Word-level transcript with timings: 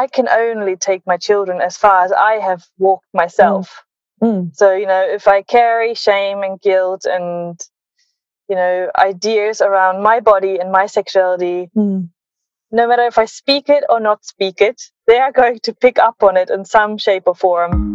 I 0.00 0.06
can 0.06 0.28
only 0.30 0.76
take 0.76 1.02
my 1.06 1.18
children 1.18 1.60
as 1.60 1.76
far 1.76 2.02
as 2.06 2.10
I 2.10 2.34
have 2.48 2.62
walked 2.78 3.08
myself. 3.12 3.84
Mm. 4.22 4.56
So, 4.56 4.74
you 4.74 4.86
know, 4.86 5.02
if 5.02 5.28
I 5.28 5.42
carry 5.42 5.94
shame 5.94 6.42
and 6.42 6.58
guilt 6.58 7.04
and, 7.04 7.60
you 8.48 8.56
know, 8.56 8.90
ideas 8.96 9.60
around 9.60 10.02
my 10.02 10.20
body 10.20 10.58
and 10.58 10.72
my 10.72 10.86
sexuality, 10.86 11.68
mm. 11.76 12.08
no 12.72 12.88
matter 12.88 13.06
if 13.06 13.18
I 13.18 13.26
speak 13.26 13.68
it 13.68 13.84
or 13.90 14.00
not 14.00 14.24
speak 14.24 14.62
it, 14.62 14.80
they 15.06 15.18
are 15.18 15.32
going 15.32 15.58
to 15.64 15.74
pick 15.74 15.98
up 15.98 16.22
on 16.22 16.38
it 16.38 16.48
in 16.48 16.64
some 16.64 16.96
shape 16.96 17.24
or 17.26 17.34
form. 17.34 17.89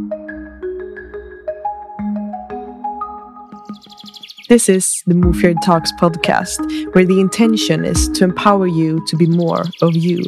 This 4.47 4.69
is 4.69 5.01
the 5.07 5.15
Move 5.15 5.41
Your 5.41 5.55
Talks 5.55 5.91
podcast, 5.93 6.93
where 6.93 7.03
the 7.03 7.19
intention 7.19 7.83
is 7.83 8.07
to 8.09 8.25
empower 8.25 8.67
you 8.67 9.03
to 9.07 9.15
be 9.15 9.25
more 9.25 9.63
of 9.81 9.95
you. 9.95 10.23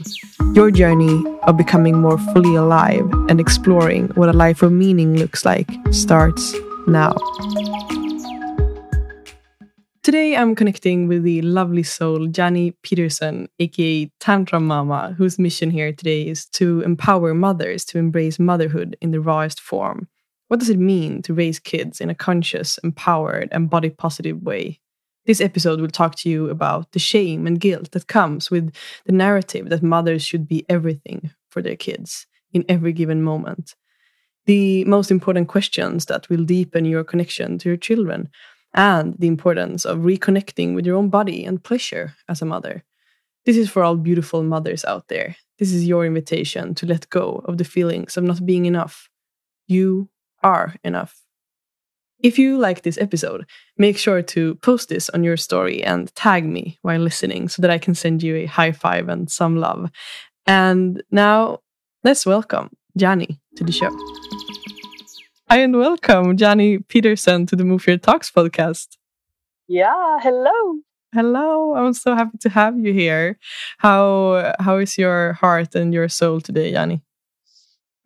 Your 0.54 0.72
journey 0.72 1.24
of 1.44 1.56
becoming 1.56 2.02
more 2.02 2.18
fully 2.18 2.56
alive 2.56 3.08
and 3.30 3.40
exploring 3.40 4.08
what 4.16 4.28
a 4.28 4.34
life 4.34 4.64
of 4.64 4.72
meaning 4.72 5.18
looks 5.18 5.46
like 5.46 5.70
starts 5.92 6.56
now. 6.88 7.16
Today, 10.02 10.36
I'm 10.36 10.56
connecting 10.56 11.08
with 11.08 11.22
the 11.22 11.44
lovely 11.44 11.84
soul 11.84 12.28
Janni 12.28 12.74
Peterson, 12.82 13.50
aka 13.60 14.12
Tantra 14.20 14.60
Mama, 14.60 15.14
whose 15.16 15.38
mission 15.38 15.70
here 15.70 15.94
today 15.94 16.28
is 16.28 16.48
to 16.54 16.82
empower 16.82 17.36
mothers 17.36 17.86
to 17.86 18.00
embrace 18.00 18.40
motherhood 18.40 18.98
in 19.00 19.12
the 19.12 19.22
rawest 19.22 19.60
form. 19.60 20.08
What 20.48 20.60
does 20.60 20.70
it 20.70 20.80
mean 20.80 21.22
to 21.24 21.34
raise 21.34 21.60
kids 21.60 22.00
in 22.00 22.10
a 22.10 22.16
conscious, 22.16 22.78
empowered, 22.84 23.50
and 23.52 23.70
body 23.70 23.90
positive 23.90 24.42
way? 24.42 24.80
This 25.26 25.42
episode 25.42 25.82
will 25.82 25.90
talk 25.90 26.16
to 26.16 26.30
you 26.30 26.50
about 26.50 26.94
the 26.94 27.00
shame 27.00 27.46
and 27.46 27.60
guilt 27.60 27.92
that 27.92 28.08
comes 28.08 28.50
with 28.50 28.74
the 29.06 29.12
narrative 29.12 29.70
that 29.70 29.84
mothers 29.84 30.24
should 30.24 30.48
be 30.48 30.66
everything 30.70 31.32
for 31.50 31.62
their 31.62 31.76
kids 31.76 32.28
in 32.54 32.64
every 32.70 32.94
given 32.94 33.22
moment. 33.22 33.76
The 34.46 34.86
most 34.86 35.12
important 35.12 35.50
questions 35.50 36.06
that 36.06 36.30
will 36.30 36.46
deepen 36.46 36.86
your 36.86 37.04
connection 37.04 37.58
to 37.58 37.70
your 37.70 37.78
children, 37.78 38.30
and 38.74 39.16
the 39.20 39.28
importance 39.28 39.84
of 39.84 40.00
reconnecting 40.00 40.76
with 40.76 40.86
your 40.86 40.96
own 40.96 41.10
body 41.10 41.44
and 41.44 41.64
pleasure 41.64 42.16
as 42.30 42.42
a 42.42 42.46
mother. 42.46 42.86
This 43.46 43.58
is 43.58 43.70
for 43.70 43.84
all 43.84 43.98
beautiful 43.98 44.44
mothers 44.44 44.86
out 44.86 45.10
there. 45.10 45.36
This 45.60 45.74
is 45.74 45.86
your 45.86 46.06
invitation 46.06 46.76
to 46.76 46.86
let 46.86 47.10
go 47.10 47.42
of 47.46 47.58
the 47.58 47.66
feelings 47.66 48.16
of 48.16 48.24
not 48.24 48.46
being 48.46 48.66
enough. 48.66 49.10
You 49.68 50.10
are 50.48 50.76
enough. 50.84 51.14
If 52.20 52.40
you 52.40 52.58
like 52.58 52.82
this 52.82 52.98
episode, 52.98 53.46
make 53.78 53.98
sure 53.98 54.22
to 54.34 54.56
post 54.56 54.90
this 54.90 55.10
on 55.10 55.24
your 55.24 55.38
story 55.38 55.84
and 55.84 56.14
tag 56.16 56.46
me 56.46 56.80
while 56.82 57.02
listening 57.02 57.50
so 57.50 57.62
that 57.62 57.70
I 57.70 57.78
can 57.78 57.94
send 57.94 58.24
you 58.24 58.36
a 58.38 58.46
high 58.46 58.72
five 58.72 59.10
and 59.10 59.30
some 59.30 59.58
love. 59.58 59.92
And 60.48 61.04
now 61.12 61.60
let's 62.04 62.26
welcome 62.26 62.70
Janni 62.98 63.40
to 63.58 63.64
the 63.64 63.72
show. 63.72 63.92
Hi, 65.50 65.58
and 65.60 65.78
welcome 65.78 66.38
Janni 66.38 66.88
Peterson 66.88 67.46
to 67.48 67.56
the 67.56 67.66
Move 67.66 67.86
Your 67.86 67.98
Talks 67.98 68.32
podcast. 68.32 68.88
Yeah, 69.68 70.18
hello. 70.22 70.80
Hello, 71.14 71.76
I'm 71.76 71.94
so 71.94 72.16
happy 72.16 72.38
to 72.40 72.50
have 72.50 72.80
you 72.80 72.94
here. 72.94 73.38
How 73.78 74.54
how 74.60 74.78
is 74.78 74.98
your 74.98 75.34
heart 75.34 75.76
and 75.76 75.94
your 75.94 76.10
soul 76.10 76.42
today, 76.42 76.72
Janni? 76.74 77.02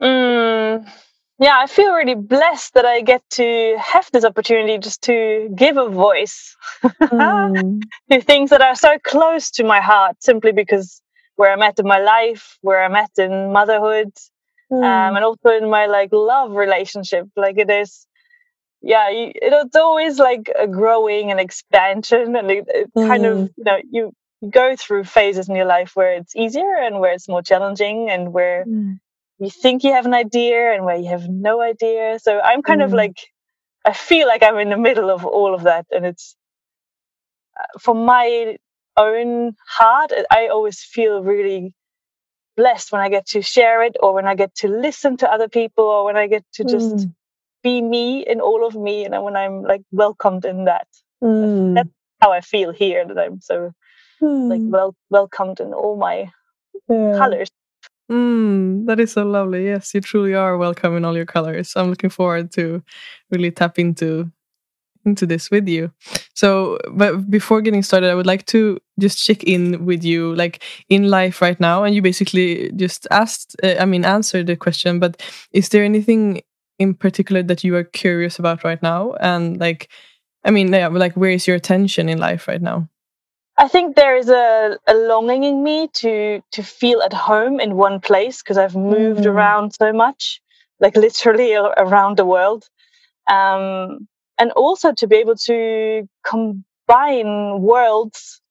Mm, 0.02 0.90
yeah, 1.42 1.58
I 1.58 1.66
feel 1.66 1.92
really 1.94 2.14
blessed 2.14 2.76
that 2.76 2.86
I 2.86 3.02
get 3.02 3.24
to 3.32 3.76
have 3.80 4.08
this 4.14 4.24
opportunity 4.24 4.78
just 4.78 5.02
to 5.04 5.50
give 5.56 5.76
a 5.76 5.90
voice 5.90 6.56
mm. 6.84 7.82
to 8.12 8.22
things 8.22 8.52
that 8.52 8.62
are 8.62 8.76
so 8.76 9.00
close 9.04 9.50
to 9.52 9.64
my 9.64 9.82
heart 9.82 10.18
simply 10.20 10.52
because 10.52 11.02
where 11.38 11.52
I'm 11.52 11.64
at 11.64 11.80
in 11.80 11.88
my 11.88 12.00
life, 12.00 12.60
where 12.62 12.84
I'm 12.84 12.96
at 12.96 13.10
in 13.18 13.52
motherhood, 13.52 14.14
mm. 14.72 14.84
um, 14.84 15.16
and 15.16 15.26
also 15.26 15.50
in 15.50 15.68
my 15.68 15.88
like 15.88 16.10
love 16.14 16.52
relationship. 16.52 17.28
Like 17.36 17.58
it 17.58 17.72
is, 17.72 18.06
yeah, 18.84 19.10
you, 19.10 19.32
it's 19.34 19.76
always 19.76 20.20
like 20.20 20.52
a 20.56 20.68
growing 20.68 21.32
and 21.32 21.40
expansion, 21.40 22.36
and 22.36 22.52
it, 22.52 22.66
it 22.68 22.94
mm. 22.96 23.08
kind 23.08 23.26
of 23.26 23.38
mm. 23.40 23.50
you 23.58 23.64
know 23.64 23.78
you 23.90 24.12
go 24.48 24.76
through 24.76 25.06
phases 25.06 25.50
in 25.50 25.56
your 25.56 25.66
life 25.66 25.96
where 25.96 26.14
it's 26.14 26.36
easier 26.36 26.76
and 26.76 27.00
where 27.00 27.14
it's 27.14 27.28
more 27.28 27.42
challenging, 27.42 28.12
and 28.12 28.32
where 28.32 28.64
mm 28.66 29.00
you 29.42 29.50
think 29.50 29.84
you 29.84 29.92
have 29.92 30.06
an 30.06 30.14
idea 30.14 30.72
and 30.74 30.86
where 30.86 30.96
you 30.96 31.10
have 31.10 31.28
no 31.28 31.62
idea. 31.62 32.20
So 32.22 32.40
I'm 32.40 32.62
kind 32.62 32.82
mm. 32.82 32.86
of 32.86 32.94
like, 32.94 33.18
I 33.84 33.92
feel 33.92 34.28
like 34.28 34.44
I'm 34.44 34.60
in 34.60 34.70
the 34.70 34.78
middle 34.78 35.10
of 35.10 35.26
all 35.26 35.56
of 35.56 35.64
that. 35.64 35.88
And 35.92 36.06
it's 36.06 36.36
uh, 37.60 37.80
for 37.80 37.96
my 37.96 38.58
own 38.96 39.56
heart, 39.68 40.12
I 40.30 40.50
always 40.50 40.84
feel 40.84 41.24
really 41.24 41.74
blessed 42.56 42.92
when 42.92 43.02
I 43.02 43.10
get 43.10 43.26
to 43.30 43.42
share 43.42 43.82
it 43.82 43.98
or 44.00 44.14
when 44.14 44.28
I 44.28 44.36
get 44.36 44.54
to 44.58 44.68
listen 44.68 45.18
to 45.18 45.32
other 45.32 45.50
people 45.50 45.86
or 45.86 46.06
when 46.06 46.18
I 46.18 46.28
get 46.28 46.46
to 46.54 46.64
just 46.64 46.96
mm. 46.98 47.14
be 47.64 47.82
me 47.82 48.24
in 48.26 48.42
all 48.42 48.68
of 48.68 48.76
me 48.76 49.06
and 49.06 49.24
when 49.24 49.36
I'm 49.36 49.64
like 49.64 49.82
welcomed 49.92 50.46
in 50.46 50.66
that. 50.66 50.88
Mm. 51.24 51.74
That's 51.74 51.90
how 52.22 52.32
I 52.32 52.42
feel 52.42 52.72
here 52.72 53.08
that 53.08 53.18
I'm 53.18 53.42
so 53.42 53.72
like 54.22 54.62
mm. 54.62 54.70
well 54.70 54.96
welcomed 55.10 55.60
in 55.60 55.74
all 55.74 55.98
my 55.98 56.30
yeah. 56.88 57.18
colors. 57.18 57.50
Mm, 58.10 58.86
that 58.88 59.00
is 59.00 59.14
so 59.14 59.24
lovely. 59.26 59.66
Yes, 59.66 59.94
you 59.94 60.02
truly 60.02 60.34
are 60.34 60.58
welcome 60.58 60.98
in 60.98 61.06
all 61.06 61.16
your 61.16 61.26
colors. 61.26 61.74
I'm 61.76 61.90
looking 61.90 62.10
forward 62.10 62.52
to 62.54 62.84
really 63.30 63.52
tap 63.52 63.80
into 63.80 64.32
into 65.06 65.26
this 65.26 65.52
with 65.52 65.68
you. 65.70 65.92
So, 66.36 66.80
but 66.94 67.30
before 67.32 67.62
getting 67.62 67.84
started, 67.84 68.12
I 68.12 68.16
would 68.16 68.28
like 68.28 68.46
to 68.48 68.80
just 69.00 69.26
check 69.26 69.44
in 69.46 69.86
with 69.86 70.04
you, 70.04 70.36
like 70.36 70.64
in 70.90 71.10
life 71.10 71.42
right 71.42 71.60
now. 71.60 71.84
And 71.86 71.96
you 71.96 72.04
basically 72.04 72.72
just 72.76 73.08
asked, 73.12 73.56
uh, 73.64 73.76
I 73.80 73.86
mean, 73.86 74.06
answered 74.06 74.48
the 74.48 74.58
question. 74.58 75.00
But 75.00 75.24
is 75.54 75.70
there 75.70 75.86
anything 75.86 76.44
in 76.80 76.96
particular 76.96 77.44
that 77.46 77.64
you 77.64 77.76
are 77.78 77.86
curious 77.86 78.40
about 78.40 78.64
right 78.66 78.82
now? 78.84 79.14
And 79.22 79.60
like, 79.60 79.90
I 80.46 80.52
mean, 80.52 80.74
yeah, 80.74 80.90
like 80.90 81.16
where 81.18 81.32
is 81.32 81.48
your 81.48 81.58
attention 81.58 82.10
in 82.10 82.20
life 82.20 82.48
right 82.48 82.62
now? 82.64 82.90
I 83.62 83.68
think 83.68 83.96
there 83.96 84.18
is 84.18 84.28
a, 84.28 84.80
a 84.88 84.96
longing 84.96 85.44
in 85.44 85.62
me 85.62 85.88
to 86.02 86.42
to 86.54 86.64
feel 86.64 87.04
at 87.04 87.14
home 87.14 87.60
in 87.60 87.78
one 87.78 88.00
place 88.00 88.42
because 88.42 88.58
I've 88.58 88.76
moved 88.76 89.26
mm. 89.26 89.32
around 89.32 89.76
so 89.76 89.94
much, 89.94 90.42
like 90.80 90.96
literally 90.96 91.54
around 91.54 92.18
the 92.18 92.26
world, 92.26 92.68
um, 93.30 94.08
and 94.40 94.52
also 94.54 94.94
to 94.94 95.06
be 95.06 95.18
able 95.18 95.36
to 95.46 96.10
combine 96.26 97.62
worlds 97.62 98.42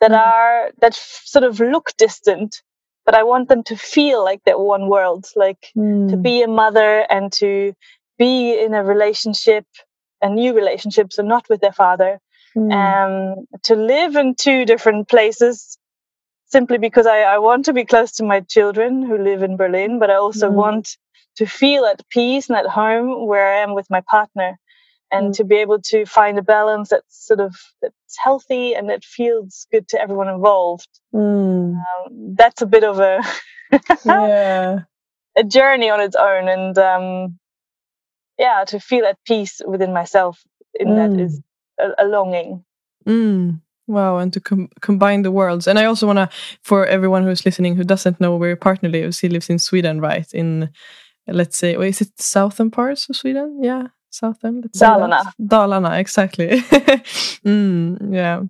that 0.00 0.10
mm. 0.10 0.18
are 0.18 0.70
that 0.82 0.92
f- 0.92 1.22
sort 1.24 1.44
of 1.44 1.60
look 1.60 1.92
distant, 1.96 2.62
but 3.06 3.14
I 3.14 3.22
want 3.22 3.48
them 3.48 3.62
to 3.64 3.74
feel 3.74 4.22
like 4.22 4.42
they're 4.44 4.58
one 4.58 4.88
world, 4.90 5.24
like 5.34 5.72
mm. 5.74 6.10
to 6.10 6.16
be 6.18 6.42
a 6.42 6.46
mother 6.62 7.06
and 7.08 7.32
to 7.40 7.72
be 8.18 8.62
in 8.62 8.74
a 8.74 8.84
relationship, 8.84 9.64
a 10.20 10.28
new 10.28 10.52
relationship, 10.54 11.10
so 11.10 11.22
not 11.22 11.48
with 11.48 11.62
their 11.62 11.72
father, 11.84 12.20
mm. 12.58 12.72
um, 12.72 13.46
to 13.64 13.74
live 13.76 14.16
in 14.16 14.34
two 14.34 14.64
different 14.64 15.08
places 15.08 15.78
simply 16.46 16.78
because 16.78 17.06
I, 17.06 17.20
I, 17.20 17.38
want 17.38 17.66
to 17.66 17.72
be 17.72 17.84
close 17.84 18.12
to 18.12 18.24
my 18.24 18.40
children 18.40 19.02
who 19.02 19.18
live 19.18 19.42
in 19.42 19.56
Berlin, 19.56 19.98
but 19.98 20.10
I 20.10 20.14
also 20.14 20.50
mm. 20.50 20.54
want 20.54 20.96
to 21.36 21.46
feel 21.46 21.84
at 21.84 22.08
peace 22.08 22.48
and 22.48 22.58
at 22.58 22.66
home 22.66 23.26
where 23.26 23.54
I 23.54 23.60
am 23.60 23.74
with 23.74 23.88
my 23.90 24.00
partner 24.00 24.58
and 25.10 25.30
mm. 25.30 25.36
to 25.36 25.44
be 25.44 25.56
able 25.56 25.80
to 25.80 26.04
find 26.06 26.38
a 26.38 26.42
balance 26.42 26.88
that's 26.88 27.26
sort 27.26 27.40
of 27.40 27.54
that's 27.82 28.16
healthy 28.18 28.74
and 28.74 28.90
that 28.90 29.04
feels 29.04 29.66
good 29.70 29.88
to 29.88 30.00
everyone 30.00 30.28
involved. 30.28 30.88
Mm. 31.14 31.74
Um, 31.74 32.34
that's 32.34 32.62
a 32.62 32.66
bit 32.66 32.84
of 32.84 32.98
a 32.98 33.22
yeah. 34.04 34.80
a 35.36 35.44
journey 35.44 35.90
on 35.90 36.00
its 36.00 36.16
own 36.16 36.48
and 36.48 36.78
um, 36.78 37.38
yeah 38.38 38.64
to 38.66 38.80
feel 38.80 39.04
at 39.04 39.18
peace 39.26 39.60
within 39.66 39.92
myself 39.92 40.42
in 40.74 40.96
that 40.96 41.10
mm. 41.10 41.20
is 41.20 41.40
a, 41.78 42.04
a 42.04 42.06
longing. 42.06 42.64
Mm. 43.06 43.60
Wow, 43.86 44.18
and 44.18 44.32
to 44.34 44.40
com 44.40 44.68
combine 44.82 45.22
the 45.22 45.30
worlds. 45.30 45.66
And 45.66 45.78
I 45.78 45.86
also 45.86 46.06
want 46.06 46.18
to, 46.18 46.28
for 46.62 46.84
everyone 46.86 47.24
who's 47.24 47.46
listening 47.46 47.74
who 47.74 47.84
doesn't 47.84 48.20
know 48.20 48.36
where 48.36 48.50
your 48.50 48.56
partner 48.56 48.88
lives, 48.90 49.20
he 49.20 49.28
lives 49.30 49.48
in 49.48 49.58
Sweden, 49.58 50.00
right? 50.00 50.30
In, 50.34 50.70
let's 51.26 51.56
say, 51.56 51.74
is 51.74 52.02
it 52.02 52.20
southern 52.20 52.70
parts 52.70 53.08
of 53.08 53.16
Sweden? 53.16 53.60
Yeah, 53.62 53.86
southern. 54.10 54.62
Dalarna. 54.62 55.32
Dalarna, 55.40 55.98
exactly. 55.98 56.48
mm, 57.44 58.14
yeah. 58.14 58.42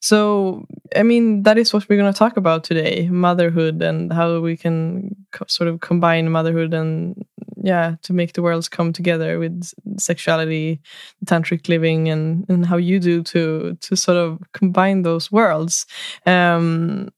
So, 0.00 0.66
I 0.96 1.02
mean, 1.02 1.42
that 1.44 1.58
is 1.58 1.72
what 1.72 1.88
we're 1.88 1.96
going 1.96 2.12
to 2.12 2.18
talk 2.18 2.36
about 2.36 2.64
today 2.64 3.08
motherhood 3.08 3.82
and 3.82 4.12
how 4.12 4.40
we 4.40 4.56
can 4.56 5.14
sort 5.48 5.68
of 5.68 5.80
combine 5.80 6.30
motherhood 6.30 6.74
and 6.74 7.24
yeah 7.62 7.94
to 8.02 8.12
make 8.12 8.32
the 8.32 8.42
worlds 8.42 8.68
come 8.68 8.92
together 8.92 9.38
with 9.38 9.72
sexuality 9.96 10.80
tantric 11.26 11.68
living 11.68 12.08
and 12.08 12.44
and 12.48 12.66
how 12.66 12.76
you 12.76 12.98
do 12.98 13.22
to 13.22 13.76
to 13.80 13.94
sort 13.94 14.16
of 14.16 14.40
combine 14.52 15.02
those 15.02 15.30
worlds 15.30 15.86
um 16.26 17.08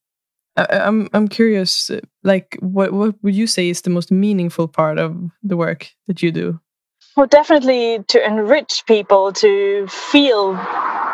I, 0.57 0.67
I'm 0.71 1.09
I'm 1.13 1.29
curious, 1.29 1.91
like 2.23 2.57
what 2.61 2.93
what 2.93 3.17
would 3.23 3.35
you 3.35 3.47
say 3.47 3.69
is 3.69 3.83
the 3.83 3.91
most 3.91 4.11
meaningful 4.11 4.69
part 4.69 4.99
of 4.99 5.17
the 5.43 5.57
work 5.57 5.91
that 6.07 6.23
you 6.23 6.31
do? 6.31 6.61
Well, 7.17 7.27
definitely 7.27 8.03
to 8.09 8.27
enrich 8.27 8.85
people 8.87 9.33
to 9.35 9.87
feel 9.89 10.57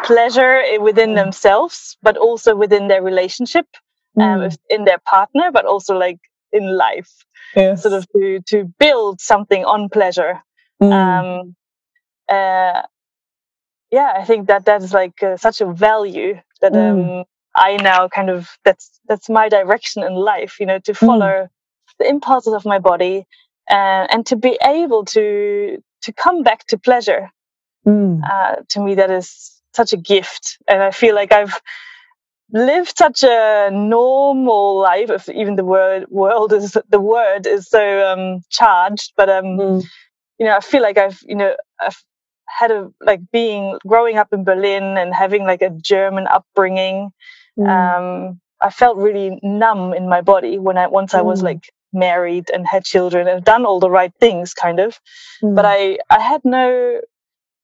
pleasure 0.04 0.62
within 0.80 1.10
mm. 1.10 1.16
themselves, 1.16 1.98
but 2.02 2.16
also 2.16 2.56
within 2.56 2.88
their 2.88 3.02
relationship, 3.02 3.66
um, 4.18 4.40
mm. 4.40 4.46
um, 4.46 4.58
in 4.70 4.84
their 4.84 4.98
partner, 4.98 5.50
but 5.52 5.66
also 5.66 5.96
like 5.98 6.18
in 6.52 6.76
life, 6.76 7.10
yes. 7.54 7.82
sort 7.82 7.94
of 7.94 8.06
to 8.16 8.40
to 8.46 8.64
build 8.78 9.20
something 9.20 9.64
on 9.64 9.88
pleasure. 9.90 10.40
Mm. 10.82 10.92
Um, 10.92 11.56
uh, 12.28 12.82
yeah, 13.90 14.12
I 14.16 14.24
think 14.24 14.48
that 14.48 14.64
that 14.64 14.82
is 14.82 14.94
like 14.94 15.22
uh, 15.22 15.36
such 15.36 15.60
a 15.60 15.66
value 15.72 16.40
that 16.62 16.72
Mm. 16.72 17.20
um, 17.20 17.24
I 17.54 17.76
now 17.76 18.08
kind 18.08 18.30
of 18.30 18.48
that's 18.64 19.00
that's 19.08 19.28
my 19.28 19.48
direction 19.48 20.02
in 20.02 20.14
life. 20.14 20.60
You 20.60 20.66
know, 20.66 20.78
to 20.80 20.94
follow 20.94 21.48
the 21.98 22.08
impulses 22.08 22.54
of 22.54 22.64
my 22.64 22.78
body 22.78 23.26
uh, 23.70 24.06
and 24.10 24.24
to 24.26 24.36
be 24.36 24.58
able 24.62 25.04
to 25.06 25.82
to 26.02 26.12
come 26.12 26.42
back 26.42 26.66
to 26.68 26.78
pleasure. 26.78 27.30
Mm. 27.86 28.20
Uh, 28.24 28.56
to 28.70 28.80
me, 28.80 28.96
that 28.96 29.10
is 29.10 29.60
such 29.74 29.92
a 29.92 29.96
gift, 29.96 30.58
and 30.68 30.82
I 30.82 30.90
feel 30.90 31.14
like 31.14 31.32
I've 31.32 31.60
lived 32.52 32.96
such 32.98 33.22
a 33.22 33.70
normal 33.72 34.78
life. 34.80 35.10
If 35.10 35.28
even 35.28 35.56
the 35.56 35.64
word 35.64 36.06
world 36.10 36.52
is 36.52 36.76
the 36.88 37.00
word 37.00 37.46
is 37.46 37.68
so 37.68 38.12
um, 38.12 38.42
charged, 38.50 39.12
but 39.16 39.28
um, 39.28 39.44
Mm. 39.58 39.84
you 40.38 40.46
know, 40.46 40.56
I 40.56 40.60
feel 40.60 40.82
like 40.82 40.98
I've, 40.98 41.20
you 41.26 41.36
know, 41.36 41.54
I've 41.80 42.02
had 42.48 42.70
a 42.70 42.90
like 43.00 43.20
being 43.32 43.78
growing 43.86 44.16
up 44.18 44.32
in 44.32 44.44
Berlin 44.44 44.96
and 44.98 45.14
having 45.14 45.44
like 45.44 45.62
a 45.62 45.70
German 45.70 46.26
upbringing. 46.26 47.10
Mm. 47.58 47.68
Um, 47.68 48.40
I 48.60 48.70
felt 48.70 48.96
really 48.98 49.38
numb 49.42 49.94
in 49.94 50.08
my 50.08 50.20
body 50.22 50.58
when 50.58 50.78
I 50.78 50.86
once 50.88 51.14
I 51.14 51.22
was 51.22 51.40
Mm. 51.40 51.44
like 51.44 51.72
married 51.92 52.50
and 52.52 52.66
had 52.66 52.84
children 52.84 53.28
and 53.28 53.44
done 53.44 53.64
all 53.66 53.80
the 53.80 53.90
right 53.90 54.12
things, 54.20 54.54
kind 54.54 54.80
of. 54.80 54.98
But 55.42 55.64
Mm. 55.64 55.74
I 55.76 55.98
I 56.10 56.20
had 56.20 56.42
no 56.44 57.00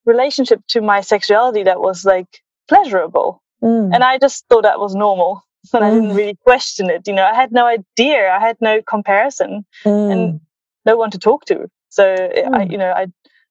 relationship 0.04 0.60
to 0.68 0.80
my 0.80 1.00
sexuality 1.00 1.62
that 1.64 1.80
was 1.80 2.04
like 2.04 2.42
pleasurable, 2.68 3.42
Mm. 3.62 3.94
and 3.94 4.02
I 4.04 4.18
just 4.18 4.44
thought 4.48 4.62
that 4.64 4.80
was 4.80 4.94
normal. 4.94 5.42
And 5.74 5.84
I 5.84 5.90
didn't 5.90 6.12
Mm. 6.12 6.16
really 6.16 6.36
question 6.44 6.90
it. 6.90 7.06
You 7.08 7.14
know, 7.14 7.24
I 7.24 7.34
had 7.34 7.50
no 7.50 7.66
idea. 7.66 8.30
I 8.30 8.38
had 8.38 8.56
no 8.60 8.82
comparison 8.82 9.64
Mm. 9.84 10.12
and 10.12 10.40
no 10.84 10.96
one 10.96 11.10
to 11.10 11.18
talk 11.18 11.44
to. 11.46 11.68
So 11.88 12.04
I, 12.58 12.64
Mm. 12.64 12.70
you 12.72 12.78
know, 12.78 12.92
I 12.92 13.06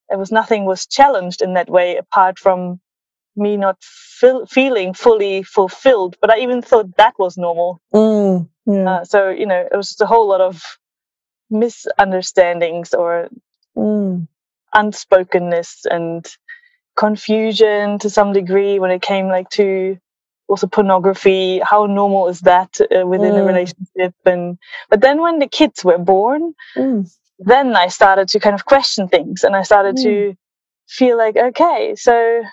there 0.09 0.19
was 0.19 0.31
nothing 0.31 0.65
was 0.65 0.85
challenged 0.85 1.41
in 1.41 1.53
that 1.55 1.67
way 1.69 1.97
apart 1.97 2.37
from 2.39 2.79
me 3.37 3.57
not 3.57 3.77
feel, 3.83 4.45
feeling 4.45 4.93
fully 4.93 5.43
fulfilled. 5.43 6.17
But 6.21 6.31
I 6.31 6.39
even 6.39 6.61
thought 6.61 6.97
that 6.97 7.15
was 7.19 7.37
normal. 7.37 7.81
Mm. 7.93 8.49
Yeah. 8.65 8.91
Uh, 8.91 9.05
so 9.05 9.29
you 9.29 9.45
know, 9.45 9.67
it 9.71 9.75
was 9.75 9.89
just 9.89 10.01
a 10.01 10.05
whole 10.07 10.27
lot 10.27 10.41
of 10.41 10.61
misunderstandings 11.49 12.93
or 12.93 13.29
Mm. 13.77 14.27
unspokenness 14.73 15.85
and 15.91 16.25
confusion 16.95 17.99
to 17.99 18.09
some 18.09 18.33
degree 18.33 18.79
when 18.79 18.91
it 18.91 19.01
came 19.01 19.27
like 19.27 19.49
to 19.49 19.97
also 20.47 20.67
pornography 20.67 21.59
how 21.59 21.85
normal 21.85 22.27
is 22.29 22.41
that 22.41 22.69
uh, 22.81 23.05
within 23.05 23.35
a 23.35 23.41
Mm. 23.41 23.47
relationship 23.47 24.15
and 24.25 24.57
but 24.89 25.01
then 25.01 25.21
when 25.21 25.39
the 25.39 25.47
kids 25.47 25.83
were 25.83 25.97
born 25.97 26.53
Mm. 26.77 27.05
then 27.39 27.75
I 27.75 27.87
started 27.87 28.29
to 28.29 28.39
kind 28.39 28.55
of 28.55 28.65
question 28.65 29.07
things 29.09 29.43
and 29.43 29.55
I 29.55 29.63
started 29.63 29.97
to 29.97 30.35
feel 30.87 31.17
like, 31.17 31.35
okay, 31.37 31.95
so 31.95 32.43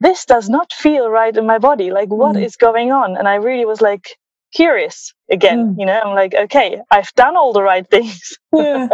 this 0.00 0.24
does 0.24 0.48
not 0.48 0.72
feel 0.72 1.10
right 1.10 1.36
in 1.36 1.46
my 1.46 1.58
body. 1.58 1.90
Like, 1.90 2.08
what 2.08 2.36
is 2.36 2.56
Mm. 2.56 2.60
going 2.66 2.92
on? 2.92 3.16
And 3.16 3.28
I 3.28 3.34
really 3.36 3.64
was 3.66 3.80
like 3.80 4.16
curious 4.54 5.12
again, 5.30 5.74
Mm. 5.74 5.80
you 5.80 5.86
know, 5.86 6.00
I'm 6.04 6.14
like, 6.14 6.34
okay, 6.34 6.80
I've 6.90 7.12
done 7.14 7.36
all 7.36 7.52
the 7.52 7.62
right 7.62 7.86
things. 7.94 8.38
Yeah. 8.52 8.88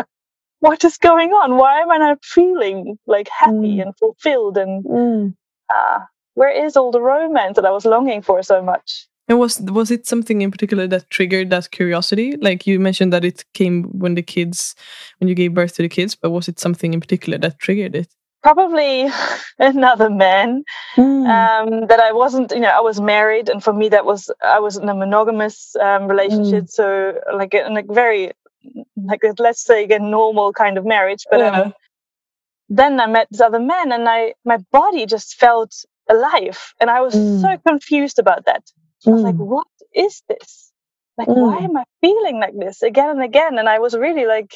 what 0.61 0.85
is 0.85 0.97
going 0.99 1.31
on? 1.33 1.57
Why 1.57 1.81
am 1.81 1.91
I 1.91 1.99
not 1.99 2.19
feeling 2.25 2.99
like 3.07 3.29
happy 3.29 3.77
Mm. 3.77 3.83
and 3.83 3.93
fulfilled? 3.99 4.57
And 4.59 4.85
Mm. 4.85 5.35
uh, 5.75 6.01
where 6.35 6.51
is 6.67 6.77
all 6.77 6.91
the 6.91 7.01
romance 7.01 7.57
that 7.57 7.65
I 7.67 7.71
was 7.71 7.85
longing 7.85 8.23
for 8.23 8.43
so 8.43 8.61
much? 8.63 9.07
And 9.29 9.39
was 9.39 9.61
was 9.61 9.91
it 9.91 10.07
something 10.07 10.43
in 10.43 10.51
particular 10.51 10.87
that 10.89 11.11
triggered 11.11 11.51
that 11.51 11.71
curiosity? 11.71 12.37
Like 12.49 12.67
you 12.67 12.79
mentioned 12.81 13.13
that 13.13 13.25
it 13.25 13.45
came 13.55 13.83
when 14.03 14.15
the 14.15 14.23
kids, 14.23 14.75
when 15.19 15.29
you 15.29 15.35
gave 15.35 15.53
birth 15.55 15.75
to 15.77 15.83
the 15.83 15.89
kids, 15.89 16.15
but 16.15 16.31
was 16.31 16.49
it 16.49 16.59
something 16.61 16.95
in 16.95 17.01
particular 17.01 17.39
that 17.39 17.59
triggered 17.59 17.95
it? 17.97 18.09
Probably 18.47 19.11
another 19.61 20.11
man 20.11 20.65
Mm. 20.99 21.51
um, 21.51 21.87
that 21.89 22.01
I 22.01 22.13
wasn't, 22.13 22.53
you 22.53 22.61
know, 22.61 22.71
I 22.71 22.81
was 22.81 23.01
married, 23.01 23.49
and 23.51 23.65
for 23.65 23.73
me 23.73 23.91
that 23.91 24.07
was 24.07 24.31
I 24.43 24.61
was 24.61 24.77
in 24.79 24.89
a 24.89 24.95
monogamous 24.95 25.77
um, 25.77 26.09
relationship, 26.09 26.67
so 26.69 27.15
like 27.35 27.55
in 27.55 27.77
a 27.79 27.83
very, 27.85 28.33
like 29.09 29.23
a- 29.25 29.35
let's 29.43 29.63
say 29.65 29.87
a 29.87 29.99
normal 30.01 30.53
kind 30.53 30.79
of 30.79 30.87
marriage. 30.87 31.27
But 31.31 31.41
Yeah. 31.41 31.51
um, 31.55 31.75
then 32.71 33.01
I 33.01 33.07
met 33.07 33.29
this 33.31 33.41
other 33.43 33.61
man, 33.61 33.93
and 33.93 34.09
I 34.09 34.35
my 34.45 34.59
body 34.73 35.07
just 35.07 35.37
felt 35.37 35.75
alive, 36.11 36.75
and 36.81 36.91
I 36.91 37.03
was 37.03 37.17
Mm. 37.17 37.41
so 37.41 37.59
confused 37.67 38.19
about 38.21 38.47
that. 38.47 38.65
I 39.07 39.13
was 39.13 39.23
like, 39.25 39.37
Mm. 39.37 39.41
what 39.41 39.69
is 39.95 40.23
this? 40.29 40.73
Like, 41.19 41.31
why 41.33 41.59
Mm. 41.59 41.65
am 41.65 41.77
I 41.77 41.85
feeling 42.03 42.41
like 42.41 42.59
this 42.59 42.83
again 42.83 43.11
and 43.11 43.23
again? 43.23 43.59
And 43.59 43.69
I 43.69 43.81
was 43.81 43.95
really 43.97 44.27
like 44.27 44.55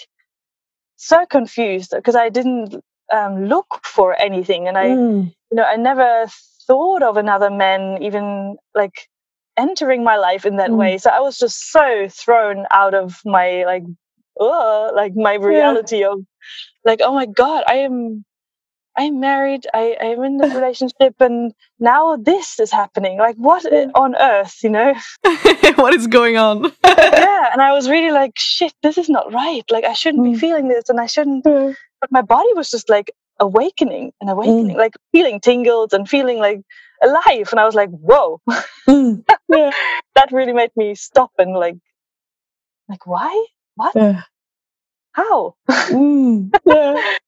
so 0.97 1.27
confused 1.27 1.93
because 1.97 2.17
I 2.17 2.31
didn't 2.31 2.77
um, 3.13 3.47
look 3.47 3.81
for 3.85 4.15
anything, 4.21 4.69
and 4.69 4.77
I 4.79 4.89
Mm. 4.89 5.35
you 5.51 5.57
know, 5.57 5.65
I 5.65 5.77
never 5.77 6.27
thought 6.67 7.03
of 7.03 7.17
another 7.17 7.51
man 7.51 8.03
even 8.03 8.57
like 8.75 9.09
entering 9.57 10.05
my 10.05 10.17
life 10.17 10.47
in 10.47 10.57
that 10.57 10.71
Mm. 10.71 10.77
way. 10.77 10.99
So 10.99 11.11
I 11.11 11.21
was 11.21 11.39
just 11.39 11.71
so 11.73 12.07
thrown 12.09 12.67
out 12.71 12.95
of 12.95 13.21
my 13.25 13.65
like, 13.65 13.83
uh, 14.41 14.93
like 14.95 15.15
my 15.17 15.35
reality 15.35 16.05
of 16.05 16.21
like, 16.85 17.01
oh 17.03 17.13
my 17.15 17.27
god, 17.27 17.65
I 17.67 17.77
am, 17.79 18.25
I 18.97 19.03
am 19.05 19.21
married. 19.21 19.67
I, 19.75 19.97
am 20.01 20.23
in 20.25 20.39
this 20.39 20.55
relationship, 20.61 21.15
and 21.21 21.53
now 21.79 22.17
this 22.17 22.59
is 22.61 22.71
happening. 22.73 23.19
Like, 23.19 23.37
what 23.37 23.65
on 23.95 24.15
earth, 24.17 24.57
you 24.63 24.71
know? 24.71 24.95
what 25.77 25.95
is 25.95 26.07
going 26.07 26.37
on? 26.37 26.65
yeah, 26.85 27.51
and 27.53 27.61
I 27.61 27.73
was 27.73 27.89
really 27.89 28.13
like, 28.13 28.33
shit, 28.37 28.73
this 28.83 28.99
is 28.99 29.09
not 29.09 29.33
right. 29.33 29.65
Like, 29.71 29.85
I 29.85 29.93
shouldn't 29.95 30.25
be 30.25 30.33
Mm. 30.33 30.41
feeling 30.41 30.69
this, 30.69 30.89
and 30.89 31.01
I 31.01 31.07
shouldn't 31.07 31.45
Yeah. 31.47 31.73
But 32.01 32.13
my 32.13 32.23
body 32.23 32.53
was 32.55 32.71
just 32.71 32.89
like 32.89 33.13
awakening 33.41 34.13
and 34.21 34.31
awakening, 34.31 34.77
like 34.77 34.95
feeling 35.13 35.41
tingles 35.41 35.93
and 35.93 36.09
feeling 36.09 36.39
like 36.39 36.61
alive. 37.03 37.49
And 37.51 37.61
I 37.61 37.65
was 37.67 37.75
like, 37.75 37.91
whoa, 37.91 38.41
Mm. 38.89 39.25
Yeah. 39.49 39.71
that 40.17 40.33
really 40.33 40.53
made 40.53 40.71
me 40.77 40.95
stop 40.95 41.33
and 41.39 41.55
like, 41.55 41.77
like 42.89 43.07
why? 43.07 43.47
What? 43.77 43.95
Yeah. 43.95 44.23
How? 45.13 45.55
Mm. 45.69 46.53
Yeah. 46.67 47.17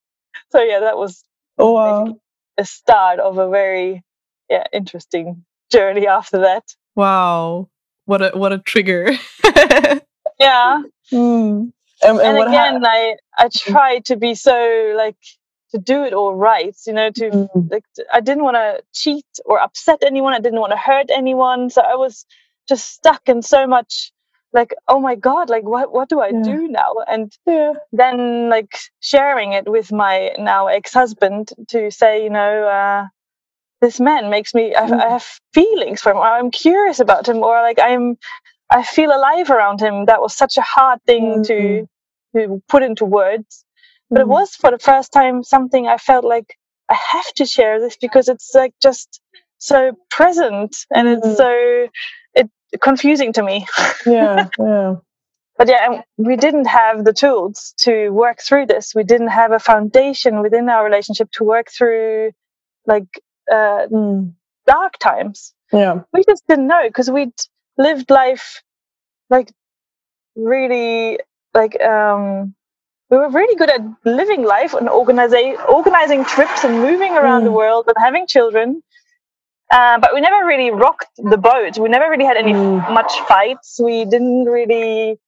So 0.52 0.62
yeah, 0.62 0.80
that 0.80 0.96
was 0.98 1.24
Oh 1.58 1.72
wow. 1.72 2.19
a 2.58 2.64
start 2.64 3.20
of 3.20 3.38
a 3.38 3.48
very 3.50 4.02
yeah 4.50 4.64
interesting 4.72 5.44
journey 5.70 6.06
after 6.06 6.40
that. 6.40 6.64
Wow. 6.96 7.69
What 8.06 8.22
a 8.22 8.38
what 8.38 8.52
a 8.52 8.58
trigger. 8.58 9.12
Yeah, 10.40 10.82
mm. 11.12 11.72
And, 12.02 12.20
and, 12.20 12.38
and 12.38 12.38
again, 12.38 12.84
I 12.87 13.16
I 13.38 13.50
tried 13.54 14.06
to 14.06 14.16
be 14.16 14.34
so 14.36 14.94
like 14.96 15.19
to 15.72 15.79
do 15.79 16.05
it 16.05 16.15
all 16.15 16.34
right, 16.34 16.76
you 16.86 16.94
know, 16.94 17.10
to 17.12 17.32
Mm. 17.32 17.70
like 17.70 17.84
t- 17.96 18.05
I 18.12 18.20
didn't 18.20 18.44
want 18.44 18.56
to 18.56 18.82
cheat 18.94 19.26
or 19.46 19.60
upset 19.60 20.00
anyone. 20.05 20.34
I 20.34 20.41
didn't 20.41 20.60
want 20.60 20.72
to 20.72 20.79
hurt 20.79 21.10
anyone. 21.10 21.70
So 21.70 21.82
I 21.82 21.96
was 21.96 22.26
just 22.69 22.88
stuck 22.93 23.29
in 23.29 23.43
so 23.43 23.67
much 23.69 24.12
like, 24.55 24.74
oh 24.88 25.00
my 25.00 25.17
god, 25.17 25.50
like 25.50 25.65
what 25.65 25.93
what 25.93 26.08
do 26.10 26.20
I 26.20 26.32
Yeah. 26.32 26.43
do 26.43 26.69
now? 26.69 26.94
And 27.08 27.32
Yeah. 27.46 27.74
then 27.93 28.50
like 28.50 28.79
sharing 29.00 29.53
it 29.55 29.69
with 29.69 29.93
my 29.93 30.32
now 30.38 30.69
ex-husband 30.69 31.53
to 31.70 31.91
say, 31.93 32.24
you 32.24 32.31
know, 32.31 32.67
uh, 32.69 33.08
this 33.82 34.00
man 34.00 34.31
makes 34.31 34.55
me 34.55 34.74
I, 34.74 34.84
Mm. 34.88 35.00
I 35.06 35.08
have 35.10 35.26
feelings 35.55 36.03
for 36.03 36.12
him. 36.12 36.19
Or 36.19 36.26
I'm 36.26 36.50
curious 36.53 37.00
about 37.00 37.29
him, 37.29 37.38
or 37.38 37.62
like 37.62 37.81
I'm 37.81 38.19
I 38.70 38.82
feel 38.84 39.10
alive 39.17 39.50
around 39.50 39.81
him. 39.81 40.06
That 40.06 40.22
was 40.22 40.34
such 40.36 40.58
a 40.58 40.62
hard 40.62 41.00
thing 41.06 41.41
to 41.44 41.86
to 42.34 42.62
put 42.69 42.82
into 42.82 43.05
words 43.05 43.65
but 44.10 44.20
it 44.20 44.27
Mm. 44.27 44.31
was 44.36 44.55
for 44.55 44.70
the 44.70 44.79
first 44.79 45.12
time 45.12 45.43
something 45.43 45.86
I 45.86 45.96
felt 45.96 46.24
like 46.24 46.56
I 46.89 46.94
have 46.94 47.32
to 47.34 47.46
share 47.46 47.81
this 47.81 47.96
because 47.96 48.29
it's 48.29 48.51
like 48.55 48.74
just 48.82 49.20
so 49.58 49.93
present 50.10 50.77
and 50.94 51.08
Mm. 51.08 51.17
it's 51.17 51.36
so 51.39 51.89
it 52.34 52.51
confusing 52.81 53.32
to 53.34 53.43
me. 53.43 53.67
Yeah. 54.06 54.48
Yeah. 54.58 54.96
But 55.58 55.69
yeah, 55.69 56.03
we 56.17 56.36
didn't 56.36 56.67
have 56.67 57.05
the 57.05 57.12
tools 57.12 57.74
to 57.84 58.10
work 58.10 58.39
through 58.43 58.67
this. 58.67 58.94
We 58.94 59.05
didn't 59.05 59.29
have 59.29 59.53
a 59.53 59.58
foundation 59.58 60.41
within 60.43 60.69
our 60.69 60.84
relationship 60.84 61.31
to 61.32 61.44
work 61.44 61.69
through 61.70 62.32
like 62.86 63.08
uh, 63.51 63.86
Mm. 63.91 64.34
dark 64.67 64.94
times. 64.98 65.55
Yeah. 65.72 66.01
We 66.12 66.24
just 66.29 66.46
didn't 66.48 66.67
know 66.67 66.84
because 66.86 67.10
we'd 67.10 67.39
lived 67.79 68.10
life 68.10 68.62
like 69.31 69.51
really 70.36 71.19
like 71.54 71.80
um 71.82 72.54
we 73.10 73.18
were 73.18 73.28
really 73.28 73.56
good 73.56 73.70
at 73.70 73.82
living 74.04 74.42
life 74.42 74.72
and 74.74 74.88
organizing 74.88 75.56
organizing 75.68 76.24
trips 76.24 76.64
and 76.64 76.74
moving 76.80 77.12
around 77.12 77.44
the 77.44 77.50
Mm. 77.50 77.60
world 77.62 77.84
and 77.88 77.96
having 77.98 78.26
children. 78.26 78.82
Uh, 79.70 79.98
but 79.98 80.12
we 80.14 80.20
never 80.20 80.46
really 80.46 80.70
rocked 80.70 81.08
the 81.16 81.38
boat. 81.38 81.78
We 81.78 81.88
never 81.88 82.08
really 82.10 82.24
had 82.26 82.36
any 82.36 82.52
Mm. 82.52 82.92
much 82.92 83.12
fights. 83.20 83.80
We 83.82 84.04
didn't 84.04 84.44
really 84.44 85.18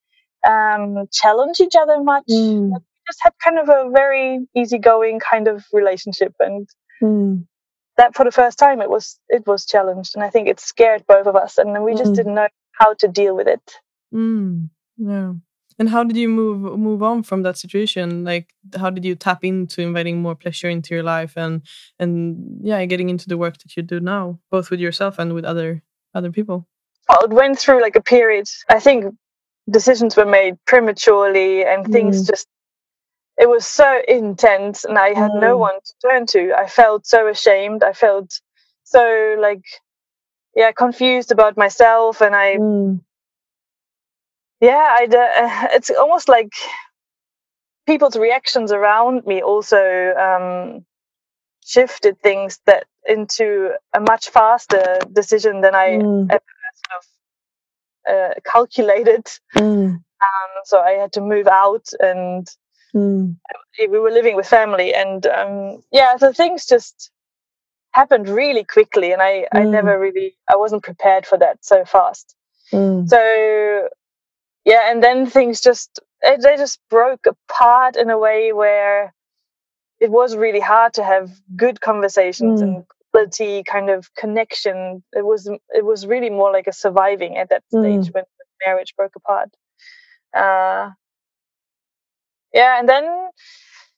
um, 0.47 1.07
challenge 1.11 1.59
each 1.59 1.75
other 1.75 1.97
much. 2.03 2.25
Mm. 2.29 2.69
We 2.71 2.77
just 3.07 3.19
had 3.25 3.33
kind 3.43 3.57
of 3.57 3.67
a 3.67 3.89
very 3.89 4.45
easygoing 4.55 5.19
kind 5.19 5.47
of 5.47 5.65
relationship, 5.73 6.33
and 6.39 6.67
Mm. 7.01 7.47
that 7.97 8.13
for 8.15 8.23
the 8.25 8.31
first 8.31 8.59
time 8.59 8.79
it 8.81 8.89
was 8.95 9.19
it 9.29 9.43
was 9.47 9.65
challenged, 9.65 10.11
and 10.15 10.23
I 10.23 10.29
think 10.29 10.47
it 10.47 10.59
scared 10.59 11.03
both 11.07 11.25
of 11.25 11.35
us, 11.35 11.57
and 11.57 11.83
we 11.83 11.93
just 11.95 12.11
Mm. 12.11 12.15
didn't 12.15 12.35
know 12.35 12.47
how 12.79 12.93
to 13.01 13.07
deal 13.07 13.33
with 13.35 13.47
it. 13.47 13.65
Mm. 14.13 14.69
Yeah. 14.97 15.33
And 15.77 15.89
how 15.89 16.03
did 16.03 16.15
you 16.15 16.29
move 16.29 16.79
move 16.79 17.03
on 17.03 17.23
from 17.23 17.43
that 17.43 17.57
situation? 17.57 18.23
Like 18.23 18.53
how 18.77 18.89
did 18.89 19.03
you 19.03 19.15
tap 19.15 19.43
into 19.43 19.81
inviting 19.81 20.21
more 20.21 20.35
pleasure 20.35 20.69
into 20.69 20.93
your 20.93 21.03
life 21.03 21.33
and 21.35 21.61
and 21.99 22.59
yeah 22.61 22.85
getting 22.85 23.09
into 23.09 23.27
the 23.27 23.37
work 23.37 23.57
that 23.59 23.75
you 23.75 23.83
do 23.83 23.99
now 23.99 24.39
both 24.49 24.69
with 24.69 24.79
yourself 24.79 25.19
and 25.19 25.33
with 25.33 25.45
other 25.45 25.83
other 26.13 26.31
people? 26.31 26.67
Well 27.09 27.25
it 27.25 27.31
went 27.31 27.59
through 27.59 27.81
like 27.81 27.95
a 27.95 28.01
period. 28.01 28.47
I 28.69 28.79
think 28.79 29.13
decisions 29.69 30.15
were 30.15 30.25
made 30.25 30.57
prematurely 30.65 31.65
and 31.65 31.85
things 31.91 32.23
mm. 32.23 32.27
just 32.27 32.47
it 33.37 33.49
was 33.49 33.65
so 33.65 34.01
intense 34.07 34.85
and 34.85 34.97
i 34.97 35.09
had 35.09 35.31
mm. 35.31 35.41
no 35.41 35.57
one 35.57 35.75
to 35.83 35.93
turn 36.07 36.25
to. 36.27 36.53
I 36.57 36.67
felt 36.67 37.05
so 37.05 37.27
ashamed. 37.27 37.83
I 37.83 37.91
felt 37.91 38.39
so 38.83 39.35
like 39.39 39.65
yeah 40.55 40.71
confused 40.71 41.31
about 41.31 41.57
myself 41.57 42.21
and 42.21 42.33
i 42.33 42.55
mm 42.55 42.99
yeah 44.61 44.95
I, 44.99 45.05
uh, 45.05 45.67
it's 45.75 45.89
almost 45.89 46.29
like 46.29 46.53
people's 47.85 48.17
reactions 48.17 48.71
around 48.71 49.25
me 49.25 49.41
also 49.41 50.13
um, 50.15 50.85
shifted 51.65 52.19
things 52.21 52.59
that 52.65 52.85
into 53.07 53.71
a 53.93 53.99
much 53.99 54.29
faster 54.29 54.99
decision 55.13 55.61
than 55.61 55.75
i 55.75 55.89
mm. 55.89 56.27
ever 56.31 56.43
sort 56.83 56.99
of 56.99 58.13
uh, 58.13 58.33
calculated 58.51 59.25
mm. 59.55 59.89
um, 59.91 60.51
so 60.63 60.79
i 60.79 60.91
had 60.91 61.11
to 61.11 61.21
move 61.21 61.47
out 61.47 61.87
and 61.99 62.47
mm. 62.95 63.35
we 63.79 63.99
were 63.99 64.11
living 64.11 64.35
with 64.35 64.47
family 64.47 64.93
and 64.93 65.27
um, 65.27 65.83
yeah 65.91 66.17
so 66.17 66.31
things 66.33 66.65
just 66.65 67.11
happened 67.91 68.27
really 68.27 68.63
quickly 68.63 69.11
and 69.11 69.21
i 69.21 69.45
i 69.53 69.59
mm. 69.59 69.71
never 69.71 69.99
really 69.99 70.35
i 70.49 70.55
wasn't 70.55 70.83
prepared 70.83 71.25
for 71.25 71.37
that 71.37 71.63
so 71.63 71.85
fast 71.85 72.35
mm. 72.73 73.07
so 73.07 73.87
yeah, 74.65 74.91
and 74.91 75.03
then 75.03 75.27
things 75.27 75.61
just 75.61 75.99
they 76.23 76.57
just 76.57 76.79
broke 76.89 77.25
apart 77.27 77.95
in 77.95 78.09
a 78.09 78.17
way 78.17 78.51
where 78.51 79.13
it 79.99 80.11
was 80.11 80.35
really 80.35 80.59
hard 80.59 80.93
to 80.95 81.03
have 81.03 81.31
good 81.55 81.79
conversations 81.81 82.61
mm. 82.61 82.63
and 82.63 82.85
quality 83.11 83.63
kind 83.63 83.89
of 83.89 84.13
connection. 84.15 85.03
It 85.13 85.25
was 85.25 85.47
it 85.69 85.85
was 85.85 86.05
really 86.07 86.29
more 86.29 86.51
like 86.51 86.67
a 86.67 86.73
surviving 86.73 87.37
at 87.37 87.49
that 87.49 87.63
stage 87.69 88.07
mm. 88.07 88.13
when 88.13 88.23
the 88.39 88.65
marriage 88.65 88.93
broke 88.97 89.15
apart. 89.15 89.49
Uh, 90.33 90.91
yeah, 92.53 92.79
and 92.79 92.89
then 92.89 93.03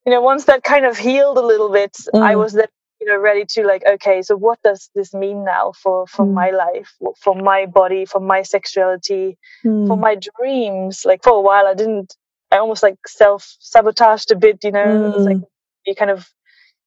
you 0.05 0.11
know 0.11 0.21
once 0.21 0.45
that 0.45 0.63
kind 0.63 0.85
of 0.85 0.97
healed 0.97 1.37
a 1.37 1.45
little 1.45 1.71
bit, 1.71 1.95
mm. 2.13 2.21
I 2.21 2.35
was 2.35 2.53
then 2.53 2.67
you 2.99 3.07
know 3.07 3.17
ready 3.17 3.45
to 3.45 3.63
like 3.63 3.83
okay 3.87 4.21
so 4.21 4.35
what 4.35 4.61
does 4.63 4.89
this 4.95 5.13
mean 5.13 5.43
now 5.43 5.71
for 5.71 6.07
for 6.07 6.25
mm. 6.25 6.33
my 6.33 6.49
life 6.49 6.93
for 7.19 7.35
my 7.35 7.65
body 7.65 8.05
for 8.05 8.19
my 8.19 8.41
sexuality 8.41 9.37
mm. 9.63 9.87
for 9.87 9.97
my 9.97 10.15
dreams 10.15 11.03
like 11.05 11.23
for 11.23 11.33
a 11.33 11.41
while 11.41 11.67
i 11.67 11.73
didn't 11.73 12.15
i 12.51 12.57
almost 12.57 12.83
like 12.83 12.97
self 13.07 13.55
sabotaged 13.59 14.31
a 14.31 14.35
bit 14.35 14.63
you 14.63 14.71
know 14.71 14.85
mm. 14.85 15.25
like 15.25 15.37
you 15.85 15.95
kind 15.95 16.11
of 16.11 16.27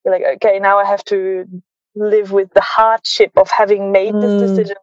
you're 0.04 0.14
like 0.14 0.24
okay 0.36 0.58
now 0.58 0.78
i 0.78 0.84
have 0.84 1.04
to 1.04 1.44
live 1.94 2.32
with 2.32 2.52
the 2.54 2.60
hardship 2.60 3.32
of 3.36 3.50
having 3.50 3.92
made 3.92 4.14
this 4.14 4.32
mm. 4.32 4.40
decision 4.40 4.76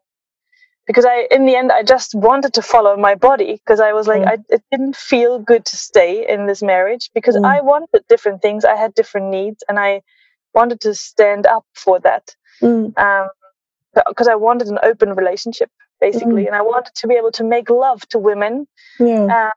because 0.85 1.05
i 1.05 1.27
in 1.31 1.45
the 1.45 1.55
end 1.55 1.71
i 1.71 1.83
just 1.83 2.15
wanted 2.15 2.53
to 2.53 2.61
follow 2.61 2.95
my 2.95 3.15
body 3.15 3.53
because 3.53 3.79
i 3.79 3.91
was 3.91 4.07
like. 4.07 4.23
I, 4.25 4.37
it 4.49 4.63
didn't 4.71 4.95
feel 4.95 5.39
good 5.39 5.65
to 5.65 5.75
stay 5.77 6.27
in 6.27 6.47
this 6.47 6.61
marriage 6.61 7.09
because 7.13 7.35
mm. 7.35 7.45
i 7.45 7.61
wanted 7.61 8.03
different 8.07 8.41
things 8.41 8.65
i 8.65 8.75
had 8.75 8.93
different 8.93 9.27
needs 9.27 9.63
and 9.69 9.79
i 9.79 10.01
wanted 10.53 10.81
to 10.81 10.95
stand 10.95 11.45
up 11.45 11.65
for 11.73 11.99
that 11.99 12.35
because 12.59 12.93
mm. 12.95 12.97
um, 12.97 14.29
I 14.29 14.35
wanted 14.35 14.67
an 14.67 14.79
open 14.83 15.13
relationship 15.13 15.69
basically, 15.99 16.43
mm. 16.43 16.47
and 16.47 16.55
I 16.55 16.61
wanted 16.61 16.93
to 16.95 17.07
be 17.07 17.15
able 17.15 17.31
to 17.33 17.43
make 17.43 17.69
love 17.69 18.07
to 18.09 18.19
women. 18.19 18.67
Yeah. 18.99 19.25
Um, 19.25 19.51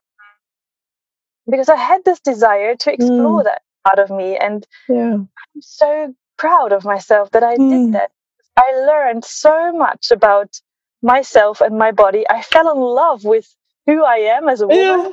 because 1.49 1.69
I 1.69 1.77
had 1.77 2.05
this 2.05 2.21
desire 2.21 2.77
to 2.77 2.93
explore 2.93 3.41
mm. 3.41 3.45
that 3.45 3.63
part 3.85 3.99
of 3.99 4.15
me, 4.15 4.37
and 4.37 4.67
yeah. 4.89 5.15
I'm 5.15 5.29
so 5.61 6.15
proud 6.37 6.73
of 6.73 6.85
myself 6.85 7.31
that 7.33 7.43
I 7.43 7.57
did 7.57 7.61
mm. 7.61 7.93
that. 7.93 8.11
I 8.57 8.73
learned 8.73 9.25
so 9.25 9.73
much 9.73 10.11
about 10.11 10.61
myself 11.03 11.61
and 11.61 11.79
my 11.79 11.93
body. 11.93 12.25
I 12.29 12.43
fell 12.43 12.71
in 12.71 12.79
love 12.79 13.25
with 13.25 13.55
who 13.87 14.05
I 14.05 14.17
am 14.17 14.49
as 14.49 14.61
a 14.61 14.67
woman 14.67 15.13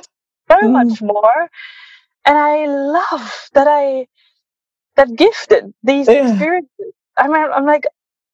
yeah. 0.50 0.56
so 0.60 0.66
mm. 0.66 0.70
much 0.70 1.00
more. 1.00 1.48
And 2.24 2.36
I 2.36 2.66
love 2.66 3.48
that 3.54 3.66
I 3.68 4.06
that 4.98 5.14
gifted 5.16 5.72
these 5.82 6.08
yeah. 6.08 6.28
experiences. 6.28 6.92
I'm, 7.16 7.32
I'm 7.32 7.64
like, 7.64 7.84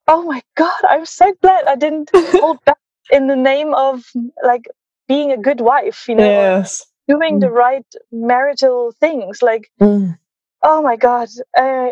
oh 0.09 0.23
my 0.25 0.42
God, 0.56 0.80
I'm 0.88 1.06
so 1.06 1.33
glad 1.42 1.66
I 1.66 1.76
didn't 1.76 2.11
hold 2.14 2.64
back 2.64 2.78
in 3.11 3.26
the 3.26 3.37
name 3.37 3.75
of 3.75 4.02
like 4.42 4.64
being 5.06 5.30
a 5.30 5.37
good 5.37 5.61
wife, 5.61 6.09
you 6.09 6.16
know, 6.16 6.25
yes. 6.25 6.85
doing 7.06 7.37
mm. 7.37 7.40
the 7.40 7.50
right 7.50 7.87
marital 8.11 8.92
things. 8.99 9.42
Like, 9.42 9.71
mm. 9.80 10.18
oh 10.62 10.83
my 10.83 10.97
God. 10.97 11.28
Uh, 11.56 11.90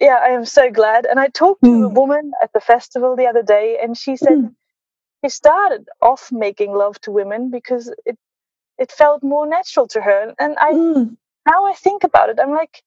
yeah, 0.00 0.18
I 0.22 0.28
am 0.28 0.44
so 0.44 0.70
glad. 0.70 1.04
And 1.04 1.18
I 1.18 1.28
talked 1.28 1.64
to 1.64 1.70
mm. 1.70 1.84
a 1.84 1.88
woman 1.88 2.30
at 2.42 2.52
the 2.52 2.60
festival 2.60 3.16
the 3.16 3.26
other 3.26 3.42
day, 3.42 3.78
and 3.82 3.96
she 3.96 4.16
said 4.16 4.38
mm. 4.38 4.54
she 5.24 5.30
started 5.30 5.88
off 6.00 6.30
making 6.30 6.72
love 6.72 7.00
to 7.02 7.10
women 7.10 7.50
because 7.50 7.92
it 8.06 8.18
it 8.78 8.92
felt 8.92 9.22
more 9.22 9.46
natural 9.46 9.88
to 9.88 10.00
her. 10.00 10.32
And 10.38 10.56
I 10.58 10.72
mm. 10.72 11.16
now 11.48 11.64
I 11.64 11.72
think 11.74 12.04
about 12.04 12.28
it, 12.28 12.38
I'm 12.40 12.52
like, 12.52 12.82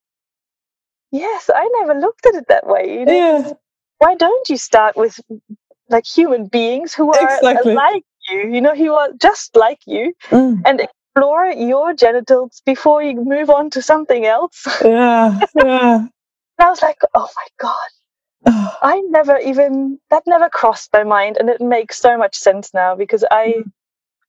yes, 1.12 1.50
I 1.54 1.70
never 1.80 2.00
looked 2.00 2.26
at 2.26 2.36
it 2.36 2.46
that 2.50 2.68
way. 2.68 3.00
You 3.00 3.06
know? 3.06 3.14
Yeah. 3.14 3.54
Why 4.00 4.16
don't 4.16 4.48
you 4.50 4.58
start 4.58 4.96
with 4.96 5.20
like 5.90 6.06
human 6.06 6.48
beings 6.48 6.94
who 6.94 7.12
are 7.12 7.24
exactly. 7.24 7.74
like 7.74 8.04
you, 8.30 8.50
you 8.54 8.62
know, 8.62 8.76
who 8.76 8.94
are 8.94 9.10
just 9.20 9.56
like 9.56 9.80
you, 9.86 10.14
mm. 10.30 10.62
and 10.66 10.82
explore 10.82 11.48
your 11.48 11.94
genitals 11.94 12.62
before 12.66 13.02
you 13.02 13.24
move 13.24 13.50
on 13.50 13.70
to 13.72 13.82
something 13.82 14.26
else? 14.26 14.68
Yeah, 14.84 15.40
yeah. 15.56 16.06
I 16.60 16.70
was 16.70 16.82
like, 16.82 17.00
oh 17.14 17.30
my 17.36 17.48
god. 17.60 17.90
I 18.82 19.02
never 19.10 19.38
even 19.40 20.00
that 20.10 20.24
never 20.28 20.50
crossed 20.50 20.92
my 20.94 21.04
mind, 21.04 21.38
and 21.38 21.50
it 21.50 21.62
makes 21.62 21.98
so 21.98 22.18
much 22.18 22.36
sense 22.36 22.74
now 22.74 22.96
because 22.96 23.24
I 23.30 23.56
mm. 23.58 23.72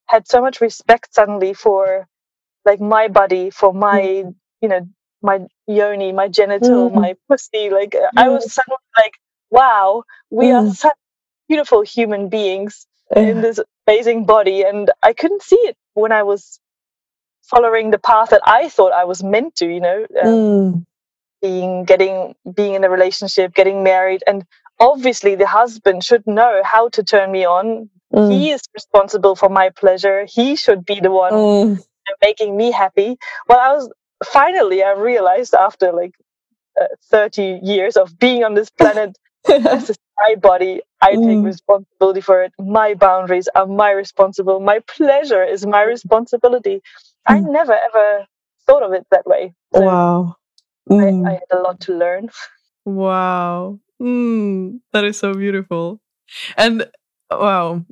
had 0.07 0.27
so 0.29 0.41
much 0.41 0.61
respect 0.61 1.15
suddenly 1.15 1.55
for 1.55 2.07
like 2.65 2.81
my 2.81 3.09
body, 3.09 3.51
for 3.51 3.73
my 3.75 4.01
mm. 4.01 4.35
you 4.63 4.69
know 4.69 4.89
my 5.23 5.41
yoni, 5.67 6.13
my 6.13 6.29
genital, 6.29 6.91
mm. 6.91 6.95
my 6.95 7.17
pussy. 7.29 7.71
Like 7.71 7.91
mm. 7.91 8.07
I 8.17 8.29
was 8.29 8.53
suddenly 8.53 8.79
like, 8.97 9.15
wow, 9.51 10.05
we 10.31 10.47
mm. 10.47 10.71
are 10.71 10.75
such 10.75 10.97
beautiful 11.49 11.83
human 11.83 12.29
beings 12.29 12.87
in 13.17 13.41
this 13.41 13.59
amazing 13.87 14.27
body, 14.27 14.63
and 14.63 14.91
I 15.03 15.13
couldn't 15.13 15.43
see 15.43 15.57
it 15.57 15.77
when 15.95 16.13
I 16.13 16.23
was 16.23 16.61
following 17.43 17.91
the 17.91 17.99
path 17.99 18.31
that 18.31 18.43
I 18.45 18.69
thought 18.69 18.93
I 18.93 19.05
was 19.05 19.25
meant 19.25 19.57
to. 19.57 19.67
You 19.67 19.81
know, 19.81 20.07
um, 20.23 20.29
mm. 20.29 20.87
being 21.43 21.85
getting 21.85 22.35
being 22.55 22.75
in 22.75 22.85
a 22.85 22.91
relationship, 22.91 23.55
getting 23.55 23.83
married, 23.83 24.23
and 24.27 24.45
obviously 24.79 25.35
the 25.35 25.47
husband 25.47 26.05
should 26.05 26.27
know 26.27 26.61
how 26.65 26.89
to 26.91 27.03
turn 27.03 27.33
me 27.33 27.45
on. 27.45 27.89
Mm. 28.15 28.33
He 28.33 28.51
is 28.51 28.63
responsible 28.75 29.37
for 29.37 29.49
my 29.49 29.71
pleasure. 29.71 30.27
He 30.27 30.57
should 30.57 30.85
be 30.85 31.01
the 31.01 31.11
one 31.11 31.33
mm. 31.33 31.87
making 32.23 32.57
me 32.57 32.71
happy. 32.71 33.19
Well, 33.49 33.59
I 33.59 33.73
was 33.75 33.91
finally 34.25 34.83
I 34.83 34.93
realized 34.93 35.55
after 35.55 35.93
like 35.93 36.15
uh, 36.81 36.87
30 37.11 37.61
years 37.63 37.97
of 37.97 38.19
being 38.19 38.45
on 38.45 38.55
this 38.55 38.71
planet, 38.71 39.17
this 39.47 39.91
is 39.91 39.97
my 40.19 40.35
body. 40.37 40.83
I 41.01 41.15
mm. 41.15 41.27
take 41.27 41.45
responsibility 41.45 42.21
for 42.21 42.43
it. 42.43 42.53
My 42.59 42.95
boundaries 42.95 43.49
are 43.55 43.67
my 43.67 43.91
responsible. 43.93 44.61
My 44.61 44.81
pleasure 44.81 45.45
is 45.45 45.67
my 45.67 45.83
responsibility. 45.83 46.83
Mm. 47.29 47.37
I 47.37 47.41
never 47.41 47.73
ever 47.73 48.27
thought 48.67 48.83
of 48.83 48.93
it 48.93 49.07
that 49.11 49.27
way. 49.27 49.55
So 49.75 49.81
wow. 49.81 50.37
Mm. 50.91 51.27
I, 51.27 51.31
I, 51.31 51.33
had 51.35 51.51
a 51.53 51.61
lot 51.61 51.81
to 51.81 51.97
learn. 51.97 52.31
Wow. 52.85 53.81
Mm, 54.01 54.81
that 54.93 55.05
is 55.05 55.19
so 55.19 55.35
beautiful. 55.35 56.01
And 56.57 56.89
wow. 57.31 57.85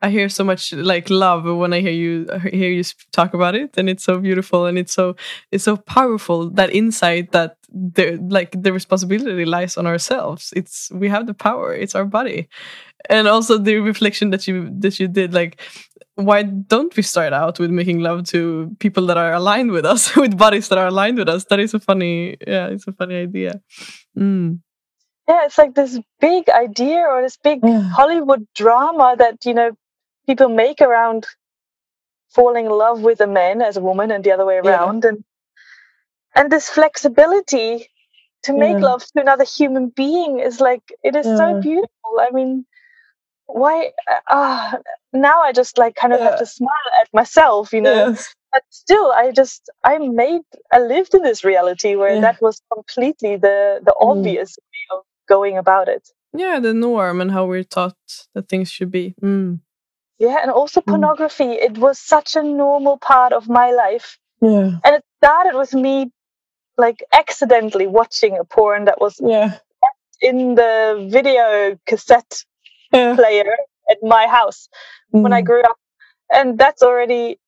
I 0.00 0.10
hear 0.10 0.28
so 0.28 0.44
much 0.44 0.72
like 0.72 1.10
love 1.10 1.44
when 1.44 1.72
I 1.72 1.80
hear 1.80 1.92
you 1.92 2.26
hear 2.52 2.70
you 2.70 2.84
talk 3.12 3.34
about 3.34 3.56
it, 3.56 3.76
and 3.76 3.88
it's 3.90 4.04
so 4.04 4.18
beautiful 4.18 4.66
and 4.66 4.78
it's 4.78 4.92
so 4.92 5.16
it's 5.50 5.64
so 5.64 5.76
powerful 5.76 6.50
that 6.50 6.70
insight 6.70 7.32
that 7.32 7.56
the 7.68 8.16
like 8.28 8.62
the 8.62 8.72
responsibility 8.72 9.44
lies 9.44 9.76
on 9.76 9.86
ourselves. 9.86 10.52
It's 10.54 10.90
we 10.92 11.08
have 11.08 11.26
the 11.26 11.34
power. 11.34 11.74
It's 11.74 11.96
our 11.96 12.04
body, 12.04 12.48
and 13.10 13.26
also 13.26 13.58
the 13.58 13.78
reflection 13.78 14.30
that 14.30 14.46
you 14.46 14.70
that 14.78 15.00
you 15.00 15.08
did. 15.08 15.34
Like, 15.34 15.60
why 16.14 16.44
don't 16.44 16.96
we 16.96 17.02
start 17.02 17.32
out 17.32 17.58
with 17.58 17.70
making 17.70 17.98
love 17.98 18.22
to 18.26 18.76
people 18.78 19.04
that 19.06 19.18
are 19.18 19.32
aligned 19.32 19.72
with 19.72 19.84
us, 19.84 20.14
with 20.22 20.38
bodies 20.38 20.68
that 20.68 20.78
are 20.78 20.86
aligned 20.86 21.18
with 21.18 21.28
us? 21.28 21.44
That 21.46 21.58
is 21.58 21.74
a 21.74 21.80
funny, 21.80 22.36
yeah, 22.46 22.68
it's 22.68 22.86
a 22.86 22.92
funny 22.92 23.16
idea. 23.16 23.60
Mm 24.16 24.60
yeah 25.28 25.44
it's 25.44 25.58
like 25.58 25.74
this 25.74 26.00
big 26.20 26.48
idea 26.48 27.00
or 27.00 27.20
this 27.20 27.36
big 27.36 27.60
yeah. 27.62 27.82
hollywood 27.82 28.46
drama 28.54 29.14
that 29.18 29.36
you 29.44 29.52
know 29.52 29.70
people 30.28 30.48
make 30.50 30.80
around 30.82 31.26
falling 32.28 32.66
in 32.66 32.72
love 32.72 33.00
with 33.00 33.20
a 33.20 33.26
man 33.26 33.62
as 33.62 33.76
a 33.78 33.80
woman 33.80 34.10
and 34.10 34.22
the 34.22 34.30
other 34.30 34.44
way 34.44 34.58
around 34.58 35.02
yeah. 35.02 35.10
and 35.10 35.24
and 36.34 36.52
this 36.52 36.68
flexibility 36.68 37.88
to 38.42 38.52
make 38.52 38.78
yeah. 38.78 38.88
love 38.90 39.02
to 39.04 39.20
another 39.20 39.44
human 39.44 39.88
being 39.88 40.38
is 40.38 40.60
like 40.60 40.82
it 41.02 41.16
is 41.16 41.26
yeah. 41.26 41.36
so 41.36 41.60
beautiful 41.60 42.12
i 42.20 42.30
mean 42.30 42.66
why 43.46 43.90
uh, 44.28 44.76
now 45.14 45.40
i 45.40 45.52
just 45.52 45.78
like 45.78 45.94
kind 45.94 46.12
of 46.12 46.20
have 46.20 46.38
to 46.38 46.44
smile 46.44 46.88
at 47.00 47.08
myself 47.14 47.72
you 47.72 47.80
know 47.80 48.08
yes. 48.08 48.34
but 48.52 48.62
still 48.68 49.10
i 49.12 49.30
just 49.30 49.70
i 49.84 49.96
made 49.96 50.42
i 50.70 50.78
lived 50.78 51.14
in 51.14 51.22
this 51.22 51.42
reality 51.44 51.94
where 51.96 52.20
that 52.20 52.40
was 52.42 52.60
completely 52.74 53.36
the 53.36 53.80
the 53.88 53.94
mm. 53.98 54.10
obvious 54.10 54.58
way 54.58 54.98
of 54.98 55.02
going 55.26 55.56
about 55.56 55.88
it 55.88 56.10
yeah 56.34 56.60
the 56.60 56.74
norm 56.74 57.22
and 57.22 57.30
how 57.30 57.46
we're 57.46 57.70
taught 57.78 57.96
that 58.34 58.50
things 58.50 58.70
should 58.70 58.90
be 58.90 59.14
mm. 59.22 59.58
Yeah 60.18 60.38
and 60.42 60.50
also 60.50 60.80
mm. 60.80 60.86
pornography 60.86 61.52
it 61.52 61.78
was 61.78 61.98
such 61.98 62.36
a 62.36 62.42
normal 62.42 62.98
part 62.98 63.32
of 63.32 63.48
my 63.48 63.70
life 63.70 64.18
yeah 64.40 64.70
and 64.84 64.94
it 64.96 65.04
started 65.18 65.56
with 65.56 65.74
me 65.74 66.10
like 66.76 67.02
accidentally 67.12 67.86
watching 67.86 68.38
a 68.38 68.44
porn 68.44 68.84
that 68.84 69.00
was 69.00 69.20
yeah 69.22 69.58
in 70.20 70.54
the 70.54 71.08
video 71.10 71.78
cassette 71.86 72.44
yeah. 72.92 73.14
player 73.14 73.56
at 73.90 73.98
my 74.02 74.26
house 74.26 74.68
mm. 75.14 75.22
when 75.22 75.32
I 75.32 75.42
mm. 75.42 75.46
grew 75.46 75.62
up. 75.62 75.76
And 76.32 76.58
that's 76.58 76.82
already, 76.82 77.38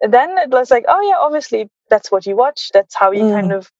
then 0.00 0.38
it 0.38 0.50
was 0.50 0.70
like, 0.70 0.84
oh, 0.88 1.00
yeah, 1.02 1.16
obviously 1.18 1.68
that's 1.88 2.10
what 2.10 2.26
you 2.26 2.36
watch. 2.36 2.70
That's 2.72 2.94
how 2.94 3.10
you 3.12 3.24
mm. 3.24 3.32
kind 3.32 3.52
of 3.52 3.70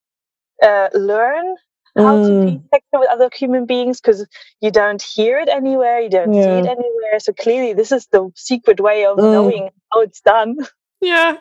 uh, 0.63 0.89
learn 0.95 1.57
how 1.97 2.17
mm. 2.17 2.27
to 2.27 2.47
be 2.47 2.59
mm. 2.59 2.63
sexual 2.73 3.01
with 3.01 3.11
other 3.11 3.29
human 3.35 3.67
beings 3.67 4.01
because 4.01 4.27
you 4.61 4.71
don't 4.71 5.03
hear 5.03 5.39
it 5.39 5.49
anywhere, 5.49 6.01
you 6.01 6.11
don't 6.11 6.33
yeah. 6.33 6.43
see 6.43 6.51
it 6.51 6.67
anywhere. 6.67 7.19
So 7.19 7.33
clearly, 7.33 7.73
this 7.73 7.93
is 7.93 8.07
the 8.13 8.31
secret 8.35 8.81
way 8.81 9.05
of 9.05 9.19
mm. 9.19 9.33
knowing 9.33 9.71
how 9.93 10.01
it's 10.01 10.21
done. 10.21 10.57
Yeah, 11.03 11.39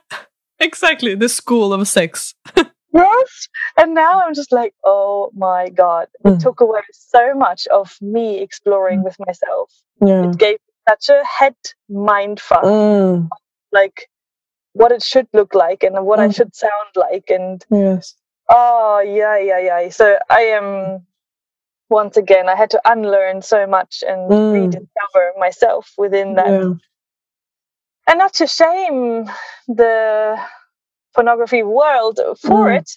exactly. 0.58 1.16
The 1.16 1.28
school 1.28 1.74
of 1.74 1.86
sex. 1.86 2.34
yes. 2.94 3.48
And 3.78 3.94
now 3.94 4.22
I'm 4.22 4.34
just 4.34 4.54
like, 4.54 4.74
oh 4.86 5.32
my 5.36 5.68
God. 5.68 6.08
It 6.24 6.28
mm. 6.30 6.42
took 6.42 6.62
away 6.62 6.80
so 6.94 7.34
much 7.34 7.68
of 7.68 7.98
me 8.00 8.40
exploring 8.40 9.02
mm. 9.02 9.04
with 9.04 9.18
myself. 9.20 9.74
Yeah. 10.02 10.30
It 10.30 10.38
gave 10.38 10.60
such 10.88 11.10
a 11.10 11.22
head 11.26 11.56
mind 11.90 12.40
fuck. 12.40 12.64
Mm. 12.64 13.28
Like 13.74 14.08
what 14.74 14.94
it 14.94 15.04
should 15.04 15.28
look 15.34 15.54
like 15.54 15.84
and 15.84 16.06
what 16.06 16.20
I 16.22 16.30
should 16.30 16.56
sound 16.56 16.92
like. 16.96 17.30
And 17.30 17.64
yes. 17.70 18.16
Oh 18.50 19.00
yeah, 19.00 19.38
yeah, 19.38 19.60
yeah. 19.60 19.90
So 19.90 20.18
I 20.30 20.42
am 20.42 21.06
once 21.90 22.18
again 22.18 22.50
I 22.50 22.56
had 22.56 22.72
to 22.72 22.82
unlearn 22.86 23.42
so 23.42 23.66
much 23.68 24.04
and 24.08 24.30
mm. 24.30 24.54
rediscover 24.54 25.34
myself 25.38 25.94
within 25.98 26.36
that. 26.36 26.48
Yeah. 26.48 26.74
And 28.08 28.18
not 28.18 28.34
to 28.36 28.48
shame 28.48 29.30
the 29.68 30.40
pornography 31.14 31.64
world 31.64 32.20
for 32.40 32.68
mm. 32.68 32.80
it 32.80 32.90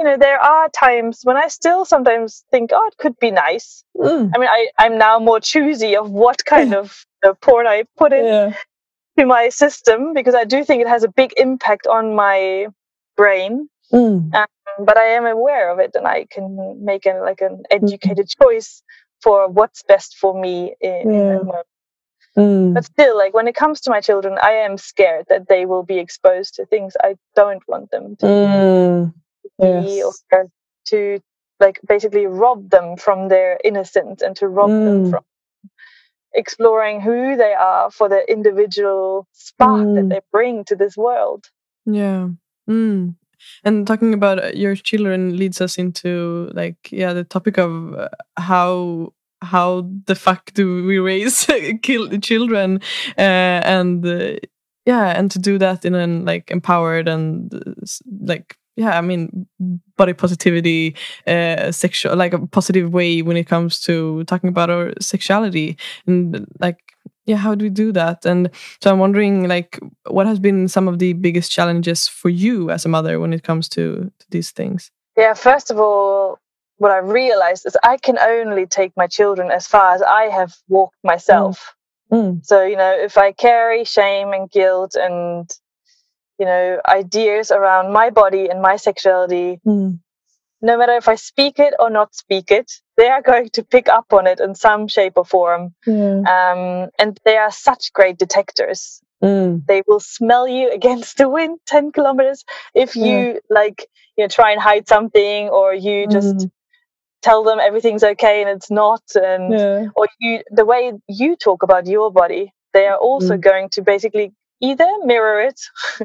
you 0.00 0.04
know 0.04 0.16
there 0.16 0.42
are 0.42 0.68
times 0.70 1.20
when 1.24 1.36
i 1.36 1.46
still 1.46 1.84
sometimes 1.84 2.44
think 2.50 2.70
oh 2.72 2.86
it 2.86 2.96
could 2.96 3.16
be 3.20 3.30
nice 3.30 3.84
mm. 3.96 4.30
i 4.34 4.38
mean 4.38 4.48
I, 4.48 4.68
i'm 4.78 4.96
now 4.98 5.18
more 5.18 5.40
choosy 5.40 5.94
of 5.94 6.10
what 6.10 6.44
kind 6.54 6.74
of 6.74 7.04
uh, 7.24 7.34
porn 7.34 7.66
i 7.66 7.84
put 7.98 8.12
in 8.12 8.24
yeah. 8.24 8.54
to 9.18 9.26
my 9.26 9.50
system 9.50 10.14
because 10.14 10.34
i 10.34 10.44
do 10.44 10.64
think 10.64 10.80
it 10.80 10.88
has 10.88 11.04
a 11.04 11.08
big 11.08 11.34
impact 11.36 11.86
on 11.86 12.14
my 12.14 12.68
brain 13.16 13.68
mm. 13.92 14.30
But 14.84 14.98
i 14.98 15.04
am 15.04 15.26
aware 15.26 15.70
of 15.70 15.78
it 15.78 15.92
and 15.94 16.06
i 16.06 16.26
can 16.30 16.78
make 16.82 17.06
an 17.06 17.20
like 17.22 17.40
an 17.40 17.62
educated 17.70 18.28
choice 18.42 18.82
for 19.22 19.48
what's 19.48 19.82
best 19.82 20.16
for 20.16 20.38
me 20.38 20.74
in, 20.80 21.10
yeah. 21.10 21.40
in 21.40 21.50
Mm. 22.38 22.74
But 22.74 22.84
still, 22.84 23.16
like 23.16 23.34
when 23.34 23.48
it 23.48 23.54
comes 23.54 23.80
to 23.82 23.90
my 23.90 24.00
children, 24.00 24.38
I 24.40 24.52
am 24.52 24.78
scared 24.78 25.26
that 25.28 25.48
they 25.48 25.66
will 25.66 25.82
be 25.82 25.98
exposed 25.98 26.54
to 26.54 26.66
things 26.66 26.94
I 27.02 27.16
don't 27.34 27.62
want 27.66 27.90
them 27.90 28.16
to 28.16 28.26
mm. 28.26 29.14
be 29.60 29.96
yes. 29.96 30.22
or 30.30 30.46
to 30.86 31.20
like 31.58 31.80
basically 31.86 32.26
rob 32.26 32.70
them 32.70 32.96
from 32.96 33.28
their 33.28 33.58
innocence 33.64 34.22
and 34.22 34.36
to 34.36 34.48
rob 34.48 34.70
mm. 34.70 34.84
them 34.84 35.10
from 35.10 35.24
exploring 36.32 37.00
who 37.00 37.36
they 37.36 37.52
are 37.52 37.90
for 37.90 38.08
the 38.08 38.24
individual 38.30 39.26
spark 39.32 39.82
that 39.82 40.04
mm. 40.04 40.08
they 40.08 40.20
bring 40.32 40.64
to 40.64 40.76
this 40.76 40.96
world. 40.96 41.44
Yeah. 41.84 42.28
Mm. 42.68 43.16
And 43.64 43.86
talking 43.86 44.14
about 44.14 44.42
uh, 44.42 44.50
your 44.54 44.74
children 44.74 45.36
leads 45.36 45.60
us 45.60 45.78
into 45.78 46.50
like 46.54 46.76
yeah 46.90 47.12
the 47.12 47.24
topic 47.24 47.58
of 47.58 47.94
uh, 47.94 48.08
how 48.36 49.12
how 49.42 49.88
the 50.06 50.14
fuck 50.14 50.52
do 50.52 50.84
we 50.84 50.98
raise 50.98 51.46
children? 52.22 52.80
Uh, 53.18 53.60
and 53.64 54.06
uh, 54.06 54.36
yeah 54.86 55.18
and 55.18 55.30
to 55.30 55.38
do 55.38 55.58
that 55.58 55.84
in 55.84 55.94
an 55.94 56.24
like 56.24 56.50
empowered 56.50 57.08
and 57.08 57.54
uh, 57.54 57.86
like 58.22 58.56
yeah 58.76 58.96
i 58.96 59.00
mean 59.00 59.46
body 59.96 60.14
positivity 60.14 60.96
uh 61.26 61.70
sexual 61.70 62.16
like 62.16 62.32
a 62.32 62.46
positive 62.46 62.92
way 62.92 63.20
when 63.22 63.36
it 63.36 63.46
comes 63.46 63.80
to 63.80 64.24
talking 64.24 64.48
about 64.48 64.70
our 64.70 64.92
sexuality. 65.00 65.76
And 66.06 66.46
like 66.60 66.78
yeah 67.26 67.36
how 67.36 67.54
do 67.54 67.64
we 67.64 67.70
do 67.70 67.92
that 67.92 68.24
and 68.24 68.50
so 68.82 68.90
i'm 68.90 68.98
wondering 68.98 69.46
like 69.48 69.78
what 70.08 70.26
has 70.26 70.38
been 70.38 70.68
some 70.68 70.88
of 70.88 70.98
the 70.98 71.12
biggest 71.14 71.50
challenges 71.50 72.08
for 72.08 72.28
you 72.28 72.70
as 72.70 72.84
a 72.84 72.88
mother 72.88 73.20
when 73.20 73.32
it 73.32 73.42
comes 73.42 73.68
to, 73.68 74.10
to 74.18 74.26
these 74.30 74.50
things 74.50 74.90
yeah 75.16 75.34
first 75.34 75.70
of 75.70 75.78
all 75.78 76.38
what 76.80 76.90
I 76.90 76.96
realized 76.96 77.66
is 77.66 77.76
I 77.82 77.98
can 77.98 78.18
only 78.18 78.64
take 78.66 78.92
my 78.96 79.06
children 79.06 79.50
as 79.50 79.66
far 79.66 79.94
as 79.94 80.00
I 80.00 80.24
have 80.30 80.54
walked 80.66 80.96
myself. 81.04 81.74
Mm. 82.10 82.38
Mm. 82.38 82.46
So, 82.46 82.64
you 82.64 82.76
know, 82.76 82.96
if 82.98 83.18
I 83.18 83.32
carry 83.32 83.84
shame 83.84 84.32
and 84.32 84.50
guilt 84.50 84.96
and, 84.96 85.48
you 86.38 86.46
know, 86.46 86.80
ideas 86.88 87.50
around 87.50 87.92
my 87.92 88.08
body 88.08 88.48
and 88.48 88.62
my 88.62 88.76
sexuality, 88.76 89.60
mm. 89.66 90.00
no 90.62 90.78
matter 90.78 90.96
if 90.96 91.06
I 91.06 91.16
speak 91.16 91.58
it 91.58 91.74
or 91.78 91.90
not 91.90 92.14
speak 92.14 92.50
it, 92.50 92.72
they 93.00 93.08
are 93.08 93.22
going 93.22 93.48
to 93.48 93.64
pick 93.64 93.88
up 93.88 94.12
on 94.12 94.26
it 94.26 94.40
in 94.40 94.54
some 94.54 94.86
shape 94.86 95.14
or 95.16 95.24
form. 95.24 95.74
Yeah. 95.86 96.20
Um, 96.36 96.90
and 96.98 97.18
they 97.24 97.38
are 97.38 97.50
such 97.50 97.94
great 97.94 98.18
detectors. 98.18 99.00
Mm. 99.22 99.66
They 99.66 99.82
will 99.86 100.00
smell 100.00 100.46
you 100.46 100.70
against 100.70 101.16
the 101.16 101.28
wind 101.28 101.60
10 101.66 101.92
kilometers 101.92 102.44
if 102.74 102.94
you 102.96 103.16
yeah. 103.16 103.38
like, 103.48 103.86
you 104.16 104.24
know, 104.24 104.28
try 104.28 104.52
and 104.52 104.60
hide 104.60 104.86
something 104.86 105.48
or 105.48 105.74
you 105.74 106.06
just 106.06 106.36
mm 106.36 106.50
tell 107.22 107.44
them 107.44 107.58
everything's 107.60 108.02
okay 108.02 108.40
and 108.40 108.48
it's 108.48 108.70
not 108.70 109.02
and 109.14 109.52
yeah. 109.52 109.88
or 109.94 110.06
you 110.20 110.40
the 110.50 110.64
way 110.64 110.90
you 111.06 111.36
talk 111.36 111.62
about 111.62 111.86
your 111.86 112.10
body 112.10 112.50
they 112.72 112.86
are 112.86 112.96
also 112.96 113.36
mm. 113.36 113.42
going 113.42 113.68
to 113.68 113.82
basically 113.82 114.32
either 114.60 114.88
mirror 115.04 115.40
it 115.40 115.60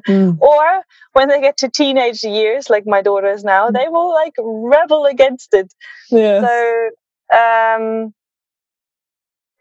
mm. 0.07 0.37
or 0.41 0.83
when 1.13 1.27
they 1.27 1.41
get 1.41 1.57
to 1.57 1.69
teenage 1.69 2.23
years 2.23 2.69
like 2.69 2.85
my 2.85 3.01
daughter 3.01 3.29
is 3.29 3.43
now 3.43 3.69
they 3.69 3.87
will 3.89 4.13
like 4.13 4.33
rebel 4.39 5.05
against 5.05 5.53
it 5.53 5.73
yeah. 6.09 6.41
so 6.41 6.89
um 7.35 8.13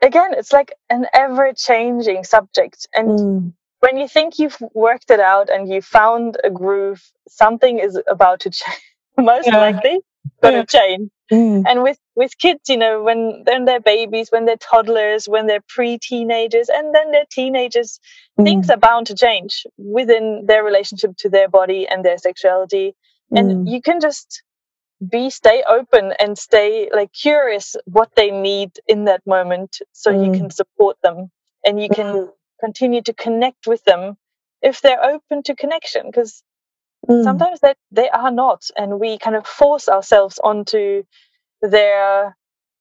again 0.03 0.35
it's 0.35 0.53
like 0.53 0.73
an 0.91 1.07
ever 1.13 1.53
changing 1.53 2.25
subject 2.25 2.87
and 2.95 3.09
mm. 3.09 3.53
when 3.81 3.97
you 3.97 4.09
think 4.09 4.39
you've 4.39 4.59
worked 4.75 5.11
it 5.11 5.21
out 5.21 5.51
and 5.51 5.69
you 5.69 5.81
found 5.81 6.37
a 6.45 6.51
groove 6.51 7.03
something 7.29 7.79
is 7.79 8.01
about 8.07 8.41
to 8.41 8.51
change 8.59 8.81
most 9.19 9.47
yeah. 9.47 9.59
likely 9.59 10.01
going 10.43 10.67
to 10.67 10.67
yeah. 10.73 10.81
change 10.81 11.11
Mm. 11.33 11.65
And 11.67 11.83
with 11.83 11.99
with 12.15 12.37
kids, 12.39 12.69
you 12.69 12.77
know, 12.77 13.03
when 13.03 13.45
then 13.47 13.65
they're 13.65 13.81
babies, 13.81 14.29
when 14.31 14.45
they're 14.45 14.57
toddlers, 14.57 15.27
when 15.27 15.47
they're 15.47 15.65
pre-teenagers, 15.69 16.69
and 16.69 16.95
then 16.95 17.13
they're 17.13 17.25
teenagers, 17.31 17.99
mm. 18.39 18.45
things 18.45 18.69
are 18.69 18.77
bound 18.77 19.07
to 19.07 19.15
change 19.15 19.67
within 19.79 20.45
their 20.47 20.63
relationship 20.63 21.17
to 21.19 21.31
their 21.31 21.49
body 21.49 21.89
and 21.89 22.05
their 22.05 22.19
sexuality. 22.19 22.95
And 23.31 23.67
mm. 23.67 23.71
you 23.71 23.81
can 23.81 24.01
just 24.01 24.43
be 25.11 25.31
stay 25.31 25.65
open 25.69 26.13
and 26.19 26.39
stay 26.39 26.89
like 26.95 27.13
curious 27.13 27.75
what 27.87 28.15
they 28.17 28.31
need 28.31 28.71
in 28.87 29.05
that 29.05 29.27
moment 29.27 29.79
so 29.93 30.11
you 30.11 30.31
mm. 30.31 30.39
can 30.39 30.51
support 30.51 30.97
them 31.03 31.31
and 31.65 31.83
you 31.83 31.89
can 31.89 32.07
mm. 32.07 32.29
continue 32.61 33.03
to 33.03 33.13
connect 33.13 33.67
with 33.67 33.83
them 33.85 34.17
if 34.63 34.81
they're 34.81 35.05
open 35.05 35.43
to 35.43 35.55
connection 35.55 36.07
because 36.07 36.44
Mm. 37.09 37.25
sometimes 37.25 37.61
that 37.61 37.77
they 37.91 38.09
are 38.09 38.31
not 38.31 38.63
and 38.77 39.01
we 39.01 39.19
kind 39.19 39.37
of 39.37 39.47
force 39.47 39.89
ourselves 39.89 40.39
onto 40.43 41.03
their 41.61 42.37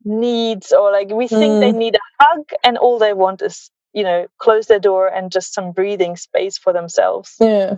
needs 0.06 0.72
or 0.72 0.92
like 0.92 1.10
we 1.10 1.28
think 1.28 1.54
mm. 1.54 1.60
they 1.60 1.72
need 1.72 1.96
a 1.96 2.24
hug 2.24 2.46
and 2.64 2.78
all 2.78 3.00
they 3.00 3.14
want 3.14 3.42
is 3.42 3.70
you 3.94 4.04
know 4.04 4.28
close 4.38 4.68
their 4.68 4.80
door 4.80 5.08
and 5.08 5.32
just 5.32 5.54
some 5.54 5.72
breathing 5.72 6.16
space 6.16 6.58
for 6.58 6.74
themselves 6.74 7.36
yeah 7.40 7.76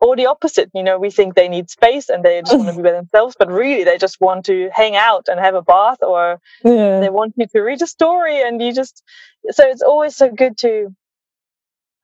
or 0.00 0.16
the 0.16 0.26
opposite 0.26 0.70
you 0.74 0.82
know 0.82 0.98
we 0.98 1.10
think 1.10 1.34
they 1.34 1.48
need 1.48 1.70
space 1.70 2.08
and 2.08 2.24
they 2.24 2.40
just 2.42 2.56
want 2.56 2.68
to 2.68 2.76
be 2.76 2.82
by 2.88 2.92
themselves 2.92 3.34
but 3.38 3.50
really 3.50 3.84
they 3.84 3.98
just 3.98 4.20
want 4.20 4.44
to 4.44 4.68
hang 4.72 4.94
out 4.96 5.28
and 5.28 5.40
have 5.40 5.54
a 5.54 5.62
bath 5.62 5.98
or 6.02 6.40
yeah. 6.64 7.00
they 7.00 7.10
want 7.10 7.34
you 7.36 7.46
to 7.46 7.60
read 7.60 7.80
a 7.82 7.86
story 7.86 8.40
and 8.42 8.60
you 8.60 8.72
just 8.72 9.02
so 9.50 9.64
it's 9.66 9.82
always 9.82 10.14
so 10.14 10.30
good 10.30 10.56
to 10.58 10.94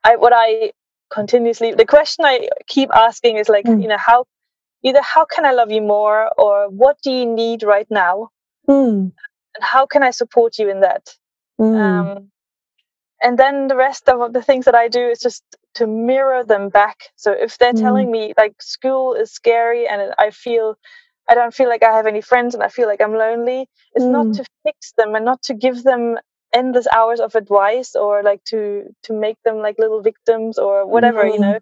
i 0.04 0.16
what 0.16 0.32
i 0.34 0.72
continuously 1.10 1.74
the 1.74 1.84
question 1.84 2.24
i 2.24 2.48
keep 2.66 2.90
asking 2.94 3.36
is 3.36 3.48
like 3.48 3.64
mm. 3.64 3.82
you 3.82 3.88
know 3.88 3.98
how 3.98 4.24
either 4.82 5.00
how 5.02 5.24
can 5.24 5.44
i 5.44 5.52
love 5.52 5.70
you 5.70 5.82
more 5.82 6.30
or 6.38 6.68
what 6.70 6.96
do 7.02 7.10
you 7.10 7.26
need 7.26 7.62
right 7.62 7.90
now 7.90 8.28
mm. 8.68 9.12
and 9.54 9.60
how 9.60 9.86
can 9.86 10.02
i 10.02 10.10
support 10.10 10.58
you 10.58 10.70
in 10.70 10.80
that 10.80 11.14
mm. 11.60 11.76
um, 11.76 12.30
and 13.22 13.38
then 13.38 13.68
the 13.68 13.76
rest 13.76 14.08
of 14.08 14.32
the 14.32 14.42
things 14.42 14.64
that 14.64 14.74
i 14.74 14.88
do 14.88 15.08
is 15.08 15.20
just 15.20 15.42
to 15.74 15.86
mirror 15.86 16.44
them 16.44 16.68
back 16.68 16.98
so 17.16 17.32
if 17.32 17.58
they're 17.58 17.72
mm. 17.72 17.80
telling 17.80 18.10
me 18.10 18.32
like 18.36 18.60
school 18.60 19.14
is 19.14 19.32
scary 19.32 19.86
and 19.86 20.12
i 20.18 20.30
feel 20.30 20.76
i 21.28 21.34
don't 21.34 21.54
feel 21.54 21.68
like 21.68 21.82
i 21.82 21.92
have 21.92 22.06
any 22.06 22.20
friends 22.20 22.54
and 22.54 22.62
i 22.62 22.68
feel 22.68 22.86
like 22.86 23.00
i'm 23.00 23.14
lonely 23.14 23.68
it's 23.94 24.04
not 24.04 24.26
mm. 24.26 24.36
to 24.36 24.44
fix 24.62 24.92
them 24.96 25.14
and 25.14 25.24
not 25.24 25.42
to 25.42 25.54
give 25.54 25.82
them 25.82 26.18
endless 26.52 26.86
hours 26.92 27.20
of 27.20 27.34
advice 27.34 27.94
or 27.94 28.22
like 28.22 28.42
to 28.44 28.84
to 29.02 29.12
make 29.12 29.36
them 29.44 29.58
like 29.58 29.78
little 29.78 30.02
victims 30.02 30.58
or 30.58 30.86
whatever 30.86 31.24
mm. 31.24 31.34
you 31.34 31.40
know 31.40 31.58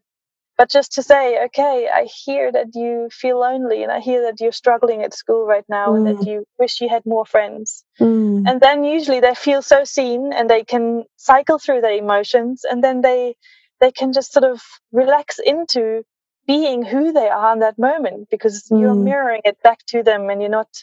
but 0.57 0.71
just 0.71 0.93
to 0.93 1.03
say 1.03 1.45
okay 1.45 1.89
i 1.93 2.05
hear 2.25 2.51
that 2.51 2.69
you 2.75 3.09
feel 3.13 3.41
lonely 3.41 3.83
and 3.83 3.93
i 3.93 4.01
hear 4.01 4.23
that 4.23 4.41
you're 4.41 4.53
struggling 4.53 5.03
at 5.03 5.15
school 5.15 5.47
right 5.47 5.65
now 5.69 5.89
mm. 5.89 5.97
and 5.97 6.07
that 6.07 6.17
mm. 6.17 6.27
you 6.27 6.45
wish 6.59 6.81
you 6.81 6.89
had 6.89 7.05
more 7.05 7.27
friends 7.27 7.85
mm. 8.01 8.43
and 8.47 8.61
then 8.61 8.83
usually 8.85 9.21
they 9.21 9.35
feel 9.35 9.63
so 9.63 9.85
seen 9.85 10.33
and 10.33 10.49
they 10.49 10.65
can 10.65 11.05
cycle 11.17 11.59
through 11.59 11.81
their 11.81 11.97
emotions 11.97 12.65
and 12.69 12.83
then 12.83 13.01
they 13.03 13.35
they 13.81 13.93
can 13.93 14.13
just 14.13 14.33
sort 14.33 14.45
of 14.45 14.61
relax 14.93 15.39
into 15.39 16.03
being 16.47 16.83
who 16.83 17.13
they 17.13 17.29
are 17.29 17.53
in 17.53 17.61
that 17.61 17.79
moment 17.79 18.29
because 18.31 18.67
you're 18.71 18.95
mm. 18.95 19.05
mirroring 19.05 19.43
it 19.45 19.63
back 19.63 19.79
to 19.87 20.03
them 20.03 20.31
and 20.31 20.41
you're 20.41 20.51
not 20.51 20.83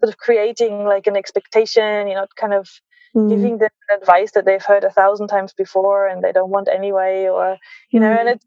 sort 0.00 0.12
of 0.12 0.16
creating 0.16 0.84
like 0.84 1.06
an 1.06 1.16
expectation 1.16 2.08
you're 2.08 2.16
not 2.16 2.34
kind 2.34 2.54
of 2.54 2.68
mm. 3.14 3.28
giving 3.28 3.58
them 3.58 3.70
advice 3.94 4.32
that 4.32 4.44
they've 4.44 4.64
heard 4.64 4.84
a 4.84 4.90
thousand 4.90 5.28
times 5.28 5.52
before 5.52 6.06
and 6.06 6.22
they 6.22 6.32
don't 6.32 6.50
want 6.50 6.68
anyway 6.68 7.28
or 7.28 7.58
you 7.90 8.00
know 8.00 8.10
and 8.10 8.28
mm. 8.28 8.32
it 8.32 8.44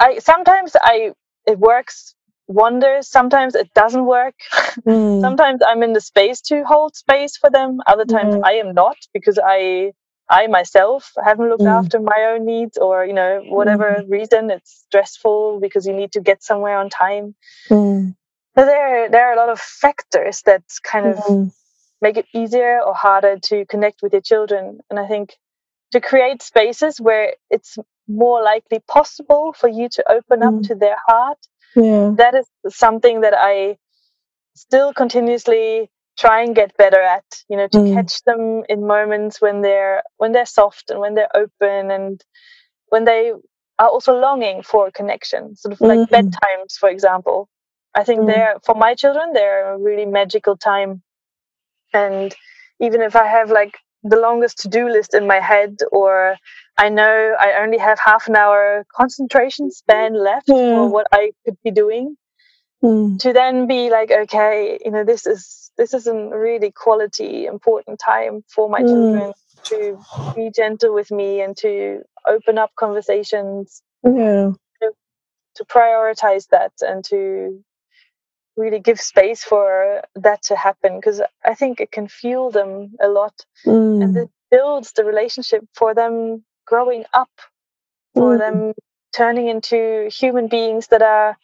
i 0.00 0.18
sometimes 0.18 0.76
i 0.80 1.12
it 1.46 1.58
works 1.58 2.14
wonders 2.48 3.08
sometimes 3.08 3.54
it 3.54 3.72
doesn't 3.74 4.04
work 4.04 4.34
mm. 4.86 5.20
sometimes 5.20 5.60
i'm 5.66 5.82
in 5.82 5.92
the 5.92 6.00
space 6.00 6.40
to 6.40 6.64
hold 6.64 6.94
space 6.94 7.36
for 7.36 7.50
them 7.50 7.80
other 7.86 8.04
times 8.04 8.36
i 8.44 8.52
am 8.52 8.74
not 8.74 8.96
because 9.12 9.38
i 9.44 9.92
i 10.28 10.46
myself 10.46 11.12
haven't 11.24 11.48
looked 11.48 11.62
mm. 11.62 11.78
after 11.78 11.98
my 12.00 12.28
own 12.30 12.44
needs 12.44 12.76
or 12.76 13.04
you 13.04 13.12
know 13.12 13.42
whatever 13.48 13.96
mm. 14.00 14.10
reason 14.10 14.50
it's 14.50 14.84
stressful 14.86 15.60
because 15.60 15.86
you 15.86 15.92
need 15.92 16.12
to 16.12 16.20
get 16.20 16.42
somewhere 16.42 16.76
on 16.76 16.90
time 16.90 17.34
mm. 17.70 18.14
but 18.54 18.66
there 18.66 19.08
there 19.08 19.28
are 19.28 19.32
a 19.32 19.36
lot 19.36 19.48
of 19.48 19.60
factors 19.60 20.42
that 20.42 20.62
kind 20.82 21.06
of 21.06 21.16
mm 21.18 21.50
make 22.02 22.16
it 22.16 22.26
easier 22.34 22.80
or 22.84 22.94
harder 22.94 23.38
to 23.38 23.64
connect 23.66 24.02
with 24.02 24.12
your 24.12 24.20
children. 24.20 24.80
And 24.90 24.98
I 24.98 25.06
think 25.06 25.36
to 25.92 26.00
create 26.00 26.42
spaces 26.42 27.00
where 27.00 27.34
it's 27.48 27.78
more 28.08 28.42
likely 28.42 28.80
possible 28.88 29.54
for 29.56 29.68
you 29.68 29.88
to 29.90 30.12
open 30.12 30.40
mm. 30.40 30.48
up 30.48 30.68
to 30.68 30.74
their 30.74 30.96
heart, 31.06 31.38
yeah. 31.76 32.12
that 32.16 32.34
is 32.34 32.46
something 32.68 33.20
that 33.22 33.34
I 33.36 33.78
still 34.54 34.92
continuously 34.92 35.88
try 36.18 36.42
and 36.42 36.54
get 36.54 36.76
better 36.76 37.00
at 37.00 37.24
you 37.48 37.56
know 37.56 37.66
to 37.68 37.78
mm. 37.78 37.94
catch 37.94 38.22
them 38.24 38.62
in 38.68 38.86
moments 38.86 39.40
when 39.40 39.62
they're 39.62 40.02
when 40.18 40.32
they're 40.32 40.46
soft 40.46 40.90
and 40.90 41.00
when 41.00 41.14
they're 41.14 41.34
open 41.34 41.90
and 41.90 42.22
when 42.88 43.04
they 43.04 43.32
are 43.78 43.88
also 43.88 44.14
longing 44.18 44.62
for 44.62 44.90
connection 44.90 45.56
sort 45.56 45.72
of 45.72 45.80
like 45.80 45.98
mm. 46.00 46.08
bedtimes 46.08 46.74
for 46.78 46.90
example 46.90 47.48
i 47.94 48.04
think 48.04 48.20
mm. 48.20 48.26
they're 48.26 48.56
for 48.64 48.74
my 48.74 48.94
children 48.94 49.32
they're 49.32 49.72
a 49.72 49.78
really 49.78 50.04
magical 50.04 50.54
time 50.56 51.02
and 51.92 52.34
even 52.80 53.00
if 53.00 53.16
i 53.16 53.26
have 53.26 53.50
like 53.50 53.76
the 54.04 54.16
longest 54.16 54.58
to-do 54.58 54.88
list 54.88 55.14
in 55.14 55.26
my 55.26 55.40
head 55.40 55.78
or 55.92 56.36
i 56.76 56.88
know 56.88 57.34
i 57.38 57.52
only 57.60 57.78
have 57.78 57.98
half 57.98 58.26
an 58.28 58.36
hour 58.36 58.84
concentration 58.94 59.70
span 59.70 60.14
left 60.14 60.48
yeah. 60.48 60.54
for 60.54 60.88
what 60.88 61.06
i 61.12 61.32
could 61.44 61.56
be 61.62 61.70
doing 61.70 62.16
mm. 62.82 63.18
to 63.18 63.32
then 63.32 63.66
be 63.66 63.90
like 63.90 64.10
okay 64.10 64.78
you 64.84 64.90
know 64.90 65.04
this 65.04 65.26
is 65.26 65.70
this 65.76 65.94
is 65.94 66.06
a 66.06 66.14
really 66.14 66.70
quality 66.70 67.46
important 67.46 68.00
time 68.04 68.42
for 68.48 68.68
my 68.68 68.80
mm. 68.80 68.88
children 68.88 69.32
to 69.64 69.98
be 70.34 70.50
gentle 70.54 70.92
with 70.92 71.10
me 71.10 71.40
and 71.40 71.56
to 71.56 72.00
open 72.26 72.58
up 72.58 72.70
conversations 72.76 73.82
yeah 74.04 74.50
to, 74.80 74.90
to 75.54 75.64
prioritize 75.64 76.48
that 76.48 76.72
and 76.80 77.04
to 77.04 77.62
really 78.56 78.80
give 78.80 79.00
space 79.00 79.42
for 79.42 80.02
that 80.14 80.42
to 80.42 80.56
happen 80.56 80.96
because 80.96 81.20
I 81.44 81.54
think 81.54 81.80
it 81.80 81.90
can 81.90 82.08
fuel 82.08 82.50
them 82.50 82.94
a 83.00 83.08
lot 83.08 83.34
mm. 83.66 84.02
and 84.02 84.16
it 84.16 84.30
builds 84.50 84.92
the 84.92 85.04
relationship 85.04 85.64
for 85.74 85.94
them 85.94 86.44
growing 86.66 87.04
up, 87.14 87.30
for 88.14 88.36
mm. 88.36 88.38
them 88.38 88.74
turning 89.12 89.48
into 89.48 90.08
human 90.10 90.48
beings 90.48 90.88
that 90.88 91.02
are 91.02 91.36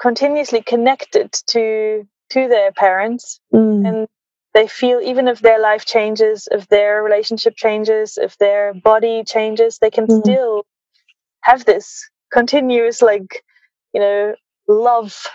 continuously 0.00 0.62
connected 0.62 1.32
to 1.46 2.06
to 2.30 2.48
their 2.48 2.72
parents 2.72 3.40
mm. 3.52 3.86
and 3.86 4.08
they 4.54 4.66
feel 4.66 5.00
even 5.00 5.28
if 5.28 5.40
their 5.40 5.60
life 5.60 5.84
changes 5.84 6.48
if 6.50 6.66
their 6.68 7.02
relationship 7.02 7.54
changes 7.54 8.16
if 8.16 8.38
their 8.38 8.72
body 8.72 9.22
changes 9.24 9.78
they 9.78 9.90
can 9.90 10.06
mm. 10.06 10.20
still 10.20 10.64
have 11.42 11.64
this 11.66 12.08
continuous 12.32 13.02
like 13.02 13.44
you 13.92 14.00
know 14.00 14.34
love 14.68 15.26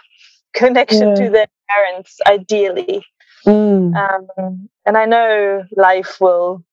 connection 0.55 1.09
yeah. 1.09 1.15
to 1.15 1.29
their 1.29 1.47
parents, 1.69 2.19
ideally. 2.25 3.03
Mm. 3.45 3.95
Um, 3.95 4.69
and 4.85 4.97
I 4.97 5.05
know 5.05 5.63
life 5.75 6.19
will, 6.19 6.63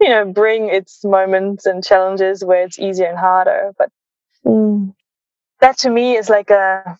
you 0.00 0.08
know, 0.08 0.24
bring 0.24 0.68
its 0.68 1.04
moments 1.04 1.64
and 1.64 1.84
challenges 1.84 2.44
where 2.44 2.64
it's 2.64 2.78
easier 2.78 3.06
and 3.06 3.18
harder. 3.18 3.72
But 3.78 3.88
mm. 4.44 4.94
that 5.60 5.78
to 5.78 5.90
me 5.90 6.16
is 6.16 6.28
like 6.28 6.50
a, 6.50 6.98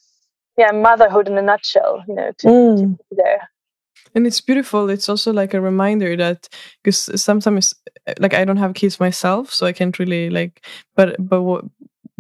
yeah, 0.57 0.71
motherhood 0.71 1.29
in 1.29 1.37
a 1.37 1.43
nutshell. 1.43 2.03
You 2.09 2.15
know, 2.15 2.33
to, 2.39 2.47
mm. 2.47 2.77
to 2.81 2.87
be 2.87 3.17
there 3.17 3.49
and 4.15 4.27
it's 4.27 4.41
beautiful 4.41 4.91
it's 4.91 5.09
also 5.09 5.33
like 5.33 5.55
a 5.55 5.61
reminder 5.61 6.17
that 6.17 6.49
because 6.83 7.11
sometimes 7.21 7.75
like 8.19 8.35
i 8.35 8.45
don't 8.45 8.59
have 8.59 8.75
kids 8.75 9.01
myself 9.01 9.53
so 9.53 9.67
i 9.67 9.73
can't 9.73 9.99
really 9.99 10.31
like 10.31 10.65
but 10.95 11.17
but 11.19 11.43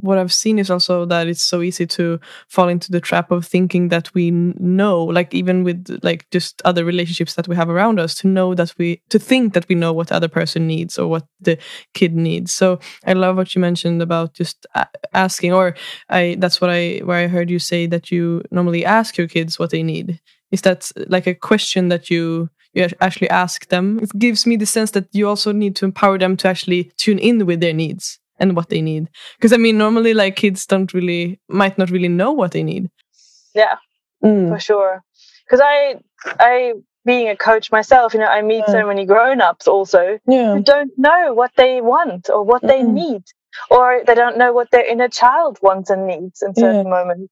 what 0.02 0.18
I've 0.18 0.32
seen 0.32 0.58
is 0.58 0.68
also 0.68 1.06
that 1.06 1.28
it's 1.28 1.42
so 1.42 1.62
easy 1.62 1.86
to 1.86 2.18
fall 2.48 2.68
into 2.68 2.90
the 2.90 3.00
trap 3.00 3.30
of 3.30 3.46
thinking 3.46 3.88
that 3.88 4.12
we 4.14 4.32
know, 4.32 5.04
like 5.04 5.32
even 5.32 5.62
with 5.62 6.00
like 6.02 6.28
just 6.30 6.60
other 6.64 6.84
relationships 6.84 7.34
that 7.34 7.46
we 7.46 7.54
have 7.54 7.70
around 7.70 8.00
us, 8.00 8.16
to 8.16 8.26
know 8.26 8.54
that 8.54 8.74
we 8.78 9.00
to 9.10 9.18
think 9.18 9.54
that 9.54 9.68
we 9.68 9.76
know 9.76 9.92
what 9.92 10.08
the 10.08 10.16
other 10.16 10.28
person 10.28 10.66
needs 10.66 10.98
or 10.98 11.06
what 11.06 11.24
the 11.40 11.56
kid 11.94 12.14
needs. 12.16 12.52
So 12.52 12.80
I 13.06 13.12
love 13.12 13.36
what 13.36 13.54
you 13.54 13.60
mentioned 13.60 14.02
about 14.02 14.34
just 14.34 14.66
asking, 15.14 15.52
or 15.52 15.76
I 16.08 16.36
that's 16.38 16.60
what 16.60 16.70
I 16.70 17.00
where 17.04 17.24
I 17.24 17.28
heard 17.28 17.48
you 17.48 17.60
say 17.60 17.86
that 17.86 18.10
you 18.10 18.42
normally 18.50 18.84
ask 18.84 19.16
your 19.16 19.28
kids 19.28 19.58
what 19.58 19.70
they 19.70 19.84
need. 19.84 20.20
Is 20.50 20.62
that 20.62 20.90
like 21.06 21.28
a 21.28 21.34
question 21.34 21.88
that 21.88 22.10
you 22.10 22.50
you 22.74 22.88
actually 23.00 23.30
ask 23.30 23.68
them? 23.68 24.00
It 24.00 24.18
gives 24.18 24.46
me 24.46 24.56
the 24.56 24.66
sense 24.66 24.92
that 24.92 25.06
you 25.12 25.28
also 25.28 25.52
need 25.52 25.76
to 25.76 25.84
empower 25.84 26.18
them 26.18 26.36
to 26.38 26.48
actually 26.48 26.90
tune 26.96 27.18
in 27.18 27.46
with 27.46 27.60
their 27.60 27.74
needs 27.74 28.18
and 28.38 28.56
what 28.56 28.68
they 28.68 28.82
need 28.82 29.08
because 29.36 29.52
i 29.52 29.56
mean 29.56 29.78
normally 29.78 30.14
like 30.14 30.36
kids 30.36 30.66
don't 30.66 30.94
really 30.94 31.40
might 31.48 31.78
not 31.78 31.90
really 31.90 32.08
know 32.08 32.32
what 32.32 32.52
they 32.52 32.62
need 32.62 32.90
yeah 33.54 33.76
mm. 34.24 34.48
for 34.48 34.58
sure 34.58 35.02
because 35.44 35.60
i 35.62 35.94
i 36.40 36.72
being 37.04 37.28
a 37.28 37.36
coach 37.36 37.70
myself 37.72 38.14
you 38.14 38.20
know 38.20 38.26
i 38.26 38.42
meet 38.42 38.64
yeah. 38.66 38.72
so 38.72 38.86
many 38.86 39.04
grown-ups 39.04 39.66
also 39.66 40.18
yeah. 40.26 40.54
who 40.54 40.62
don't 40.62 40.92
know 40.96 41.34
what 41.34 41.50
they 41.56 41.80
want 41.80 42.30
or 42.30 42.42
what 42.44 42.62
mm 42.62 42.68
they 42.68 42.82
need 42.82 43.22
or 43.70 44.02
they 44.06 44.14
don't 44.14 44.38
know 44.38 44.52
what 44.52 44.70
their 44.70 44.84
inner 44.84 45.08
child 45.08 45.58
wants 45.62 45.90
and 45.90 46.06
needs 46.06 46.40
in 46.42 46.54
certain 46.54 46.86
yeah. 46.86 46.90
moments 46.90 47.30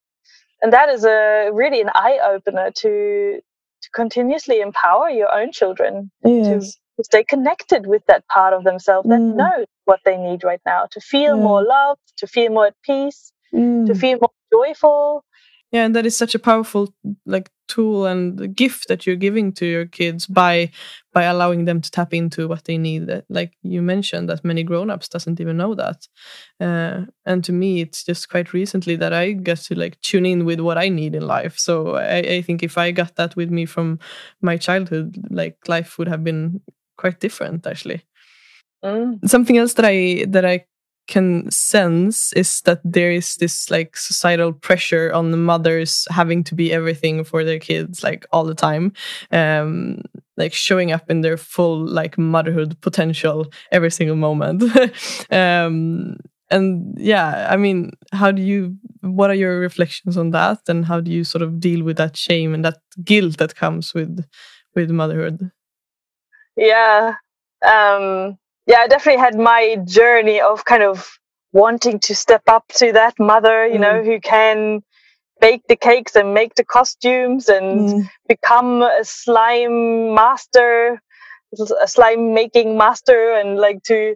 and 0.63 0.73
that 0.73 0.89
is 0.89 1.05
a 1.05 1.51
really 1.53 1.81
an 1.81 1.89
eye-opener 1.95 2.71
to 2.73 3.41
to 3.83 3.91
continuously 3.95 4.61
empower 4.61 5.09
your 5.09 5.33
own 5.35 5.51
children 5.53 6.11
yes. 6.25 6.47
to, 6.47 6.61
to 6.61 6.73
stay 7.03 7.25
connected 7.25 7.87
with 7.87 8.05
that 8.07 8.27
part 8.29 8.53
of 8.53 8.65
themselves 8.65 9.09
that 9.09 9.21
mm. 9.21 9.35
knows 9.35 9.67
what 9.85 10.01
they 10.05 10.17
need 10.17 10.45
right 10.45 10.61
now 10.67 10.87
to 10.93 11.01
feel 11.01 11.37
mm. 11.37 11.43
more 11.43 11.65
love, 11.65 11.99
to 12.17 12.27
feel 12.27 12.51
more 12.51 12.67
at 12.67 12.75
peace, 12.83 13.33
mm. 13.53 13.87
to 13.87 13.95
feel 13.95 14.19
more 14.21 14.31
joyful. 14.53 15.25
Yeah, 15.73 15.85
and 15.85 15.95
that 15.95 16.07
is 16.07 16.17
such 16.17 16.35
a 16.35 16.41
powerful 16.41 16.93
like 17.27 17.49
tool 17.69 18.05
and 18.05 18.57
gift 18.57 18.89
that 18.89 19.07
you're 19.07 19.15
giving 19.15 19.53
to 19.53 19.65
your 19.65 19.87
kids 19.87 20.27
by 20.27 20.73
by 21.13 21.23
allowing 21.23 21.65
them 21.65 21.81
to 21.81 21.91
tap 21.91 22.13
into 22.13 22.49
what 22.49 22.65
they 22.65 22.77
need. 22.77 23.09
Like 23.29 23.53
you 23.63 23.81
mentioned, 23.81 24.29
that 24.29 24.45
many 24.45 24.65
grown-ups 24.65 25.09
doesn't 25.09 25.41
even 25.41 25.57
know 25.57 25.77
that. 25.77 26.09
Uh, 26.61 27.07
and 27.25 27.45
to 27.45 27.53
me, 27.53 27.81
it's 27.81 28.03
just 28.03 28.29
quite 28.29 28.53
recently 28.53 28.97
that 28.97 29.13
I 29.13 29.33
get 29.33 29.59
to 29.59 29.77
like 29.77 30.01
tune 30.01 30.27
in 30.27 30.45
with 30.45 30.59
what 30.59 30.77
I 30.77 30.89
need 30.89 31.15
in 31.15 31.25
life. 31.25 31.57
So 31.57 31.95
I, 31.95 32.17
I 32.19 32.43
think 32.43 32.65
if 32.65 32.77
I 32.77 32.91
got 32.91 33.15
that 33.15 33.37
with 33.37 33.51
me 33.51 33.65
from 33.65 34.01
my 34.43 34.57
childhood, 34.57 35.25
like 35.31 35.57
life 35.69 35.99
would 35.99 36.09
have 36.09 36.25
been 36.25 36.63
quite 37.01 37.21
different 37.21 37.67
actually. 37.67 38.03
Mm. 38.85 39.19
Something 39.29 39.59
else 39.59 39.75
that 39.75 39.85
I 39.85 40.25
that 40.29 40.45
I 40.45 40.65
can 41.11 41.51
sense 41.51 42.33
is 42.35 42.61
that 42.63 42.81
there 42.85 43.11
is 43.11 43.35
this 43.37 43.69
like 43.71 43.97
societal 43.97 44.53
pressure 44.53 45.13
on 45.13 45.33
the 45.33 45.37
mothers 45.37 46.07
having 46.09 46.45
to 46.45 46.55
be 46.55 46.73
everything 46.73 47.25
for 47.25 47.43
their 47.43 47.59
kids 47.59 48.05
like 48.05 48.25
all 48.31 48.45
the 48.45 48.55
time 48.55 48.93
um 49.33 50.01
like 50.37 50.53
showing 50.53 50.93
up 50.93 51.11
in 51.11 51.21
their 51.21 51.37
full 51.37 51.85
like 51.85 52.17
motherhood 52.17 52.81
potential 52.81 53.45
every 53.73 53.91
single 53.91 54.17
moment 54.17 54.63
um 55.33 56.17
and 56.51 56.95
yeah 56.97 57.49
i 57.51 57.57
mean 57.57 57.91
how 58.13 58.31
do 58.31 58.41
you 58.41 58.77
what 59.01 59.31
are 59.31 59.41
your 59.45 59.59
reflections 59.59 60.17
on 60.17 60.31
that 60.31 60.61
and 60.69 60.85
how 60.85 61.01
do 61.01 61.11
you 61.11 61.25
sort 61.25 61.43
of 61.43 61.59
deal 61.59 61.83
with 61.83 61.97
that 61.97 62.17
shame 62.17 62.55
and 62.55 62.65
that 62.65 62.79
guilt 63.03 63.37
that 63.39 63.57
comes 63.57 63.93
with 63.95 64.25
with 64.77 64.91
motherhood 64.91 65.51
yeah 66.57 67.15
um 67.67 68.39
yeah, 68.71 68.79
I 68.79 68.87
definitely 68.87 69.21
had 69.21 69.37
my 69.37 69.79
journey 69.85 70.41
of 70.41 70.65
kind 70.65 70.85
of 70.85 71.11
wanting 71.53 71.99
to 72.01 72.15
step 72.15 72.43
up 72.47 72.65
to 72.77 72.93
that 72.93 73.19
mother, 73.19 73.67
you 73.67 73.79
mm. 73.79 73.81
know, 73.81 74.05
who 74.05 74.21
can 74.21 74.83
bake 75.41 75.63
the 75.69 75.75
cakes 75.75 76.15
and 76.15 76.35
make 76.35 76.55
the 76.55 76.65
costumes 76.65 77.49
and 77.49 77.89
mm. 77.89 78.09
become 78.29 78.83
a 78.83 79.03
slime 79.03 80.15
master 80.15 81.03
a 81.83 81.89
slime 81.89 82.33
making 82.33 82.79
master 82.79 83.35
and 83.35 83.57
like 83.57 83.83
to 83.83 84.15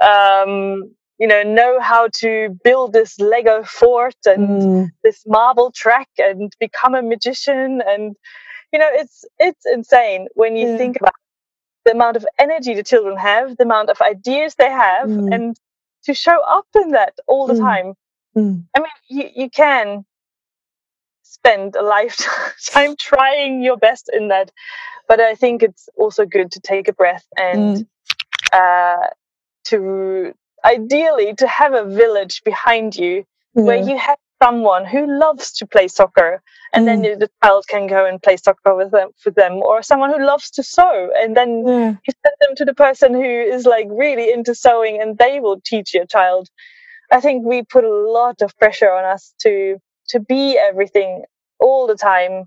um, 0.00 0.90
you 1.20 1.28
know 1.28 1.44
know 1.44 1.78
how 1.78 2.08
to 2.12 2.58
build 2.64 2.92
this 2.92 3.20
lego 3.20 3.62
fort 3.62 4.16
and 4.24 4.48
mm. 4.48 4.88
this 5.04 5.22
marble 5.28 5.70
track 5.70 6.08
and 6.18 6.52
become 6.58 6.96
a 6.96 7.02
magician 7.02 7.80
and 7.86 8.16
you 8.72 8.80
know 8.80 8.88
it's 8.90 9.24
it's 9.38 9.64
insane 9.66 10.26
when 10.34 10.56
you 10.56 10.70
yeah. 10.70 10.76
think 10.76 10.96
about 10.96 11.14
the 11.86 11.92
amount 11.92 12.16
of 12.16 12.26
energy 12.38 12.74
the 12.74 12.82
children 12.82 13.16
have 13.16 13.56
the 13.56 13.64
amount 13.64 13.88
of 13.88 14.00
ideas 14.02 14.54
they 14.56 14.70
have 14.70 15.08
mm. 15.08 15.34
and 15.34 15.58
to 16.04 16.12
show 16.12 16.38
up 16.42 16.66
in 16.74 16.90
that 16.90 17.14
all 17.26 17.46
the 17.46 17.54
mm. 17.54 17.60
time 17.60 17.94
mm. 18.36 18.62
i 18.74 18.80
mean 18.80 18.88
you, 19.08 19.30
you 19.34 19.48
can 19.48 20.04
spend 21.22 21.74
a 21.76 21.82
lifetime 21.82 22.94
trying 23.10 23.62
your 23.62 23.78
best 23.78 24.10
in 24.12 24.28
that 24.28 24.50
but 25.08 25.20
i 25.20 25.34
think 25.34 25.62
it's 25.62 25.88
also 25.96 26.26
good 26.26 26.50
to 26.50 26.60
take 26.60 26.88
a 26.88 26.92
breath 26.92 27.26
and 27.38 27.76
mm. 27.76 27.86
uh, 28.52 29.08
to 29.64 30.34
ideally 30.64 31.34
to 31.34 31.46
have 31.46 31.72
a 31.72 31.84
village 31.84 32.42
behind 32.44 32.96
you 32.96 33.24
where 33.52 33.76
you 33.76 33.96
have 33.96 34.18
someone 34.42 34.84
who 34.84 35.06
loves 35.18 35.52
to 35.52 35.66
play 35.66 35.88
soccer 35.88 36.42
and 36.72 36.82
mm. 36.82 36.86
then 36.86 37.18
the 37.18 37.30
child 37.42 37.64
can 37.68 37.86
go 37.86 38.04
and 38.04 38.22
play 38.22 38.36
soccer 38.36 38.74
with 38.74 38.90
them 38.90 39.08
for 39.18 39.30
them 39.30 39.54
or 39.54 39.82
someone 39.82 40.10
who 40.10 40.24
loves 40.24 40.50
to 40.50 40.62
sew 40.62 41.10
and 41.16 41.36
then 41.36 41.66
yeah. 41.66 41.90
you 41.90 42.12
send 42.24 42.34
them 42.40 42.54
to 42.56 42.64
the 42.64 42.74
person 42.74 43.14
who 43.14 43.22
is 43.22 43.64
like 43.64 43.86
really 43.90 44.30
into 44.32 44.54
sewing 44.54 45.00
and 45.00 45.18
they 45.18 45.40
will 45.40 45.60
teach 45.64 45.94
your 45.94 46.06
child 46.06 46.48
i 47.12 47.20
think 47.20 47.46
we 47.46 47.62
put 47.62 47.84
a 47.84 47.88
lot 47.88 48.42
of 48.42 48.56
pressure 48.58 48.90
on 48.90 49.04
us 49.04 49.34
to 49.40 49.78
to 50.08 50.20
be 50.20 50.58
everything 50.58 51.24
all 51.58 51.86
the 51.86 51.96
time 51.96 52.44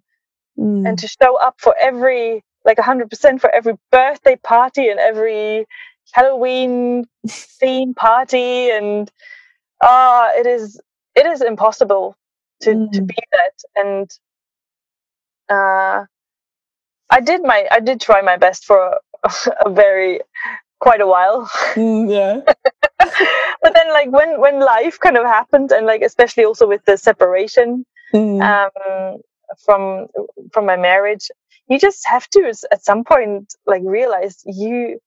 mm. 0.57 0.87
and 0.87 0.99
to 0.99 1.07
show 1.07 1.37
up 1.37 1.55
for 1.57 1.75
every 1.79 2.43
like 2.65 2.77
100% 2.77 3.39
for 3.39 3.49
every 3.49 3.73
birthday 3.89 4.35
party 4.35 4.89
and 4.89 4.99
every 4.99 5.65
Halloween 6.11 7.05
theme 7.27 7.93
party, 7.93 8.69
and 8.71 9.11
ah, 9.81 10.27
uh, 10.27 10.31
it 10.39 10.47
is 10.47 10.79
it 11.19 11.25
is 11.25 11.41
impossible 11.41 12.15
to 12.61 12.69
mm. 12.71 12.91
to 12.91 13.01
be 13.01 13.17
that. 13.35 13.57
And 13.75 14.09
uh, 15.49 16.05
I 17.09 17.19
did 17.21 17.41
my 17.43 17.67
I 17.71 17.79
did 17.79 17.99
try 18.01 18.21
my 18.21 18.37
best 18.37 18.65
for 18.65 18.79
a, 19.23 19.31
a 19.65 19.69
very 19.69 20.21
quite 20.79 21.01
a 21.01 21.07
while. 21.07 21.49
Mm, 21.75 22.09
yeah. 22.09 22.53
but 23.63 23.73
then 23.73 23.89
like 23.89 24.11
when 24.11 24.39
when 24.39 24.59
life 24.59 24.99
kind 24.99 25.17
of 25.17 25.25
happened 25.25 25.71
and 25.71 25.85
like 25.85 26.01
especially 26.01 26.45
also 26.45 26.67
with 26.67 26.83
the 26.85 26.97
separation 26.97 27.85
mm. 28.13 28.41
um 28.41 29.21
from 29.65 30.07
from 30.53 30.65
my 30.65 30.77
marriage 30.77 31.31
you 31.69 31.79
just 31.79 32.05
have 32.05 32.27
to 32.29 32.53
at 32.71 32.83
some 32.83 33.03
point 33.03 33.53
like 33.65 33.81
realize 33.83 34.43
you 34.45 34.99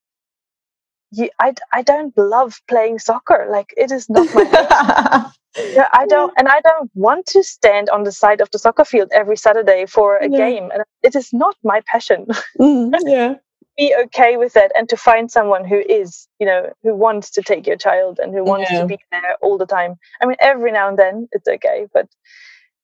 you, 1.13 1.29
I, 1.39 1.53
I 1.71 1.83
don't 1.83 2.17
love 2.17 2.59
playing 2.67 2.99
soccer. 2.99 3.47
Like 3.49 3.73
it 3.77 3.91
is 3.91 4.09
not 4.09 4.33
my 4.33 5.31
yeah, 5.57 5.87
I 5.93 6.05
don't, 6.05 6.33
and 6.37 6.47
I 6.47 6.61
don't 6.61 6.89
want 6.93 7.25
to 7.27 7.43
stand 7.43 7.89
on 7.89 8.03
the 8.03 8.11
side 8.11 8.41
of 8.41 8.49
the 8.51 8.59
soccer 8.59 8.85
field 8.85 9.09
every 9.11 9.37
Saturday 9.37 9.85
for 9.85 10.17
a 10.17 10.29
yeah. 10.29 10.37
game, 10.37 10.71
and 10.71 10.83
it 11.03 11.15
is 11.15 11.33
not 11.33 11.55
my 11.63 11.81
passion. 11.85 12.27
Mm, 12.59 12.93
yeah, 13.05 13.35
be 13.77 13.95
okay 14.05 14.37
with 14.37 14.55
it, 14.55 14.71
and 14.75 14.89
to 14.89 14.97
find 14.97 15.31
someone 15.31 15.65
who 15.65 15.79
is, 15.79 16.27
you 16.39 16.45
know, 16.45 16.71
who 16.83 16.95
wants 16.95 17.29
to 17.31 17.41
take 17.41 17.67
your 17.67 17.77
child 17.77 18.19
and 18.19 18.33
who 18.33 18.43
wants 18.43 18.71
yeah. 18.71 18.81
to 18.81 18.87
be 18.87 18.97
there 19.11 19.35
all 19.41 19.57
the 19.57 19.65
time. 19.65 19.95
I 20.21 20.25
mean, 20.25 20.37
every 20.39 20.71
now 20.71 20.89
and 20.89 20.97
then 20.97 21.27
it's 21.31 21.47
okay, 21.47 21.87
but 21.93 22.07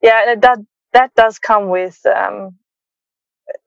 yeah, 0.02 0.36
that 0.36 0.60
that 0.94 1.14
does 1.16 1.40
come 1.40 1.70
with 1.70 2.00
um, 2.06 2.56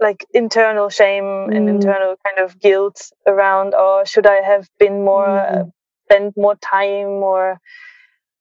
like 0.00 0.26
internal 0.32 0.88
shame 0.88 1.24
mm. 1.24 1.56
and 1.56 1.68
internal 1.68 2.16
kind 2.26 2.38
of 2.38 2.58
guilt 2.60 3.10
around 3.26 3.74
or 3.74 4.04
should 4.06 4.26
i 4.26 4.36
have 4.36 4.68
been 4.78 5.04
more 5.04 5.26
mm. 5.26 5.60
uh, 5.60 5.64
spent 6.06 6.36
more 6.36 6.56
time 6.56 7.22
or 7.22 7.58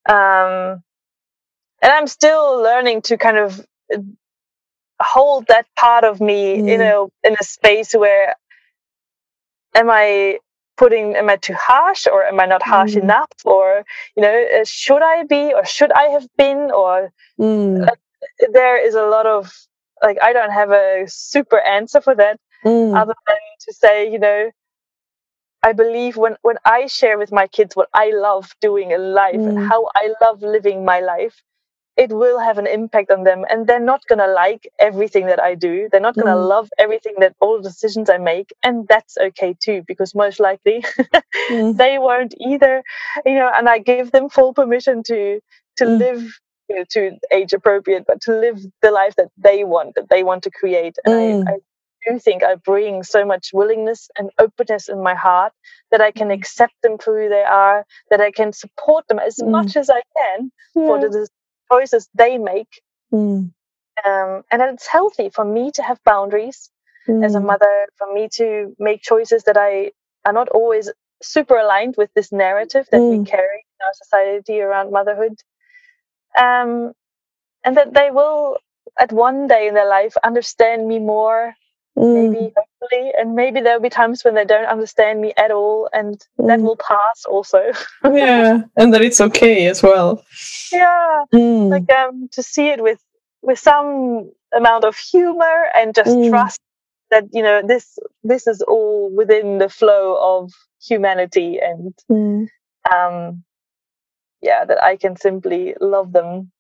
um 0.08 0.82
and 1.82 1.92
i'm 1.92 2.08
still 2.08 2.62
learning 2.62 3.02
to 3.02 3.18
kind 3.18 3.38
of 3.38 3.66
uh, 3.94 4.00
hold 5.02 5.48
that 5.48 5.66
part 5.78 6.04
of 6.04 6.22
me 6.22 6.58
mm. 6.58 6.70
in 6.70 6.82
a 6.82 7.06
in 7.28 7.36
a 7.40 7.44
space 7.44 7.94
where 7.94 8.36
am 9.76 9.90
i 9.90 10.38
putting 10.78 11.16
am 11.16 11.30
i 11.30 11.36
too 11.36 11.54
harsh 11.54 12.08
or 12.08 12.24
am 12.24 12.40
i 12.40 12.46
not 12.46 12.64
harsh 12.64 12.94
mm. 12.94 13.02
enough 13.02 13.32
or 13.46 13.84
you 14.16 14.22
know 14.22 14.46
uh, 14.60 14.64
should 14.66 15.02
i 15.02 15.24
be 15.24 15.54
or 15.54 15.66
should 15.66 15.92
i 15.92 16.04
have 16.04 16.28
been 16.38 16.72
or 16.72 17.12
mm. 17.40 17.88
uh, 17.88 17.96
there 18.52 18.84
is 18.86 18.96
a 18.96 19.04
lot 19.06 19.26
of 19.26 19.52
like 20.02 20.18
I 20.22 20.34
don't 20.34 20.52
have 20.52 20.72
a 20.72 21.06
super 21.08 21.60
answer 21.60 22.02
for 22.02 22.16
that 22.16 22.40
mm. 22.66 22.98
other 22.98 23.14
than 23.28 23.38
to 23.62 23.74
say, 23.74 24.12
you 24.12 24.20
know, 24.20 24.52
I 25.64 25.74
believe 25.74 26.18
when 26.18 26.38
when 26.42 26.58
I 26.66 26.88
share 26.88 27.18
with 27.18 27.32
my 27.32 27.48
kids 27.48 27.76
what 27.76 27.90
I 27.94 28.12
love 28.14 28.56
doing 28.62 28.92
in 28.92 29.14
life 29.14 29.36
mm. 29.36 29.50
and 29.50 29.60
how 29.60 29.90
I 29.96 30.14
love 30.22 30.42
living 30.42 30.84
my 30.86 31.00
life, 31.00 31.44
it 31.98 32.12
will 32.12 32.40
have 32.40 32.58
an 32.58 32.68
impact 32.68 33.12
on 33.12 33.24
them 33.24 33.46
and 33.50 33.68
they're 33.68 33.80
not 33.80 34.06
going 34.08 34.20
to 34.20 34.28
like 34.28 34.68
everything 34.80 35.28
that 35.28 35.42
I 35.42 35.56
do. 35.56 35.88
They're 35.92 36.02
not 36.02 36.16
going 36.16 36.28
to 36.28 36.42
mm. 36.42 36.50
love 36.50 36.70
everything 36.80 37.16
that 37.20 37.36
all 37.40 37.58
the 37.58 37.70
decisions 37.70 38.10
I 38.10 38.18
make 38.18 38.54
and 38.64 38.88
that's 38.88 39.18
okay 39.18 39.56
too 39.60 39.84
because 39.88 40.16
most 40.16 40.40
likely 40.40 40.84
mm. 41.52 41.78
they 41.78 42.00
won't 42.00 42.34
either. 42.40 42.84
You 43.26 43.36
know, 43.36 43.52
and 43.54 43.70
I 43.70 43.80
give 43.80 44.12
them 44.12 44.30
full 44.30 44.54
permission 44.54 45.04
to 45.04 45.42
to 45.78 45.86
mm. 45.86 46.00
live 46.00 46.40
you 46.70 46.78
know, 46.78 46.86
to 46.90 47.18
age 47.32 47.54
appropriate, 47.54 48.06
but 48.08 48.22
to 48.22 48.32
live 48.32 48.60
the 48.82 48.92
life 48.92 49.16
that 49.18 49.30
they 49.38 49.64
want, 49.64 49.96
that 49.96 50.10
they 50.10 50.24
want 50.24 50.44
to 50.44 50.52
create. 50.52 50.96
And 51.06 51.14
mm. 51.14 51.48
I, 51.48 51.52
I 51.52 51.58
do 52.08 52.20
think 52.20 52.44
I 52.44 52.56
bring 52.56 53.04
so 53.04 53.26
much 53.26 53.52
willingness 53.54 54.10
and 54.18 54.30
openness 54.40 54.90
in 54.90 55.02
my 55.02 55.16
heart 55.16 55.54
that 55.92 56.02
I 56.02 56.12
can 56.12 56.30
mm. 56.30 56.34
accept 56.34 56.74
them 56.84 56.98
for 56.98 57.22
who 57.22 57.30
they 57.30 57.44
are, 57.44 57.86
that 58.10 58.22
I 58.22 58.32
can 58.32 58.54
support 58.54 59.08
them 59.08 59.20
as 59.20 59.38
mm. 59.38 59.50
much 59.50 59.76
as 59.76 59.90
I 59.90 60.02
can 60.18 60.52
yeah. 60.76 60.86
for 60.86 61.00
the 61.00 61.28
choices 61.72 62.10
they 62.14 62.38
make. 62.38 62.82
Mm. 63.14 63.52
Um, 64.06 64.44
and 64.52 64.62
that 64.62 64.74
it's 64.74 64.88
healthy 64.88 65.30
for 65.30 65.46
me 65.46 65.72
to 65.76 65.84
have 65.84 66.00
boundaries 66.04 66.70
mm. 67.08 67.24
as 67.24 67.36
a 67.36 67.40
mother, 67.40 67.88
for 67.98 68.12
me 68.14 68.30
to 68.34 68.76
make 68.80 69.02
choices 69.02 69.44
that 69.44 69.58
I 69.58 69.92
are 70.26 70.34
not 70.34 70.50
always 70.50 70.90
super 71.22 71.58
aligned 71.58 71.96
with 71.98 72.10
this 72.16 72.32
narrative 72.32 72.88
that 72.92 73.02
we 73.02 73.18
mm. 73.18 73.28
carry 73.28 73.66
in 73.80 73.86
our 73.86 73.94
society 73.94 74.62
around 74.62 74.92
motherhood 74.92 75.36
um, 76.38 76.94
and 77.64 77.78
that 77.78 77.94
they 77.94 78.10
will 78.12 78.58
at 79.00 79.12
one 79.12 79.48
day 79.48 79.68
in 79.68 79.74
their 79.74 79.88
life 79.88 80.16
understand 80.24 80.88
me 80.88 81.00
more 81.00 81.54
mm. 81.98 82.32
maybe 82.32 82.54
hopefully 82.56 83.12
and 83.18 83.36
maybe 83.36 83.62
there'll 83.62 83.82
be 83.82 83.90
times 83.90 84.24
when 84.24 84.36
they 84.36 84.46
don't 84.46 84.66
understand 84.66 85.22
me 85.22 85.34
at 85.38 85.52
all 85.52 85.90
and 85.94 86.26
mm. 86.40 86.48
that 86.48 86.60
will 86.60 86.78
pass 86.78 87.26
also 87.30 87.72
yeah 88.04 88.62
and 88.78 88.94
that 88.94 89.02
it's 89.02 89.22
okay 89.22 89.68
as 89.68 89.84
well 89.84 90.24
yeah 90.72 91.24
mm. 91.34 91.70
like 91.70 91.90
um 91.92 92.30
to 92.32 92.44
see 92.44 92.68
it 92.68 92.82
with 92.82 93.00
with 93.42 93.60
some 93.60 94.32
amount 94.56 94.84
of 94.84 94.98
humor 94.98 95.70
and 95.76 95.96
just 95.96 96.12
mm. 96.12 96.30
trust 96.30 96.60
that 97.10 97.26
you 97.32 97.42
know 97.42 97.62
this 97.66 97.98
this 98.24 98.48
is 98.48 98.62
all 98.62 99.10
within 99.16 99.58
the 99.58 99.70
flow 99.70 100.18
of 100.20 100.52
humanity 100.82 101.60
and 101.60 101.94
mm. 102.10 102.48
um 102.94 103.44
yeah, 104.42 104.66
that 104.66 104.84
I 104.84 104.98
can 104.98 105.16
simply 105.16 105.76
love 105.80 106.14
them 106.14 106.52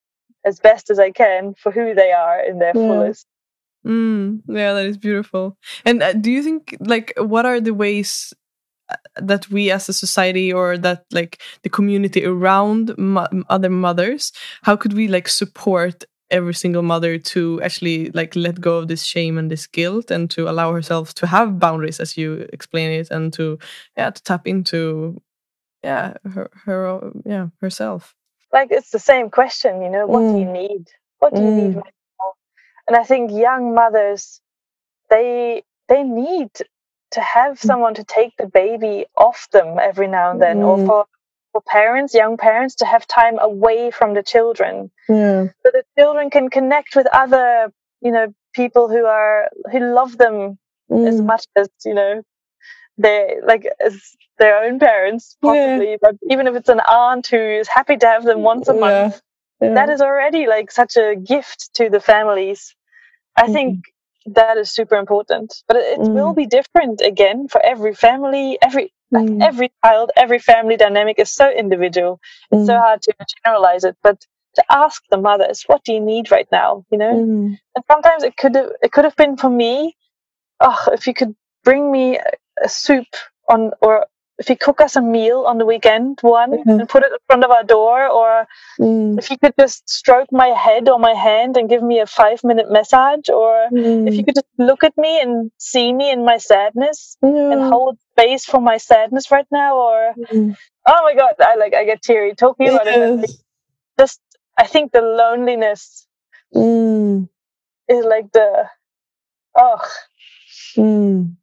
as 0.46 0.60
best 0.60 0.90
as 0.90 1.00
I 1.00 1.12
can 1.12 1.54
for 1.56 1.72
who 1.72 1.94
they 1.94 2.12
are 2.12 2.40
in 2.40 2.60
their 2.60 2.74
yeah. 2.76 2.88
fullest. 2.88 3.26
Mm, 3.86 4.42
yeah, 4.48 4.74
that 4.74 4.86
is 4.86 4.98
beautiful. 4.98 5.58
And 5.86 6.04
uh, 6.04 6.14
do 6.14 6.32
you 6.32 6.44
think, 6.44 6.78
like, 6.80 7.14
what 7.18 7.46
are 7.46 7.60
the 7.60 7.74
ways 7.74 8.34
uh, 8.90 8.96
that 9.16 9.50
we 9.50 9.72
as 9.72 9.90
a 9.90 9.94
society 9.94 10.54
or 10.54 10.78
that 10.78 11.06
like 11.12 11.42
the 11.64 11.70
community 11.70 12.26
around 12.26 12.96
mo 12.98 13.28
other 13.50 13.70
mothers 13.70 14.32
how 14.64 14.76
could 14.76 14.94
we 14.94 15.08
like 15.08 15.28
support 15.28 16.06
every 16.30 16.54
single 16.54 16.82
mother 16.82 17.18
to 17.18 17.62
actually 17.62 18.10
like 18.12 18.36
let 18.36 18.60
go 18.60 18.78
of 18.78 18.88
this 18.88 19.04
shame 19.04 19.38
and 19.38 19.52
this 19.52 19.68
guilt 19.68 20.10
and 20.10 20.32
to 20.32 20.50
allow 20.50 20.74
herself 20.74 21.14
to 21.14 21.28
have 21.28 21.60
boundaries 21.60 22.00
as 22.00 22.18
you 22.18 22.48
explain 22.54 22.90
it 22.90 23.12
and 23.12 23.34
to 23.34 23.60
yeah 23.98 24.10
to 24.10 24.24
tap 24.24 24.48
into 24.48 25.22
yeah 25.84 26.14
her 26.34 26.50
her 26.66 27.12
yeah 27.26 27.48
herself 27.60 28.16
like 28.54 28.70
it's 28.72 28.92
the 28.92 29.00
same 29.00 29.30
question 29.30 29.82
you 29.82 29.90
know 29.90 30.08
what 30.08 30.22
mm. 30.22 30.34
do 30.34 30.40
you 30.40 30.46
mm. 30.46 30.54
need 30.54 30.88
what 31.20 31.34
do 31.36 31.42
you 31.42 31.52
need 31.52 31.76
right 31.76 31.86
now 31.86 32.01
and 32.92 33.00
i 33.00 33.04
think 33.04 33.32
young 33.32 33.74
mothers 33.74 34.42
they 35.10 35.64
they 35.88 36.04
need 36.04 36.50
to 37.12 37.22
have 37.22 37.54
mm. 37.58 37.66
someone 37.70 37.94
to 37.94 38.04
take 38.04 38.36
the 38.38 38.48
baby 38.48 39.06
off 39.16 39.48
them 39.52 39.78
every 39.80 40.08
now 40.08 40.32
and 40.32 40.42
then 40.42 40.58
mm. 40.58 40.66
or 40.66 40.86
for 40.86 41.06
for 41.54 41.62
parents 41.62 42.14
young 42.14 42.36
parents 42.36 42.76
to 42.76 42.86
have 42.86 43.08
time 43.08 43.40
away 43.40 43.92
from 43.92 44.14
the 44.14 44.24
children 44.24 44.92
yeah. 45.08 45.46
so 45.64 45.72
the 45.72 45.84
children 45.98 46.30
can 46.30 46.50
connect 46.50 46.96
with 46.98 47.08
other 47.14 47.72
you 48.02 48.12
know 48.12 48.34
people 48.54 48.90
who 48.90 49.06
are 49.06 49.50
who 49.72 49.80
love 49.80 50.18
them 50.18 50.58
as 50.92 51.22
mm. 51.22 51.26
much 51.26 51.46
as 51.56 51.70
you 51.86 51.94
know 51.94 52.22
they 52.98 53.38
like 53.46 53.66
as 53.86 54.02
their 54.38 54.64
own 54.64 54.80
parents 54.80 55.38
possibly 55.42 55.92
yeah. 55.92 55.98
but 56.02 56.16
even 56.30 56.46
if 56.48 56.56
it's 56.56 56.70
an 56.70 56.82
aunt 56.82 57.28
who 57.28 57.38
is 57.38 57.68
happy 57.68 57.96
to 57.96 58.06
have 58.06 58.26
them 58.26 58.42
once 58.42 58.68
a 58.68 58.74
month 58.74 59.22
yeah. 59.62 59.74
that 59.74 59.90
is 59.90 60.02
already 60.02 60.48
like 60.48 60.72
such 60.72 60.98
a 60.98 61.16
gift 61.16 61.70
to 61.74 61.90
the 61.90 62.00
families 62.00 62.76
i 63.38 63.48
mm-hmm. 63.48 63.54
think 63.54 63.78
that 64.26 64.58
is 64.58 64.72
super 64.72 64.96
important. 64.98 65.64
But 65.68 65.78
it, 65.78 66.00
Mm. 66.00 66.14
will 66.14 66.34
be 66.34 66.46
different 66.46 67.02
again 67.02 67.48
for 67.48 67.62
every 67.66 67.94
family, 67.96 68.58
every 68.62 68.94
like 69.12 69.30
Mm. 69.30 69.42
every 69.42 69.72
child, 69.84 70.12
every 70.16 70.40
family 70.40 70.78
dynamic 70.78 71.20
is 71.20 71.32
so 71.32 71.52
individual. 71.52 72.20
It's 72.52 72.66
so 72.66 72.76
Mm. 72.76 72.80
hard 72.80 73.02
to 73.04 73.14
generalize 73.46 73.84
it. 73.84 73.98
But 74.04 74.26
to 74.56 74.64
ask 74.70 75.04
the 75.10 75.18
mothers, 75.18 75.64
what 75.68 75.84
do 75.84 75.94
you 75.94 76.02
need 76.02 76.32
right 76.32 76.48
now? 76.52 76.86
You 76.92 76.98
know, 77.00 77.16
Mm. 77.18 77.58
and 77.76 77.86
sometimes 77.92 78.24
it 78.24 78.38
could 78.38 78.56
have 78.56 78.72
it 78.84 78.92
could 78.92 79.06
have 79.06 79.16
been 79.16 79.38
for 79.38 79.50
me. 79.50 79.96
Oh, 80.60 80.88
if 80.94 81.08
you 81.08 81.14
could 81.14 81.36
bring 81.64 81.92
me 81.92 82.18
a, 82.18 82.32
a 82.64 82.70
soup 82.70 83.08
on, 83.50 83.72
or 83.82 84.06
if 84.42 84.50
you 84.50 84.58
cook 84.58 84.82
us 84.82 84.96
a 84.96 85.02
meal 85.02 85.40
on 85.52 85.58
the 85.60 85.66
weekend, 85.74 86.20
one 86.22 86.52
Mhm. 86.52 86.80
and 86.80 86.90
put 86.94 87.04
it 87.08 87.12
in 87.18 87.20
front 87.28 87.44
of 87.46 87.52
our 87.58 87.64
door, 87.76 88.00
or 88.20 88.48
Mm. 88.80 89.18
if 89.20 89.30
you 89.32 89.38
could 89.44 89.54
just 89.64 89.90
stroke 90.00 90.32
my 90.44 90.50
head 90.66 90.90
or 90.92 90.98
my 91.10 91.14
hand 91.28 91.58
and 91.58 91.70
give 91.74 91.84
me 91.92 92.00
a 92.00 92.08
five 92.22 92.44
minute 92.50 92.70
massage, 92.78 93.30
or 93.30 93.52
if 94.10 94.18
you 94.18 94.24
Mm. 94.24 94.26
could 94.26 94.36
just 94.42 94.52
look 94.70 94.84
at 94.90 94.98
me 95.06 95.14
and 95.24 95.52
see 95.72 95.88
me 96.00 96.10
in 96.16 96.26
my 96.32 96.38
sadness 96.52 97.18
and 97.52 97.62
hold 97.74 97.98
space 98.12 98.46
for 98.46 98.62
my 98.72 98.78
sadness 98.78 99.32
right 99.36 99.50
now, 99.52 99.72
or 99.90 100.00
Mm. 100.18 100.58
oh 100.94 101.02
my 101.08 101.14
god, 101.22 101.36
I 101.52 101.56
like 101.64 101.74
I 101.82 101.84
get 101.92 102.02
teary 102.02 102.34
talking 102.36 102.70
about 102.70 102.88
it. 102.88 103.32
Just 104.00 104.20
I 104.58 104.66
think 104.68 104.92
the 104.92 105.02
loneliness 105.24 106.08
Mm. 106.56 107.30
is 107.88 108.06
like 108.06 108.32
the 108.32 108.50
oh 109.56 109.82
Mm. 110.78 111.38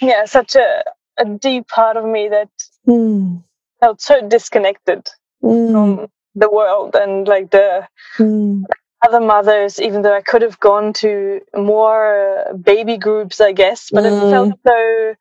yeah, 0.00 0.24
such 0.24 0.56
a 0.56 0.82
a 1.20 1.26
deep 1.26 1.68
part 1.68 1.98
of 1.98 2.04
me 2.04 2.28
that 2.30 2.50
Mm. 2.88 3.44
felt 3.80 4.00
so 4.02 4.28
disconnected 4.28 5.08
Mm. 5.44 5.72
from 5.72 6.08
the 6.34 6.50
world 6.50 6.96
and 6.96 7.28
like 7.28 7.50
the 7.50 7.88
Mm. 8.18 8.64
other 9.06 9.20
mothers, 9.20 9.80
even 9.80 10.02
though 10.02 10.14
I 10.16 10.22
could 10.22 10.42
have 10.42 10.60
gone 10.60 10.92
to 10.94 11.40
more 11.56 12.48
uh, 12.50 12.54
baby 12.54 12.98
groups, 12.98 13.40
I 13.40 13.52
guess, 13.52 13.90
but 13.90 14.06
it 14.06 14.18
felt 14.30 14.50
so, 14.66 15.14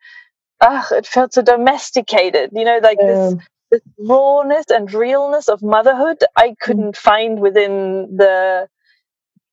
ah, 0.62 0.88
it 0.91 1.07
felt 1.07 1.33
so 1.33 1.41
domesticated, 1.43 2.51
you 2.53 2.65
know, 2.65 2.79
like 2.83 2.99
this, 3.05 3.35
this 3.71 3.81
rawness 3.99 4.67
and 4.69 4.93
realness 4.93 5.49
of 5.49 5.62
motherhood 5.63 6.23
I 6.35 6.55
couldn't 6.62 6.97
find 6.97 7.39
within 7.41 8.17
the 8.17 8.67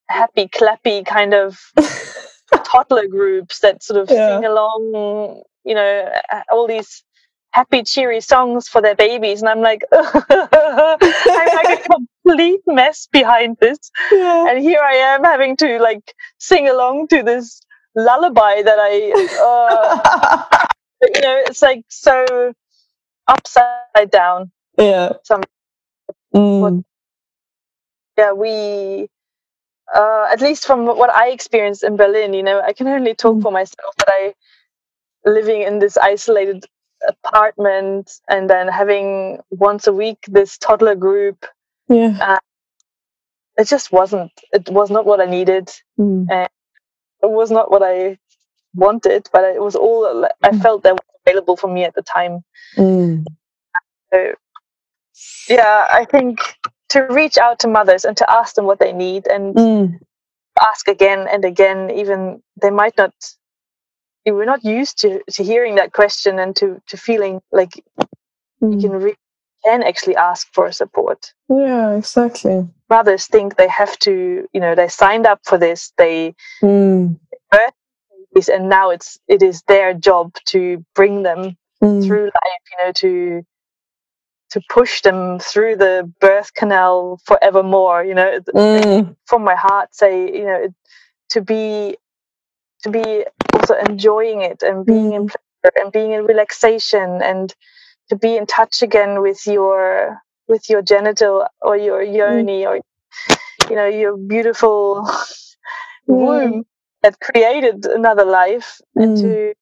happy, 0.09 0.49
clappy 0.49 1.05
kind 1.07 1.35
of 1.35 1.59
toddler 2.65 3.09
groups 3.09 3.61
that 3.61 3.83
sort 3.83 4.01
of 4.01 4.11
Yeah. 4.11 4.41
sing 4.41 4.45
along, 4.45 5.43
you 5.67 5.75
know, 5.75 6.13
all 6.53 6.69
these 6.69 7.05
happy, 7.53 7.83
cheery 7.85 8.21
songs 8.23 8.69
for 8.69 8.83
their 8.83 8.95
babies. 8.97 9.43
And 9.43 9.51
I'm 9.51 9.63
like, 9.63 9.83
I'm 9.93 11.55
like 11.55 11.71
a 11.71 11.79
complete 11.91 12.63
mess 12.67 13.09
behind 13.13 13.59
this 13.61 13.91
Yeah. 14.11 14.47
and 14.51 14.59
here 14.63 14.81
I 14.83 14.95
am 14.97 15.25
having 15.25 15.57
to 15.59 15.79
like 15.81 16.15
sing 16.39 16.69
along 16.69 17.09
to 17.09 17.23
this 17.25 17.63
lullaby 17.97 18.63
that 18.63 18.79
I, 18.79 18.95
uh, 19.43 20.67
you 21.15 21.21
know, 21.23 21.43
it's 21.47 21.63
like 21.63 21.85
so 21.89 22.55
upside 23.29 24.11
down. 24.11 24.53
yeah. 24.79 25.13
Some- 25.25 25.43
Mm. 26.35 26.85
Yeah, 28.19 28.33
we, 28.33 29.09
uh, 29.95 30.29
at 30.33 30.41
least 30.41 30.67
from 30.67 30.87
what 30.87 31.11
I 31.11 31.31
experienced 31.31 31.85
in 31.85 31.97
Berlin, 31.97 32.35
you 32.35 32.43
know, 32.43 32.61
I 32.61 32.73
can 32.75 32.89
only 32.89 33.15
talk 33.15 33.37
Mm. 33.37 33.43
for 33.43 33.53
myself 33.53 33.95
but 33.99 34.09
I 34.11 34.35
living 35.27 35.63
in 35.63 35.81
this 35.81 35.97
isolated 35.99 36.65
apartment 37.09 38.13
and 38.29 38.49
then 38.51 38.69
having 38.69 39.41
once 39.51 39.87
a 39.87 39.93
week 39.93 40.19
this 40.29 40.59
toddler 40.59 40.95
group. 40.95 41.47
Yeah. 41.89 42.39
It 43.59 43.69
just 43.69 43.93
wasn't. 43.93 44.33
It 44.53 44.69
was 44.71 44.91
not 44.91 45.07
what 45.07 45.21
I 45.21 45.27
needed. 45.27 45.71
Mm. 45.99 46.29
it 47.23 47.31
was 47.31 47.51
not 47.51 47.71
what 47.71 47.83
I 47.83 48.19
wanted, 48.75 49.29
but 49.33 49.45
it 49.45 49.61
was 49.63 49.77
all 49.77 50.27
I 50.43 50.51
Mm. 50.51 50.63
felt 50.63 50.83
that 50.85 50.95
was 50.95 51.03
available 51.27 51.57
for 51.57 51.69
me 51.69 51.85
at 51.85 51.95
the 51.95 52.03
time. 52.03 52.45
Mm. 52.77 53.25
So, 54.13 54.35
yeah, 55.49 55.87
I 55.91 56.05
think 56.05 56.41
to 56.91 57.03
reach 57.03 57.39
out 57.39 57.59
to 57.61 57.69
mothers 57.69 58.05
and 58.05 58.17
to 58.19 58.31
ask 58.31 58.55
them 58.55 58.67
what 58.67 58.79
they 58.79 58.93
need 58.93 59.27
and 59.27 59.55
Mm. 59.57 59.99
ask 60.61 60.89
again 60.89 61.27
and 61.29 61.45
again, 61.45 61.91
even 61.91 62.43
they 62.63 62.71
might 62.71 62.97
not. 62.97 63.15
You 64.27 64.35
were 64.35 64.47
not 64.47 64.65
used 64.65 64.99
to, 65.03 65.23
to 65.33 65.45
hearing 65.45 65.77
that 65.77 65.93
question 65.93 66.39
and 66.39 66.55
to, 66.57 66.83
to 66.89 66.97
feeling 66.97 67.41
like 67.53 67.77
you 67.77 67.85
Mm. 68.63 68.81
can 68.81 68.91
re- 68.93 69.17
can 69.65 69.83
actually 69.83 70.17
ask 70.17 70.49
for 70.53 70.73
support. 70.73 71.33
Yeah, 71.49 71.93
exactly. 71.97 72.69
Mothers 72.91 73.27
think 73.27 73.57
they 73.57 73.69
have 73.69 73.99
to, 74.01 74.47
you 74.53 74.61
know, 74.61 74.75
they 74.75 74.89
signed 74.89 75.27
up 75.27 75.41
for 75.45 75.59
this, 75.59 75.93
they 75.99 76.35
Mm. 76.63 77.19
is 78.37 78.49
and 78.49 78.69
now 78.69 78.91
it's 78.91 79.19
it 79.29 79.43
is 79.43 79.63
their 79.67 79.95
job 79.95 80.35
to 80.47 80.85
bring 80.95 81.23
them 81.23 81.57
Mm. 81.83 82.07
through 82.07 82.25
life 82.25 82.65
you 82.71 82.79
know 82.87 82.93
to 82.93 83.43
to 84.53 84.61
push 84.71 85.03
them 85.03 85.39
through 85.39 85.77
the 85.77 86.11
birth 86.21 86.55
canal 86.55 87.19
forevermore 87.27 88.05
you 88.05 88.15
know 88.15 88.39
Mm. 88.55 89.17
from 89.27 89.43
my 89.45 89.57
heart 89.57 89.95
say 89.95 90.13
you 90.39 90.45
know 90.47 90.69
to 91.31 91.41
be 91.41 91.97
to 92.83 92.91
be 92.91 93.25
also 93.57 93.75
enjoying 93.89 94.43
it 94.43 94.63
and 94.63 94.87
being 94.87 95.13
in 95.13 95.29
pleasure 95.29 95.75
and 95.81 95.93
being 95.93 96.13
in 96.13 96.25
relaxation 96.25 97.23
and 97.23 97.55
to 98.09 98.17
be 98.17 98.37
in 98.37 98.47
touch 98.47 98.83
again 98.83 99.21
with 99.23 99.47
your 99.47 100.19
with 100.49 100.69
your 100.69 100.83
genital 100.83 101.47
or 101.63 101.77
your 101.77 102.03
yoni 102.03 102.67
or 102.67 102.81
you 103.71 103.77
know 103.77 103.87
your 103.87 104.17
beautiful 104.17 105.09
womb 106.07 106.65
that 107.03 107.19
created 107.21 107.87
another 107.87 108.25
life 108.25 108.81
and 108.97 109.17
Mm. 109.17 109.21
to 109.23 109.55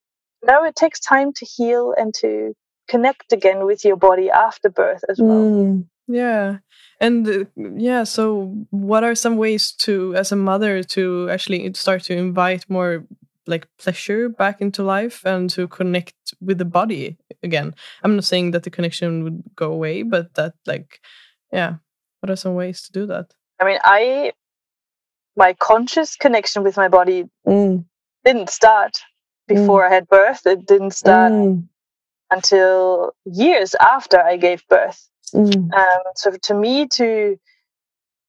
know 0.47 0.65
it 0.65 0.77
takes 0.77 1.01
time 1.01 1.33
to 1.33 1.45
heal 1.47 1.95
and 1.97 2.15
to 2.15 2.55
connect 2.89 3.33
again 3.33 3.65
with 3.65 3.85
your 3.85 3.97
body 3.97 4.31
after 4.31 4.69
birth 4.69 5.03
as 5.09 5.19
well 5.21 5.43
Mm. 5.43 5.87
Yeah. 6.07 6.59
And 7.01 7.27
uh, 7.29 7.45
yeah, 7.77 8.05
so 8.05 8.55
what 8.71 9.05
are 9.05 9.15
some 9.15 9.37
ways 9.37 9.73
to, 9.85 10.15
as 10.15 10.33
a 10.33 10.37
mother, 10.37 10.83
to 10.83 11.29
actually 11.31 11.73
start 11.75 12.03
to 12.05 12.15
invite 12.15 12.65
more 12.69 13.05
like 13.47 13.69
pleasure 13.79 14.29
back 14.29 14.61
into 14.61 14.83
life 14.83 15.25
and 15.27 15.51
to 15.51 15.69
connect 15.69 16.15
with 16.41 16.59
the 16.59 16.65
body 16.65 17.17
again? 17.43 17.75
I'm 18.03 18.15
not 18.17 18.25
saying 18.25 18.53
that 18.53 18.63
the 18.63 18.71
connection 18.71 19.25
would 19.25 19.43
go 19.57 19.73
away, 19.73 20.03
but 20.03 20.35
that, 20.35 20.55
like, 20.67 21.01
yeah, 21.53 21.77
what 22.21 22.31
are 22.31 22.37
some 22.37 22.55
ways 22.55 22.83
to 22.83 22.93
do 22.93 23.07
that? 23.07 23.33
i 23.61 23.65
mean 23.65 23.79
i 23.85 24.33
my 25.37 25.53
conscious 25.55 26.17
connection 26.17 26.63
with 26.63 26.77
my 26.77 26.89
body 26.89 27.25
Mm. 27.47 27.85
didn't 28.25 28.51
start 28.51 28.99
before 29.47 29.85
i 29.87 29.95
had 29.95 30.09
birth 30.09 30.47
it 30.47 30.67
didn't 30.67 30.93
start 30.93 31.33
Mm. 31.33 31.69
until 32.31 33.13
years 33.25 33.75
after 33.77 34.19
i 34.21 34.37
gave 34.37 34.67
birth 34.69 35.09
Mm. 35.35 35.73
um, 35.75 36.03
so 36.17 36.31
to 36.49 36.55
me 36.55 36.87
to 36.99 37.37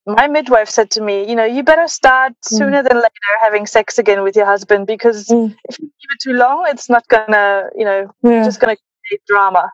my 0.05 0.27
midwife 0.27 0.69
said 0.69 0.89
to 0.91 1.01
me 1.01 1.27
you 1.27 1.35
know 1.35 1.45
you 1.45 1.63
better 1.63 1.87
start 1.87 2.33
sooner 2.43 2.83
than 2.83 2.95
later 2.97 3.33
having 3.41 3.65
sex 3.65 3.97
again 3.97 4.21
with 4.23 4.35
your 4.35 4.45
husband 4.45 4.85
because 4.87 5.27
Mm. 5.27 5.55
if 5.69 5.79
you 5.79 5.85
leave 5.85 6.11
it 6.15 6.19
too 6.21 6.33
long 6.33 6.65
it's 6.67 6.89
not 6.89 7.07
gonna 7.07 7.69
you 7.75 7.85
know 7.85 8.11
Yeah. 8.21 8.43
just 8.43 8.59
gonna 8.59 8.77
create 9.07 9.21
drama 9.27 9.71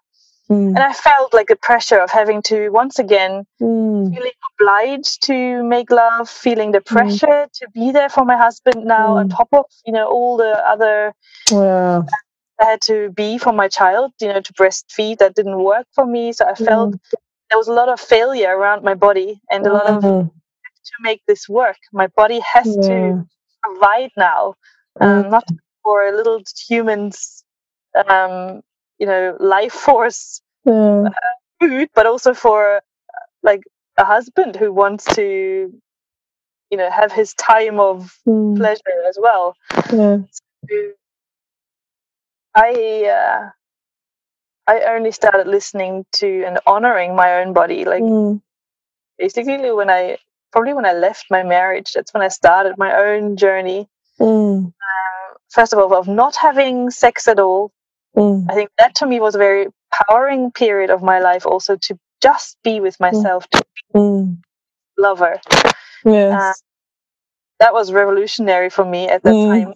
Mm. 0.49 0.75
and 0.75 0.79
i 0.79 0.93
felt 0.93 1.33
like 1.33 1.47
the 1.47 1.55
pressure 1.69 1.99
of 1.99 2.09
having 2.11 2.41
to 2.43 2.69
once 2.69 2.97
again 2.99 3.45
Mm. 3.61 4.13
feeling 4.13 4.37
obliged 4.51 5.21
to 5.23 5.63
make 5.63 5.91
love 5.91 6.29
feeling 6.29 6.71
the 6.71 6.81
pressure 6.81 7.47
to 7.59 7.69
be 7.73 7.91
there 7.91 8.09
for 8.09 8.23
my 8.25 8.37
husband 8.37 8.85
now 8.85 9.17
on 9.17 9.27
Mm. 9.27 9.35
top 9.37 9.49
of 9.51 9.65
you 9.85 9.93
know 9.93 10.07
all 10.07 10.37
the 10.37 10.53
other 10.73 11.13
Yeah. 11.51 12.01
I 12.61 12.65
had 12.65 12.81
to 12.81 13.09
be 13.09 13.39
for 13.39 13.51
my 13.53 13.67
child, 13.67 14.11
you 14.21 14.27
know, 14.27 14.39
to 14.39 14.53
breastfeed. 14.53 15.17
That 15.17 15.33
didn't 15.33 15.63
work 15.63 15.87
for 15.95 16.05
me. 16.05 16.31
So 16.31 16.45
I 16.45 16.53
felt 16.53 16.93
there 17.51 17.59
was 17.59 17.69
a 17.69 17.73
lot 17.73 17.89
of 17.89 17.99
failure 18.01 18.57
around 18.57 18.83
my 18.83 18.95
body 18.95 19.41
and 19.51 19.67
a 19.67 19.73
lot 19.73 19.87
of 19.87 20.03
Mm. 20.03 20.31
to 20.85 20.93
make 21.01 21.21
this 21.27 21.49
work. 21.49 21.77
My 21.93 22.07
body 22.07 22.39
has 22.41 22.77
Yeah. 22.77 22.87
to 22.89 23.25
provide 23.63 24.11
now, 24.17 24.55
um, 25.01 25.29
not 25.29 25.45
for 25.83 26.07
a 26.07 26.15
little 26.15 26.41
humans, 26.67 27.43
um, 28.09 28.61
you 28.99 29.07
know, 29.07 29.37
life 29.39 29.73
force 29.73 30.41
Yeah. 30.65 31.09
food, 31.61 31.89
but 31.95 32.07
also 32.07 32.33
for 32.33 32.77
uh, 32.77 32.81
like 33.43 33.61
a 33.97 34.05
husband 34.05 34.55
who 34.57 34.73
wants 34.73 35.05
to, 35.15 35.73
you 36.71 36.77
know, 36.77 36.89
have 36.91 37.11
his 37.11 37.33
time 37.35 37.79
of 37.79 38.17
Mm. 38.27 38.55
pleasure 38.57 39.01
as 39.07 39.17
well. 39.21 39.55
Yeah. 39.93 40.19
I 42.55 43.05
uh, 43.09 43.49
I 44.67 44.81
only 44.95 45.11
started 45.11 45.47
listening 45.47 46.05
to 46.13 46.43
and 46.45 46.59
honoring 46.67 47.15
my 47.15 47.41
own 47.41 47.53
body, 47.53 47.85
like 47.85 48.03
Mm. 48.03 48.41
basically 49.17 49.71
when 49.71 49.89
I 49.89 50.17
probably 50.51 50.73
when 50.73 50.85
I 50.85 50.93
left 50.93 51.25
my 51.31 51.43
marriage. 51.43 51.93
That's 51.93 52.13
when 52.13 52.23
I 52.23 52.29
started 52.29 52.77
my 52.77 52.93
own 52.95 53.37
journey. 53.37 53.89
Mm. 54.19 54.73
First 55.51 55.73
of 55.73 55.79
all, 55.79 55.93
of 55.95 56.07
not 56.07 56.35
having 56.37 56.91
sex 56.91 57.27
at 57.27 57.39
all. 57.39 57.71
Mm. 58.17 58.47
I 58.49 58.55
think 58.55 58.69
that 58.77 58.95
to 58.95 59.05
me 59.07 59.19
was 59.19 59.35
a 59.35 59.39
very 59.39 59.67
powering 59.91 60.51
period 60.51 60.89
of 60.91 61.03
my 61.03 61.19
life. 61.19 61.45
Also 61.45 61.75
to 61.77 61.99
just 62.21 62.57
be 62.63 62.79
with 62.81 62.99
myself, 62.99 63.47
to 63.49 63.63
Mm. 63.95 64.37
love 64.97 65.19
her. 65.19 65.39
Yes. 66.05 66.61
that 67.59 67.73
was 67.73 67.91
revolutionary 67.93 68.69
for 68.69 68.85
me 68.85 69.07
at 69.09 69.23
that 69.23 69.33
Mm. 69.35 69.47
time. 69.49 69.73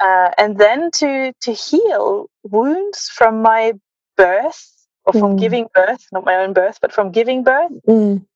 Uh, 0.00 0.30
and 0.38 0.58
then 0.58 0.90
to 0.92 1.32
to 1.42 1.52
heal 1.52 2.29
wounds 2.42 3.08
from 3.08 3.42
my 3.42 3.74
birth 4.16 4.86
or 5.06 5.12
from 5.12 5.36
Mm. 5.36 5.40
giving 5.40 5.68
birth, 5.74 6.06
not 6.12 6.24
my 6.24 6.36
own 6.36 6.52
birth, 6.52 6.78
but 6.80 6.92
from 6.92 7.10
giving 7.10 7.42
birth, 7.42 7.72
Mm. 7.88 8.26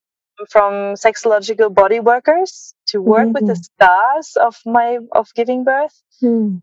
from 0.49 0.95
sexological 0.95 1.73
body 1.73 1.99
workers 1.99 2.73
to 2.87 3.01
work 3.01 3.33
with 3.33 3.45
the 3.47 3.53
Mhm. 3.53 3.65
scars 3.65 4.35
of 4.35 4.59
my 4.65 4.99
of 5.13 5.33
giving 5.33 5.63
birth 5.63 6.01
Mm. 6.21 6.61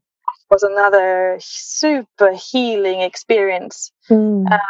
was 0.51 0.63
another 0.63 1.39
super 1.41 2.33
healing 2.33 3.01
experience. 3.01 3.91
Mm. 4.11 4.47
And 4.51 4.61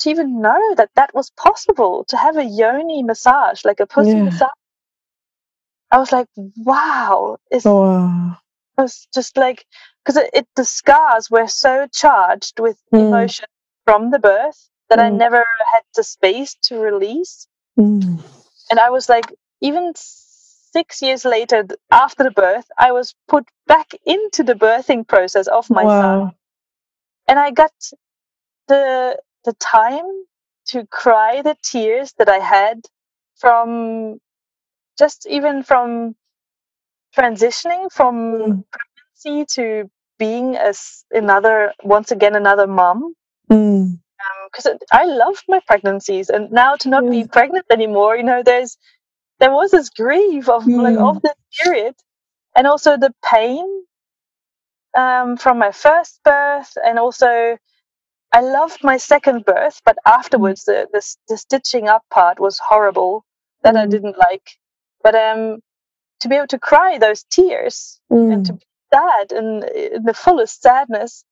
to 0.00 0.10
even 0.10 0.40
know 0.40 0.74
that 0.76 0.90
that 0.94 1.14
was 1.14 1.30
possible 1.30 2.04
to 2.04 2.16
have 2.16 2.36
a 2.36 2.44
yoni 2.44 3.02
massage, 3.02 3.64
like 3.64 3.80
a 3.80 3.86
pussy 3.86 4.16
Yeah. 4.16 4.24
massage, 4.24 4.50
I 5.90 5.98
was 5.98 6.12
like, 6.12 6.28
wow! 6.36 7.38
It's, 7.50 7.64
Wow. 7.64 8.38
I 8.78 8.82
was 8.82 9.06
just 9.14 9.36
like, 9.36 9.64
because 10.06 10.18
it, 10.18 10.30
it 10.34 10.48
the 10.56 10.64
scars 10.64 11.30
were 11.30 11.48
so 11.48 11.88
charged 11.88 12.60
with 12.60 12.78
Mm. 12.94 13.08
emotion 13.08 13.46
from 13.86 14.12
the 14.12 14.20
birth 14.20 14.70
that 14.90 15.00
I 15.00 15.10
Mm. 15.10 15.18
never 15.18 15.44
had 15.72 15.84
the 15.96 16.04
space 16.04 16.54
to 16.68 16.78
release. 16.80 17.48
Mm. 17.78 18.22
And 18.70 18.80
I 18.80 18.90
was 18.90 19.08
like, 19.08 19.34
even 19.62 19.94
six 19.96 21.02
years 21.02 21.24
later, 21.24 21.66
after 21.90 22.24
the 22.24 22.32
birth, 22.32 22.70
I 22.78 22.92
was 22.92 23.14
put 23.28 23.48
back 23.66 23.92
into 24.06 24.44
the 24.44 24.54
birthing 24.54 25.08
process 25.08 25.48
of 25.48 25.70
my 25.70 25.84
son. 25.88 26.32
And 27.28 27.38
I 27.38 27.52
got 27.52 27.72
the 28.68 29.20
the 29.44 29.54
time 29.54 30.08
to 30.68 30.86
cry 30.88 31.42
the 31.42 31.56
tears 31.62 32.14
that 32.18 32.28
I 32.28 32.38
had 32.40 32.82
from 33.36 34.20
just 34.98 35.26
even 35.26 35.62
from 35.64 36.16
transitioning 37.16 37.90
from 37.92 38.14
Mm. 38.16 38.64
pregnancy 38.72 39.46
to 39.56 39.90
being 40.18 40.56
as 40.56 41.04
another 41.10 41.72
once 41.84 42.10
again 42.12 42.34
another 42.36 42.66
mom 42.66 43.14
Mm. 43.50 43.98
because 44.46 44.66
I 44.92 45.04
loved 45.04 45.44
my 45.48 45.60
pregnancies 45.66 46.30
and 46.30 46.50
now 46.50 46.76
to 46.76 46.88
not 46.88 47.10
be 47.10 47.26
pregnant 47.26 47.66
anymore 47.70 48.16
you 48.16 48.22
know 48.24 48.42
there's 48.42 48.76
there 49.40 49.52
was 49.52 49.70
this 49.72 49.90
grief 49.90 50.48
of 50.48 50.64
like 50.66 50.96
Mm. 50.96 51.08
of 51.08 51.22
this 51.22 51.34
period 51.60 51.94
and 52.56 52.66
also 52.66 52.96
the 52.96 53.14
pain 53.24 53.84
um, 54.96 55.36
from 55.36 55.58
my 55.58 55.72
first 55.72 56.20
birth 56.24 56.72
and 56.84 56.98
also 56.98 57.58
I 58.32 58.40
loved 58.40 58.84
my 58.84 58.96
second 58.98 59.44
birth 59.44 59.80
but 59.84 59.96
afterwards 60.06 60.64
the, 60.64 60.88
the 60.92 61.02
the 61.28 61.38
stitching 61.38 61.88
up 61.88 62.04
part 62.10 62.40
was 62.40 62.58
horrible 62.58 63.24
that 63.62 63.76
I 63.76 63.86
Mm. 63.86 63.90
didn't 63.90 64.18
like 64.18 64.48
but 65.02 65.14
um 65.14 65.60
to 66.20 66.28
be 66.28 66.36
able 66.36 66.48
to 66.48 66.58
cry 66.58 66.98
those 66.98 67.24
tears 67.24 68.00
and 68.10 68.44
to 68.46 68.52
Mm. 68.54 68.58
be 68.60 68.66
sad 68.92 69.32
and 69.32 69.64
in 69.64 70.04
the 70.04 70.14
fullest 70.14 70.62
sadness 70.62 71.24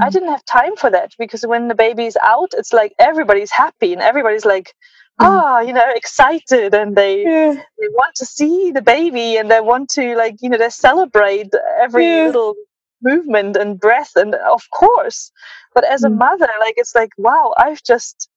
I 0.00 0.08
Mm. 0.08 0.10
didn't 0.10 0.28
have 0.30 0.44
time 0.44 0.76
for 0.76 0.90
that 0.90 1.12
because 1.18 1.46
when 1.46 1.68
the 1.68 1.74
baby's 1.74 2.16
out, 2.22 2.50
it's 2.54 2.72
like 2.72 2.94
everybody's 2.98 3.52
happy 3.52 3.92
and 3.92 4.02
everybody's 4.02 4.44
like, 4.44 4.74
Mm. 5.20 5.44
ah, 5.44 5.60
you 5.60 5.72
know, 5.72 5.88
excited 5.94 6.74
and 6.74 6.96
they 6.96 7.24
Yeah. 7.24 7.54
they 7.78 7.88
want 7.90 8.14
to 8.16 8.26
see 8.26 8.70
the 8.72 8.82
baby 8.82 9.36
and 9.36 9.50
they 9.50 9.60
want 9.60 9.88
to 9.90 10.14
like 10.16 10.36
you 10.42 10.48
know 10.50 10.58
they 10.58 10.70
celebrate 10.70 11.50
every 11.78 12.02
Yeah. 12.02 12.26
little 12.26 12.54
movement 13.02 13.56
and 13.56 13.80
breath 13.80 14.12
and 14.16 14.34
of 14.34 14.62
course, 14.70 15.30
but 15.74 15.84
as 15.84 16.04
a 16.04 16.10
Mm. 16.10 16.18
mother, 16.18 16.48
like 16.60 16.74
it's 16.76 16.94
like 16.94 17.10
wow, 17.18 17.54
I've 17.56 17.82
just 17.82 18.28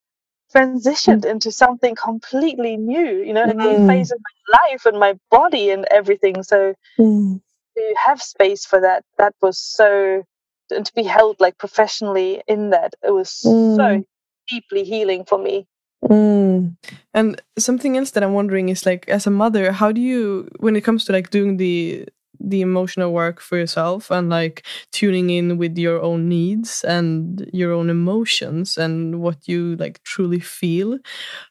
transitioned 0.56 1.26
into 1.26 1.52
something 1.52 1.96
completely 1.96 2.78
new, 2.78 3.24
you 3.24 3.34
know, 3.34 3.46
a 3.46 3.54
new 3.54 3.80
Mm. 3.80 3.88
phase 3.88 4.12
of 4.12 4.20
my 4.20 4.60
life 4.70 4.86
and 4.86 5.00
my 5.00 5.18
body 5.32 5.70
and 5.72 5.86
everything. 5.92 6.44
So 6.44 6.74
Mm. 7.00 7.40
To 7.80 7.96
have 8.08 8.22
space 8.22 8.66
for 8.66 8.82
that 8.82 9.04
that 9.18 9.34
was 9.42 9.58
so 9.60 10.24
and 10.72 10.86
to 10.86 10.94
be 10.94 11.04
held 11.04 11.40
like 11.40 11.58
professionally 11.58 12.44
in 12.48 12.72
that 12.72 12.94
it 13.04 13.12
was 13.12 13.30
so 13.32 13.50
Mm. 13.50 14.06
deeply 14.50 14.84
healing 14.84 15.26
for 15.26 15.40
me 15.40 15.68
Mm. 16.04 16.78
And 17.14 17.42
something 17.58 17.98
else 17.98 18.12
that 18.12 18.24
I'm 18.24 18.34
wondering 18.34 18.70
is 18.70 18.86
like, 18.86 19.08
as 19.10 19.28
a 19.28 19.32
mother, 19.32 19.72
how 19.72 19.92
do 19.92 20.02
you, 20.02 20.48
when 20.60 20.76
it 20.76 20.84
comes 20.84 21.06
to 21.06 21.12
like 21.14 21.30
doing 21.30 21.58
the 21.58 22.08
the 22.42 22.62
emotional 22.62 23.12
work 23.12 23.42
for 23.42 23.58
yourself 23.58 24.10
and 24.10 24.30
like 24.30 24.66
tuning 24.94 25.30
in 25.30 25.58
with 25.58 25.78
your 25.78 26.02
own 26.02 26.30
needs 26.30 26.86
and 26.86 27.50
your 27.54 27.74
own 27.74 27.90
emotions 27.90 28.78
and 28.78 29.20
what 29.22 29.46
you 29.48 29.76
like 29.76 30.02
truly 30.04 30.40
feel, 30.40 31.00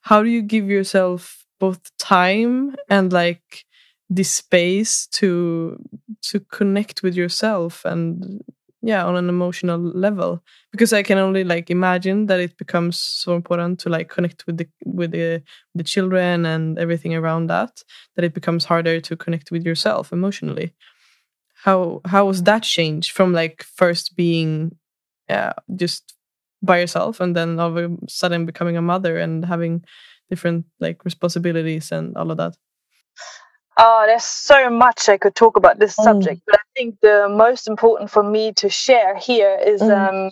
how 0.02 0.22
do 0.22 0.30
you 0.30 0.40
give 0.40 0.66
yourself 0.70 1.44
both 1.60 1.94
time 1.98 2.74
and 2.88 3.12
like 3.12 3.66
the 4.10 4.24
space 4.24 5.06
to 5.08 5.76
to 6.22 6.40
connect 6.40 7.02
with 7.02 7.14
yourself 7.14 7.84
and 7.84 8.42
yeah 8.80 9.04
on 9.04 9.16
an 9.16 9.28
emotional 9.28 9.78
level. 9.78 10.42
Because 10.72 10.92
i 10.92 11.02
can 11.02 11.18
only 11.18 11.44
like 11.44 11.70
imagine 11.70 12.26
that 12.26 12.40
it 12.40 12.56
becomes 12.56 12.98
so 12.98 13.34
important 13.34 13.80
to 13.80 13.88
like 13.88 14.08
connect 14.08 14.46
with 14.46 14.58
the 14.58 14.68
with 14.84 15.10
the 15.12 15.42
the 15.74 15.84
children 15.84 16.46
and 16.46 16.78
everything 16.78 17.14
around 17.14 17.48
that 17.48 17.82
that 18.16 18.24
it 18.24 18.34
becomes 18.34 18.64
harder 18.64 19.00
to 19.00 19.16
connect 19.16 19.50
with 19.50 19.64
yourself 19.64 20.12
emotionally. 20.12 20.74
How 21.64 22.00
how 22.06 22.26
was 22.26 22.42
that 22.44 22.62
change 22.62 23.12
from 23.12 23.32
like 23.32 23.62
first 23.62 24.16
being 24.16 24.76
yeah 25.28 25.52
just 25.76 26.14
by 26.62 26.80
yourself 26.80 27.20
and 27.20 27.36
then 27.36 27.60
all 27.60 27.76
of 27.76 27.76
a 27.76 27.96
sudden 28.08 28.46
becoming 28.46 28.76
a 28.76 28.82
mother 28.82 29.18
and 29.18 29.44
having 29.44 29.84
different 30.30 30.66
like 30.80 31.04
responsibilities 31.04 31.92
and 31.92 32.16
all 32.16 32.30
of 32.30 32.36
that 32.38 32.56
oh 33.78 34.04
there's 34.06 34.24
so 34.24 34.70
much 34.70 35.08
i 35.08 35.18
could 35.18 35.34
talk 35.36 35.56
about 35.56 35.78
this 35.78 35.96
Mm. 35.96 36.04
subject 36.04 36.42
but 36.46 36.56
i 36.56 36.64
think 36.76 36.96
the 37.02 37.28
most 37.30 37.68
important 37.68 38.10
for 38.10 38.22
me 38.22 38.52
to 38.54 38.68
share 38.68 39.16
here 39.16 39.58
is 39.66 39.82
Mm. 39.82 40.26
um, 40.26 40.30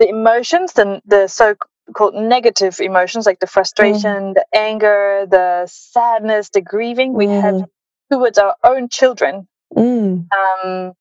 the 0.00 0.08
emotions 0.08 0.74
the, 0.74 1.02
the 1.06 1.28
so-called 1.28 2.14
negative 2.14 2.80
emotions 2.80 3.26
like 3.26 3.40
the 3.40 3.46
frustration 3.46 4.34
the 4.34 4.46
anger 4.54 5.26
the 5.30 5.66
sadness 5.68 6.50
the 6.50 6.62
grieving 6.62 7.14
we 7.14 7.28
have 7.28 7.56
Mm. 7.56 7.68
towards 8.12 8.38
our 8.38 8.56
own 8.64 8.88
children 8.90 9.48
mm. 9.76 10.28
um, 10.38 10.94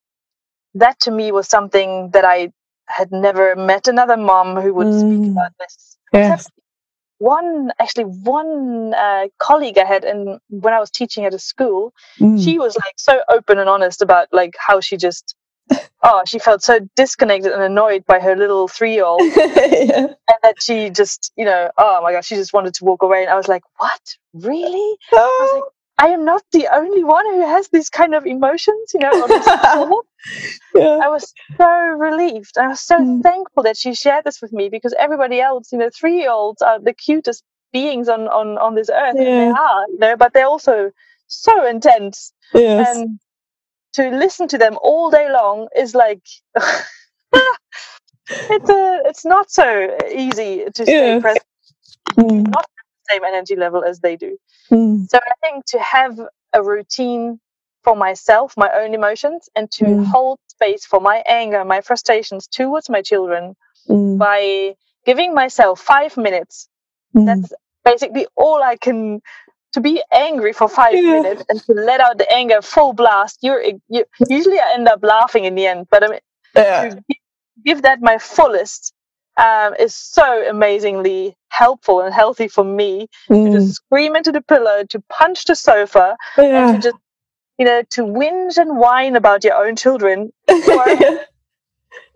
that 0.75 0.99
to 1.01 1.11
me 1.11 1.31
was 1.31 1.47
something 1.49 2.11
that 2.11 2.25
I 2.25 2.51
had 2.87 3.11
never 3.11 3.55
met 3.55 3.87
another 3.87 4.17
mom 4.17 4.57
who 4.61 4.73
would 4.75 4.93
speak 4.93 5.23
Mm. 5.23 5.31
about 5.31 5.51
this. 5.59 5.97
Yeah. 6.13 6.37
One 7.23 7.71
actually 7.79 8.05
one 8.05 8.93
uh, 8.93 9.27
colleague 9.39 9.77
I 9.77 9.85
had, 9.85 10.03
and 10.03 10.39
when 10.49 10.73
I 10.73 10.79
was 10.79 10.91
teaching 10.91 11.23
at 11.25 11.33
a 11.33 11.39
school, 11.39 11.93
Mm. 12.19 12.43
she 12.43 12.59
was 12.59 12.75
like 12.75 12.97
so 12.97 13.13
open 13.35 13.59
and 13.59 13.69
honest 13.69 14.01
about 14.01 14.27
like 14.31 14.53
how 14.67 14.81
she 14.81 14.97
just 14.97 15.35
oh 16.03 16.21
she 16.25 16.39
felt 16.39 16.61
so 16.69 16.75
disconnected 16.97 17.51
and 17.53 17.63
annoyed 17.63 18.03
by 18.05 18.19
her 18.19 18.35
little 18.35 18.67
three 18.67 18.93
year 18.97 19.05
old, 19.05 19.21
yeah. 19.35 20.07
and 20.29 20.39
that 20.43 20.55
she 20.65 20.89
just 20.89 21.31
you 21.37 21.45
know 21.45 21.61
oh 21.77 22.01
my 22.03 22.11
gosh 22.11 22.25
she 22.27 22.35
just 22.35 22.53
wanted 22.53 22.73
to 22.75 22.83
walk 22.83 23.01
away, 23.03 23.21
and 23.23 23.29
I 23.31 23.35
was 23.35 23.47
like 23.47 23.63
what 23.77 24.01
really? 24.33 24.89
I 25.13 25.15
was 25.15 25.51
like 25.61 25.72
I 25.97 26.07
am 26.09 26.25
not 26.25 26.43
the 26.51 26.67
only 26.73 27.03
one 27.03 27.25
who 27.25 27.41
has 27.41 27.69
these 27.69 27.89
kind 27.89 28.15
of 28.15 28.25
emotions, 28.25 28.91
you 28.93 28.99
know. 28.99 29.11
on 29.23 29.29
this 29.29 29.47
level. 29.75 30.05
yeah. 30.75 30.99
I 31.03 31.09
was 31.09 31.33
so 31.57 31.69
relieved. 31.69 32.57
I 32.57 32.67
was 32.69 32.81
so 32.81 32.97
Mm. 32.99 33.21
thankful 33.23 33.63
that 33.63 33.77
she 33.77 33.93
shared 33.93 34.25
this 34.25 34.41
with 34.41 34.53
me 34.53 34.69
because 34.69 34.93
everybody 34.99 35.41
else, 35.41 35.71
you 35.71 35.77
know, 35.79 35.89
three 35.97 36.17
year 36.21 36.31
olds 36.31 36.61
are 36.61 36.79
the 36.79 36.93
cutest 36.93 37.43
beings 37.73 38.09
on, 38.09 38.27
on, 38.27 38.57
on 38.57 38.75
this 38.75 38.89
earth. 38.89 39.15
And 39.19 39.37
they 39.37 39.47
are, 39.47 39.85
you 39.89 39.99
know, 39.99 40.17
but 40.17 40.33
they're 40.33 40.47
also 40.47 40.91
so 41.27 41.65
intense. 41.67 42.33
Yes. 42.53 42.87
And 42.89 43.19
to 43.93 44.09
listen 44.09 44.47
to 44.49 44.57
them 44.57 44.77
all 44.81 45.11
day 45.11 45.31
long 45.31 45.67
is 45.75 45.95
like 45.95 46.21
it's 48.49 48.69
a 48.69 49.01
it's 49.05 49.25
not 49.25 49.51
so 49.51 49.97
easy 50.13 50.65
to 50.73 50.85
stay 50.85 51.15
Yeah. 51.15 51.19
present 51.19 51.43
Mm. 52.17 52.47
not 52.51 52.65
same 53.09 53.23
energy 53.23 53.55
level 53.55 53.83
as 53.83 53.99
they 53.99 54.15
do. 54.15 54.37
Mm. 54.71 55.09
So 55.09 55.17
I 55.17 55.31
think 55.41 55.65
to 55.67 55.79
have 55.79 56.19
a 56.53 56.61
routine 56.63 57.39
for 57.83 57.95
myself, 57.95 58.53
my 58.57 58.69
own 58.73 58.93
emotions, 58.93 59.49
and 59.55 59.69
to 59.71 59.85
Mm. 59.85 60.05
hold 60.05 60.39
space 60.47 60.85
for 60.85 60.99
my 61.01 61.23
anger, 61.27 61.65
my 61.65 61.81
frustrations 61.81 62.47
towards 62.47 62.89
my 62.89 63.01
children 63.01 63.55
Mm. 63.89 64.17
by 64.17 64.75
giving 65.05 65.33
myself 65.33 65.79
five 65.81 66.15
minutes. 66.17 66.69
Mm. 67.15 67.25
That's 67.25 67.53
basically 67.83 68.27
all 68.35 68.61
I 68.63 68.75
can. 68.77 69.21
To 69.73 69.81
be 69.81 70.03
angry 70.11 70.53
for 70.53 70.69
five 70.69 70.93
Yeah. 70.93 71.13
minutes 71.21 71.43
and 71.49 71.59
to 71.63 71.73
let 71.73 71.99
out 71.99 72.19
the 72.19 72.31
anger 72.31 72.61
full 72.61 72.93
blast. 72.93 73.39
You're 73.41 73.63
you, 73.89 74.05
usually 74.29 74.59
I 74.59 74.73
end 74.75 74.87
up 74.87 74.99
laughing 75.03 75.45
in 75.45 75.55
the 75.55 75.65
end, 75.65 75.87
but 75.89 76.03
I 76.03 76.07
mean, 76.09 76.19
yeah. 76.55 76.89
to 76.89 76.95
gi- 77.09 77.21
give 77.65 77.81
that 77.81 77.99
my 77.99 78.19
fullest 78.19 78.93
um, 79.37 79.73
is 79.79 79.95
so 79.95 80.47
amazingly 80.49 81.35
helpful 81.49 82.01
and 82.01 82.13
healthy 82.13 82.47
for 82.47 82.63
me 82.63 83.07
to 83.27 83.33
Mm. 83.33 83.51
just 83.51 83.73
scream 83.73 84.15
into 84.15 84.31
the 84.31 84.41
pillow, 84.41 84.83
to 84.89 84.99
punch 85.09 85.45
the 85.45 85.55
sofa, 85.55 86.15
and 86.37 86.69
to 86.69 86.77
just 86.79 86.97
you 87.57 87.65
know 87.65 87.83
to 87.91 88.01
whinge 88.03 88.57
and 88.57 88.77
whine 88.77 89.15
about 89.15 89.43
your 89.43 89.55
own 89.55 89.75
children 89.75 90.31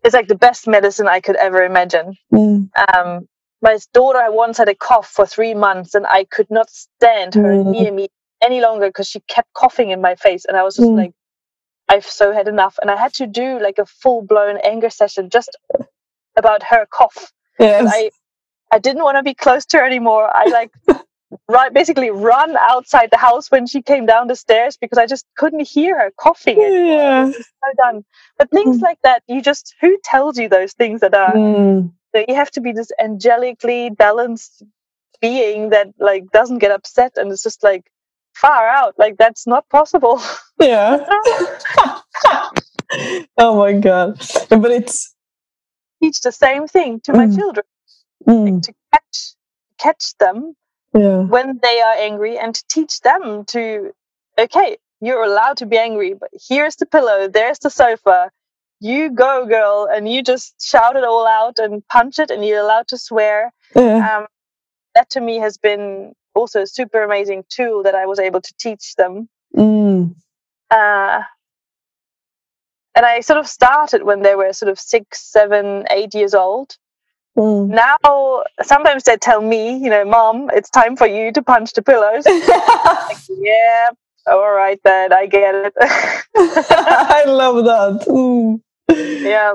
it's 0.03 0.13
like 0.13 0.27
the 0.27 0.35
best 0.35 0.67
medicine 0.67 1.07
I 1.07 1.19
could 1.19 1.35
ever 1.35 1.63
imagine. 1.63 2.15
Mm. 2.33 2.69
Um, 2.93 3.27
my 3.61 3.77
daughter 3.93 4.23
once 4.31 4.57
had 4.57 4.69
a 4.69 4.75
cough 4.75 5.07
for 5.09 5.25
three 5.25 5.53
months, 5.53 5.95
and 5.95 6.05
I 6.07 6.25
could 6.25 6.49
not 6.49 6.69
stand 6.69 7.35
her 7.35 7.53
Mm. 7.53 7.71
near 7.71 7.91
me 7.91 8.07
any 8.41 8.61
longer 8.61 8.87
because 8.87 9.07
she 9.07 9.19
kept 9.21 9.51
coughing 9.53 9.89
in 9.89 10.01
my 10.01 10.15
face, 10.15 10.45
and 10.45 10.55
I 10.55 10.63
was 10.63 10.75
just 10.75 10.89
Mm. 10.89 10.97
like, 10.97 11.13
I've 11.89 12.05
so 12.05 12.31
had 12.31 12.47
enough, 12.47 12.77
and 12.81 12.91
I 12.91 12.95
had 12.97 13.13
to 13.15 13.27
do 13.27 13.59
like 13.59 13.79
a 13.79 13.85
full 13.85 14.21
blown 14.21 14.57
anger 14.57 14.89
session 14.89 15.29
just 15.29 15.55
about 16.37 16.63
her 16.63 16.87
cough. 16.91 17.33
Yes. 17.59 17.87
I 17.87 18.11
I 18.71 18.79
didn't 18.79 19.03
want 19.03 19.17
to 19.17 19.23
be 19.23 19.35
close 19.35 19.65
to 19.67 19.79
her 19.79 19.85
anymore. 19.85 20.29
I 20.35 20.47
like 20.47 20.71
right 21.49 21.73
basically 21.73 22.11
run 22.11 22.57
outside 22.57 23.09
the 23.11 23.17
house 23.17 23.51
when 23.51 23.67
she 23.67 23.81
came 23.83 24.05
down 24.07 24.27
the 24.27 24.35
stairs 24.37 24.77
because 24.77 24.97
I 24.99 25.07
just 25.07 25.25
couldn't 25.37 25.67
hear 25.67 25.99
her 25.99 26.11
coughing 26.17 26.63
anymore. 26.63 26.75
yeah. 26.85 27.31
So 27.63 27.71
done. 27.77 28.05
But 28.37 28.51
things 28.51 28.77
Mm. 28.77 28.81
like 28.81 28.99
that, 29.03 29.23
you 29.27 29.41
just 29.41 29.75
who 29.81 29.97
tells 30.03 30.37
you 30.39 30.49
those 30.49 30.73
things 30.73 31.01
that 31.01 31.15
are 31.15 31.35
Mm. 31.35 31.93
that 32.13 32.29
you 32.29 32.35
have 32.35 32.51
to 32.51 32.61
be 32.61 32.73
this 32.73 32.91
angelically 33.01 33.95
balanced 33.95 34.63
being 35.21 35.69
that 35.71 35.89
like 35.99 36.31
doesn't 36.31 36.59
get 36.59 36.71
upset 36.71 37.13
and 37.17 37.31
it's 37.31 37.43
just 37.43 37.63
like 37.63 37.85
far 38.35 38.67
out. 38.69 38.95
Like 38.99 39.17
that's 39.17 39.47
not 39.47 39.69
possible. 39.69 40.21
Yeah. 40.59 41.05
oh 43.37 43.57
my 43.57 43.73
god. 43.73 44.19
But 44.49 44.71
it's 44.71 45.15
Teach 46.01 46.21
the 46.21 46.31
same 46.33 46.67
thing 46.67 47.01
to 47.01 47.13
my 47.13 47.27
Mm. 47.27 47.35
children 47.37 47.65
mm, 48.27 48.63
to 48.63 48.73
catch 48.93 49.35
catch 49.79 50.17
them 50.19 50.55
yeah. 50.95 51.23
when 51.23 51.59
they 51.63 51.81
are 51.81 51.95
angry 51.97 52.37
and 52.37 52.55
to 52.55 52.63
teach 52.69 53.01
them 53.01 53.45
to 53.45 53.93
okay 54.39 54.77
you're 55.01 55.23
allowed 55.23 55.57
to 55.57 55.65
be 55.67 55.77
angry 55.77 56.13
but 56.13 56.29
here's 56.49 56.77
the 56.77 56.85
pillow 56.85 57.27
there's 57.27 57.59
the 57.59 57.69
sofa 57.69 58.31
you 58.81 59.11
go 59.11 59.45
girl 59.47 59.87
and 59.91 60.11
you 60.11 60.23
just 60.23 60.55
shout 60.61 60.95
it 60.95 61.03
all 61.03 61.27
out 61.27 61.59
and 61.59 61.87
punch 61.89 62.19
it 62.19 62.31
and 62.31 62.45
you're 62.45 62.61
allowed 62.61 62.87
to 62.87 62.97
swear 62.97 63.53
Yeah. 63.75 64.17
um, 64.19 64.27
that 64.95 65.09
to 65.11 65.21
me 65.21 65.37
has 65.39 65.57
been 65.57 66.13
also 66.35 66.63
a 66.63 66.67
super 66.67 67.03
amazing 67.03 67.43
tool 67.49 67.83
that 67.83 67.95
i 67.95 68.05
was 68.07 68.19
able 68.19 68.41
to 68.41 68.53
teach 68.59 68.95
them 68.95 69.29
Mm. 69.55 70.15
uh, 70.71 71.23
and 72.97 73.05
i 73.05 73.21
sort 73.21 73.39
of 73.39 73.47
started 73.47 74.03
when 74.03 74.23
they 74.23 74.35
were 74.35 74.53
sort 74.53 74.71
of 74.71 74.79
six 74.79 75.21
seven 75.31 75.85
eight 75.91 76.15
years 76.15 76.35
old 76.35 76.77
Mm. 77.37 77.69
now 77.69 78.43
sometimes 78.63 79.03
they 79.05 79.17
tell 79.17 79.41
me 79.41 79.77
you 79.77 79.89
know 79.91 80.05
mom 80.05 80.49
it's 80.53 80.71
time 80.71 80.97
for 80.97 81.07
you 81.07 81.31
to 81.33 81.43
punch 81.43 81.73
the 81.73 81.83
pillows 81.83 82.25
yeah 83.29 83.89
all 84.27 84.51
right 84.51 84.79
then 84.85 85.13
i 85.13 85.27
get 85.27 85.55
it 85.55 85.73
I 86.37 87.25
love 87.27 87.65
that. 87.65 88.05
Mm. 88.09 88.61
yeah 89.25 89.53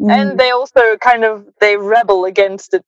Mm. 0.00 0.10
and 0.20 0.40
they 0.40 0.50
also 0.50 0.96
kind 0.98 1.24
of 1.24 1.46
they 1.60 1.76
rebel 1.76 2.26
against 2.26 2.74
it 2.74 2.84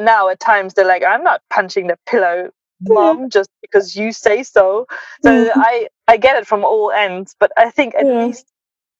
now 0.00 0.28
at 0.28 0.40
times 0.40 0.74
they're 0.74 0.86
like 0.86 1.04
i'm 1.04 1.24
not 1.24 1.42
punching 1.50 1.88
the 1.88 1.98
pillow 2.06 2.50
mom 2.88 3.30
just 3.30 3.50
because 3.62 3.96
you 3.96 4.12
say 4.12 4.42
so 4.44 4.86
so 5.22 5.30
Mm. 5.30 5.50
i 5.56 5.88
i 6.08 6.16
get 6.18 6.36
it 6.38 6.46
from 6.46 6.64
all 6.64 6.92
ends 6.92 7.36
but 7.40 7.52
i 7.56 7.70
think 7.70 7.94
at 7.96 8.06
Yeah. 8.06 8.26
least 8.26 8.46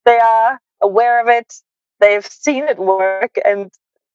they 0.09 0.19
are 0.19 0.61
aware 0.83 1.21
of 1.23 1.29
it 1.29 1.55
they've 2.01 2.27
seen 2.27 2.65
it 2.65 2.79
work 2.79 3.35
and 3.45 3.71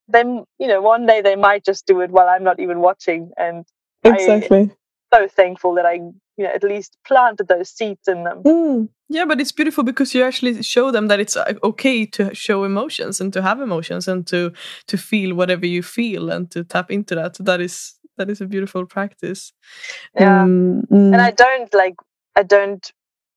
then 0.08 0.44
you 0.58 0.66
know 0.66 0.80
one 0.80 1.06
day 1.06 1.20
they 1.20 1.36
might 1.36 1.64
just 1.64 1.86
do 1.86 2.00
it 2.00 2.10
while 2.10 2.28
i'm 2.28 2.44
not 2.44 2.60
even 2.60 2.80
watching 2.80 3.30
and 3.36 3.64
exactly. 4.02 4.70
so 5.12 5.28
thankful 5.28 5.74
that 5.74 5.86
i 5.86 5.94
you 5.94 6.44
know 6.44 6.52
at 6.58 6.64
least 6.64 6.96
planted 7.06 7.48
those 7.48 7.70
seeds 7.70 8.08
in 8.08 8.24
them 8.24 8.42
Mm. 8.44 8.88
Yeah, 9.08 9.26
but 9.26 9.40
it's 9.40 9.52
beautiful 9.52 9.84
because 9.84 10.14
you 10.14 10.24
actually 10.24 10.62
show 10.62 10.90
them 10.90 11.08
that 11.08 11.20
it's 11.20 11.36
uh, 11.36 11.52
okay 11.62 12.06
to 12.06 12.34
show 12.34 12.64
emotions 12.64 13.20
and 13.20 13.32
to 13.34 13.42
have 13.42 13.60
emotions 13.60 14.08
and 14.08 14.26
to 14.26 14.52
to 14.86 14.96
feel 14.96 15.34
whatever 15.36 15.66
you 15.66 15.82
feel 15.82 16.30
and 16.30 16.50
to 16.50 16.64
tap 16.64 16.90
into 16.90 17.14
that. 17.14 17.36
That 17.38 17.60
is 17.60 17.94
that 18.16 18.30
is 18.30 18.40
a 18.40 18.46
beautiful 18.46 18.86
practice. 18.86 19.52
yeah 20.18 20.44
Mm, 20.44 20.86
mm. 20.88 21.12
and 21.12 21.20
I 21.20 21.30
don't 21.30 21.72
like 21.74 21.96
I 22.34 22.42
don't 22.42 22.92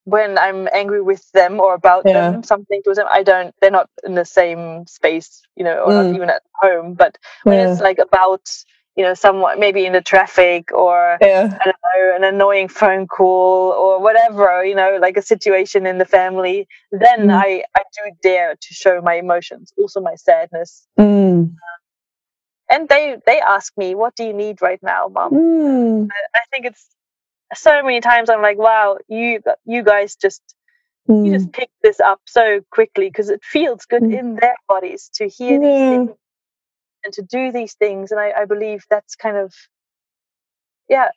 when 0.08 0.38
I'm 0.38 0.68
angry 0.72 1.02
with 1.02 1.24
them 1.32 1.60
or 1.60 1.74
about 1.74 2.04
Yeah. 2.06 2.30
them 2.32 2.42
something 2.44 2.82
to 2.84 2.94
them 2.94 3.06
I 3.10 3.22
don't 3.22 3.54
they're 3.60 3.70
not 3.80 3.90
in 4.04 4.14
the 4.14 4.24
same 4.24 4.86
space 4.86 5.42
you 5.56 5.64
know 5.64 5.78
or 5.84 5.92
Mm. 5.92 5.96
not 6.04 6.16
even 6.16 6.30
at 6.30 6.42
home 6.54 6.94
but 6.94 7.18
when 7.44 7.58
yeah. 7.58 7.66
it's 7.72 7.80
like 7.80 7.98
about 7.98 8.44
you 8.96 9.04
know 9.04 9.14
someone 9.14 9.60
maybe 9.60 9.86
in 9.86 9.92
the 9.92 10.02
traffic 10.02 10.72
or 10.72 11.18
yeah. 11.20 11.58
I 11.60 11.64
don't 11.66 11.84
know 11.86 12.16
an 12.16 12.24
annoying 12.34 12.68
phone 12.68 13.06
call 13.06 13.72
or 13.72 14.00
whatever 14.02 14.64
you 14.64 14.74
know 14.74 14.98
like 15.00 15.16
a 15.18 15.22
situation 15.22 15.86
in 15.86 15.98
the 15.98 16.06
family 16.18 16.68
then 16.92 17.28
Mm. 17.28 17.34
I 17.48 17.64
I 17.76 17.82
do 17.96 18.04
dare 18.22 18.54
to 18.64 18.74
show 18.74 19.00
my 19.02 19.14
emotions 19.16 19.72
also 19.78 20.00
my 20.00 20.16
sadness 20.16 20.86
Mm. 20.98 21.54
and 22.70 22.88
they 22.88 23.16
they 23.26 23.40
ask 23.40 23.72
me 23.78 23.94
what 23.94 24.14
do 24.16 24.24
you 24.24 24.34
need 24.34 24.62
right 24.62 24.82
now 24.82 25.08
mom 25.08 25.32
Mm. 25.32 26.08
I 26.34 26.40
think 26.52 26.66
it's 26.66 26.86
so 27.54 27.82
many 27.82 28.00
times 28.00 28.30
I'm 28.30 28.42
like, 28.42 28.58
wow, 28.58 28.98
you 29.08 29.40
you 29.66 29.82
guys 29.84 30.16
just 30.16 30.42
you 31.22 31.32
Mm. 31.32 31.32
just 31.32 31.52
pick 31.52 31.70
this 31.82 32.00
up 32.00 32.20
so 32.26 32.60
quickly 32.72 33.08
because 33.08 33.30
it 33.30 33.44
feels 33.44 33.86
good 33.86 34.04
Mm. 34.04 34.12
in 34.12 34.36
their 34.36 34.56
bodies 34.68 35.10
to 35.16 35.28
hear 35.28 35.58
Yeah. 35.58 35.60
these 35.60 35.82
things 35.84 36.10
and 37.04 37.14
to 37.14 37.22
do 37.22 37.52
these 37.52 37.74
things, 37.74 38.12
and 38.12 38.20
I, 38.20 38.32
I 38.42 38.44
believe 38.46 38.84
that's 38.90 39.16
kind 39.16 39.36
of 39.38 39.54
yeah, 40.88 41.08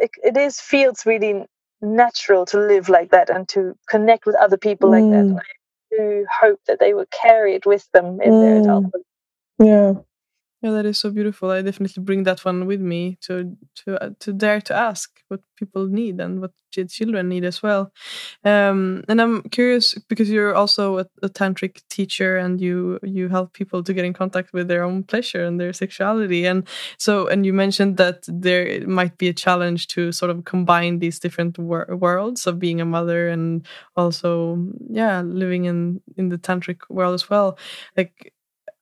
it, 0.00 0.12
it 0.24 0.38
is 0.38 0.60
feels 0.60 1.06
really 1.06 1.46
natural 1.82 2.46
to 2.48 2.58
live 2.60 2.90
like 2.90 3.12
that 3.12 3.30
and 3.30 3.48
to 3.50 3.76
connect 3.90 4.26
with 4.26 4.36
other 4.36 4.58
people 4.58 4.90
like 4.90 5.08
that. 5.10 5.28
Mm. 5.28 5.30
And 5.30 5.40
I 5.40 5.96
do 5.96 6.26
hope 6.42 6.60
that 6.68 6.80
they 6.80 6.94
will 6.94 7.06
carry 7.12 7.56
it 7.56 7.66
with 7.66 7.88
them 7.92 8.20
in 8.22 8.40
their 8.40 8.56
Mm. 8.56 8.58
adulthood. 8.58 9.02
Yeah. 9.60 9.94
Yeah, 10.62 10.70
that 10.72 10.86
is 10.86 10.98
so 11.00 11.10
beautiful. 11.10 11.50
I 11.50 11.60
definitely 11.62 12.04
bring 12.04 12.22
that 12.22 12.44
one 12.44 12.66
with 12.66 12.80
me 12.80 13.18
to 13.22 13.56
to 13.84 14.00
uh, 14.02 14.10
to 14.20 14.32
dare 14.32 14.60
to 14.62 14.74
ask 14.74 15.10
what 15.26 15.40
people 15.56 15.86
need 15.88 16.20
and 16.20 16.40
what 16.40 16.52
children 16.88 17.28
need 17.28 17.44
as 17.44 17.62
well. 17.62 17.92
Um, 18.44 19.04
and 19.08 19.20
I'm 19.20 19.42
curious 19.50 19.94
because 20.08 20.30
you're 20.30 20.54
also 20.54 20.98
a, 21.00 21.06
a 21.22 21.28
tantric 21.28 21.82
teacher 21.90 22.36
and 22.36 22.60
you 22.60 22.98
you 23.02 23.28
help 23.28 23.54
people 23.54 23.82
to 23.82 23.92
get 23.92 24.04
in 24.04 24.12
contact 24.14 24.52
with 24.52 24.68
their 24.68 24.84
own 24.84 25.02
pleasure 25.04 25.44
and 25.44 25.60
their 25.60 25.72
sexuality. 25.72 26.46
And 26.46 26.68
so, 26.98 27.26
and 27.26 27.44
you 27.44 27.52
mentioned 27.52 27.96
that 27.98 28.24
there 28.28 28.86
might 28.86 29.18
be 29.18 29.28
a 29.28 29.34
challenge 29.34 29.88
to 29.88 30.12
sort 30.12 30.30
of 30.30 30.44
combine 30.44 31.00
these 31.00 31.18
different 31.18 31.58
wor- 31.58 31.96
worlds 31.96 32.46
of 32.46 32.58
being 32.60 32.80
a 32.80 32.84
mother 32.86 33.28
and 33.28 33.66
also, 33.96 34.58
yeah, 34.90 35.22
living 35.22 35.64
in 35.66 36.00
in 36.16 36.28
the 36.30 36.38
tantric 36.38 36.78
world 36.88 37.14
as 37.14 37.28
well. 37.30 37.58
Like 37.96 38.32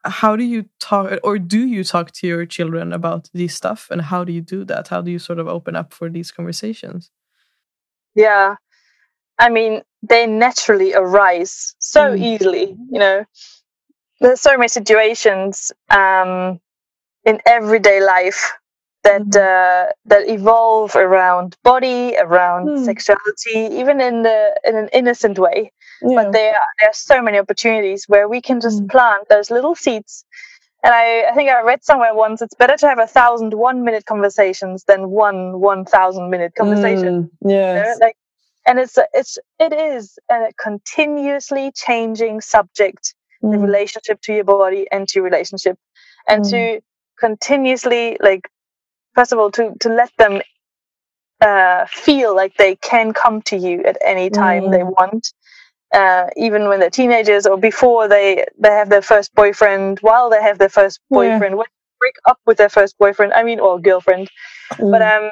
how 0.05 0.37
do 0.37 0.45
you 0.45 0.65
talk 0.81 1.19
or 1.23 1.39
do 1.39 1.67
you 1.67 1.85
talk 1.85 2.11
to 2.13 2.27
your 2.27 2.47
children 2.47 2.93
about 2.93 3.29
this 3.35 3.55
stuff 3.55 3.89
and 3.91 4.03
how 4.03 4.25
do 4.25 4.33
you 4.33 4.41
do 4.41 4.65
that 4.65 4.89
how 4.89 5.01
do 5.03 5.11
you 5.11 5.19
sort 5.19 5.39
of 5.39 5.47
open 5.49 5.77
up 5.77 5.93
for 5.93 6.09
these 6.09 6.31
conversations 6.33 7.11
Yeah. 8.15 8.57
I 9.39 9.49
mean, 9.49 9.83
they 10.03 10.27
naturally 10.27 10.93
arise 10.95 11.75
so 11.79 12.01
Mm. 12.11 12.19
easily, 12.19 12.67
you 12.91 12.99
know. 12.99 13.25
There's 14.21 14.41
so 14.41 14.57
many 14.57 14.69
situations 14.69 15.73
um, 15.91 16.61
in 17.25 17.41
everyday 17.47 18.01
life 18.03 18.53
that 19.05 19.23
Mhm. 19.23 19.37
uh, 19.37 19.93
that 20.07 20.29
evolve 20.29 20.97
around 20.97 21.57
body, 21.63 22.17
around 22.19 22.69
Mm. 22.69 22.85
sexuality, 22.85 23.59
even 23.81 24.01
in 24.01 24.23
the 24.23 24.39
in 24.65 24.77
an 24.77 24.89
innocent 24.93 25.39
way. 25.39 25.73
Yeah 26.03 26.17
But 26.17 26.33
there 26.33 26.55
are, 26.55 26.67
there 26.81 26.91
are 26.91 26.95
so 26.95 27.23
many 27.23 27.39
opportunities 27.39 28.05
where 28.09 28.29
we 28.29 28.41
can 28.43 28.61
just 28.61 28.83
Mm. 28.83 28.89
plant 28.89 29.29
those 29.29 29.51
little 29.51 29.75
seeds. 29.75 30.25
And 30.85 30.95
I, 30.95 31.31
I 31.31 31.35
think 31.35 31.51
I 31.51 31.63
read 31.63 31.85
somewhere 31.85 32.15
once 32.15 32.43
it's 32.43 32.55
better 32.55 32.77
to 32.79 32.89
have 32.89 32.99
a 33.01 33.07
thousand 33.07 33.55
one 33.55 33.85
minute 33.85 34.07
conversations 34.07 34.85
than 34.85 35.11
one 35.11 35.61
one 35.61 35.85
thousand 35.85 36.31
minute 36.31 36.55
conversation 36.57 37.13
Mm, 37.13 37.31
you 37.75 37.81
know, 37.81 37.95
like 38.01 38.17
and 38.67 38.79
it's 38.79 38.99
it's 39.15 39.39
it 39.59 39.73
is 39.73 40.19
a 40.31 40.51
continuously 40.63 41.73
changing 41.75 42.41
subject 42.41 43.15
the 43.51 43.59
Mm, 43.59 43.67
relationship 43.67 44.21
to 44.23 44.35
your 44.35 44.45
body 44.45 44.87
and 44.93 45.09
to 45.09 45.21
your 45.21 45.25
relationship 45.25 45.79
and 46.29 46.45
Mm. 46.45 46.51
to 46.51 46.81
continuously 47.19 48.17
like 48.21 48.49
first 49.15 49.33
of 49.33 49.39
all 49.39 49.51
to 49.53 49.75
to 49.81 49.89
let 49.91 50.11
them 50.19 50.41
uh, 51.41 51.87
feel 51.87 52.35
like 52.37 52.57
they 52.57 52.77
can 52.77 53.13
come 53.13 53.43
to 53.43 53.57
you 53.57 53.83
at 53.85 53.97
any 54.05 54.31
time 54.31 54.71
they 54.71 54.83
Mm. 54.83 54.85
want 54.85 55.33
uh, 55.95 56.27
even 56.37 56.69
when 56.69 56.81
they're 56.81 56.91
teenagers 56.91 57.47
or 57.47 57.57
before 57.59 58.09
they 58.09 58.45
they 58.59 58.71
have 58.71 58.89
their 58.91 59.03
first 59.03 59.35
boyfriend 59.35 59.99
while 60.01 60.31
they 60.31 60.43
have 60.43 60.59
their 60.59 60.69
first 60.69 61.01
Yeah. 61.11 61.41
boyfriend 61.41 61.57
when 61.57 61.67
they 61.67 61.99
break 62.01 62.15
up 62.27 62.39
with 62.47 62.59
their 62.59 62.69
first 62.69 62.97
boyfriend 62.99 63.33
i 63.33 63.43
mean 63.43 63.61
or 63.61 63.81
girlfriend. 63.81 64.31
But 64.91 65.03
mm, 65.03 65.03
um 65.03 65.31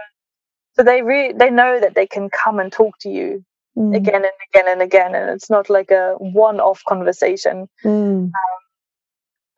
so 0.75 0.83
they 0.85 1.03
re- 1.03 1.33
they 1.33 1.51
know 1.51 1.81
that 1.81 1.95
they 1.95 2.07
can 2.07 2.31
come 2.31 2.59
and 2.61 2.73
talk 2.73 2.99
to 3.01 3.11
you 3.11 3.45
mm, 3.77 3.95
again 3.95 4.25
and 4.25 4.33
again 4.51 4.69
and 4.69 4.83
again 4.83 5.15
and 5.15 5.31
it's 5.31 5.51
not 5.51 5.71
like 5.71 5.91
a 5.91 6.15
one-off 6.19 6.83
conversation. 6.89 7.69
Mm, 7.85 8.37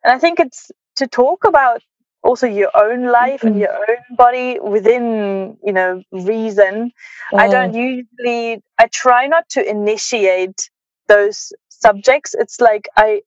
and 0.03 0.13
i 0.13 0.17
think 0.19 0.39
it's 0.39 0.71
to 0.95 1.07
talk 1.07 1.43
about 1.45 1.81
also 2.23 2.47
your 2.47 2.69
own 2.75 3.05
life 3.05 3.45
and 3.45 3.55
Mhm. 3.55 3.59
your 3.59 3.73
own 3.73 4.15
body 4.15 4.59
within 4.59 5.57
you 5.63 5.73
know 5.73 6.03
reason. 6.11 6.91
I 7.37 7.47
uh, 7.47 7.47
don't 7.47 7.73
usually 7.73 8.61
i 8.77 8.87
try 8.87 9.27
not 9.27 9.49
to 9.49 9.67
initiate 9.77 10.69
those 11.07 11.53
subjects 11.69 12.35
it's 12.37 12.59
like 12.61 12.87
i 12.95 13.21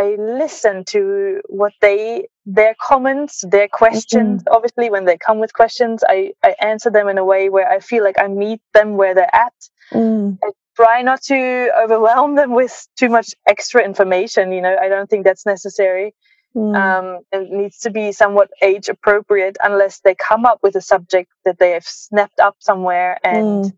I 0.00 0.16
listen 0.18 0.84
to 0.86 1.42
what 1.48 1.74
they 1.82 2.28
their 2.46 2.74
comments, 2.80 3.44
their 3.46 3.68
questions. 3.68 4.42
Mm-hmm. 4.42 4.54
Obviously, 4.54 4.88
when 4.88 5.04
they 5.04 5.18
come 5.18 5.40
with 5.40 5.52
questions, 5.52 6.02
I 6.08 6.32
I 6.42 6.54
answer 6.62 6.90
them 6.90 7.08
in 7.08 7.18
a 7.18 7.24
way 7.24 7.50
where 7.50 7.68
I 7.68 7.80
feel 7.80 8.02
like 8.02 8.18
I 8.18 8.28
meet 8.28 8.62
them 8.72 8.96
where 8.96 9.14
they're 9.14 9.34
at. 9.34 9.52
Mm. 9.92 10.38
I 10.42 10.52
try 10.74 11.02
not 11.02 11.20
to 11.24 11.70
overwhelm 11.84 12.34
them 12.34 12.52
with 12.54 12.88
too 12.96 13.10
much 13.10 13.34
extra 13.46 13.84
information. 13.84 14.52
You 14.52 14.62
know, 14.62 14.76
I 14.80 14.88
don't 14.88 15.10
think 15.10 15.24
that's 15.24 15.44
necessary. 15.44 16.14
Mm. 16.56 16.74
Um, 16.74 17.20
it 17.30 17.50
needs 17.50 17.80
to 17.80 17.90
be 17.90 18.10
somewhat 18.12 18.48
age 18.62 18.88
appropriate 18.88 19.58
unless 19.62 20.00
they 20.00 20.14
come 20.14 20.46
up 20.46 20.60
with 20.62 20.76
a 20.76 20.80
subject 20.80 21.30
that 21.44 21.58
they 21.58 21.72
have 21.72 21.84
snapped 21.84 22.40
up 22.40 22.56
somewhere 22.58 23.18
and 23.22 23.72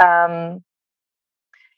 mm. 0.00 0.54
um, 0.54 0.63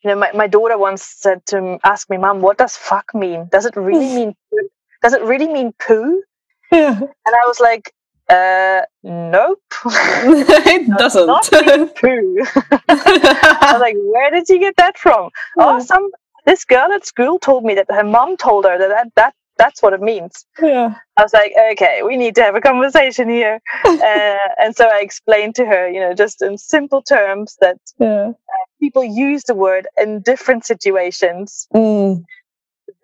you 0.07 0.13
know, 0.13 0.21
my, 0.21 0.31
my 0.33 0.47
daughter 0.47 0.79
once 0.79 1.03
said 1.03 1.45
to 1.47 1.79
ask 1.83 2.09
me, 2.09 2.17
"Mom, 2.17 2.41
what 2.41 2.59
does 2.59 2.77
fuck 2.77 3.13
mean? 3.13 3.49
Does 3.51 3.67
it 3.67 3.75
really 3.75 4.07
mean 4.15 4.37
does 5.03 5.15
it 5.15 5.23
really 5.23 5.49
mean 5.49 5.73
poo?" 5.85 6.23
Yeah. 6.71 7.01
And 7.01 7.35
I 7.35 7.45
was 7.47 7.59
like, 7.59 7.93
uh, 8.29 8.83
nope. 9.03 9.59
it 9.85 10.97
doesn't. 10.97 11.27
Not 11.27 11.49
poo. 11.51 12.37
I 12.89 13.71
was 13.73 13.81
like, 13.81 13.97
where 13.99 14.31
did 14.31 14.49
you 14.49 14.61
get 14.61 14.77
that 14.77 14.97
from? 14.97 15.31
Yeah. 15.57 15.65
Oh, 15.65 15.81
some 15.81 16.11
this 16.45 16.65
girl 16.65 16.93
at 16.93 17.05
school 17.05 17.41
told 17.41 17.65
me 17.65 17.75
that 17.75 17.87
her 17.91 18.05
mom 18.05 18.37
told 18.37 18.65
her 18.65 18.79
that 18.79 18.89
that, 18.89 19.09
that 19.17 19.35
that's 19.59 19.83
what 19.83 19.93
it 19.93 20.01
means. 20.01 20.45
Yeah. 20.61 20.95
I 21.17 21.23
was 21.23 21.33
like, 21.33 21.53
okay, 21.73 22.03
we 22.03 22.17
need 22.17 22.35
to 22.37 22.43
have 22.43 22.55
a 22.55 22.61
conversation 22.61 23.29
here. 23.29 23.61
uh, 23.85 24.37
and 24.59 24.77
so 24.77 24.87
I 24.87 25.01
explained 25.01 25.55
to 25.57 25.67
her, 25.67 25.89
you 25.89 26.01
know, 26.01 26.15
just 26.15 26.43
in 26.43 26.59
simple 26.59 27.03
terms 27.03 27.57
that 27.61 27.79
yeah. 27.99 28.29
uh, 28.29 28.33
people 28.81 29.05
use 29.05 29.45
the 29.45 29.55
word 29.55 29.87
in 29.97 30.21
different 30.21 30.65
situations. 30.65 31.69
Mm. 31.75 32.25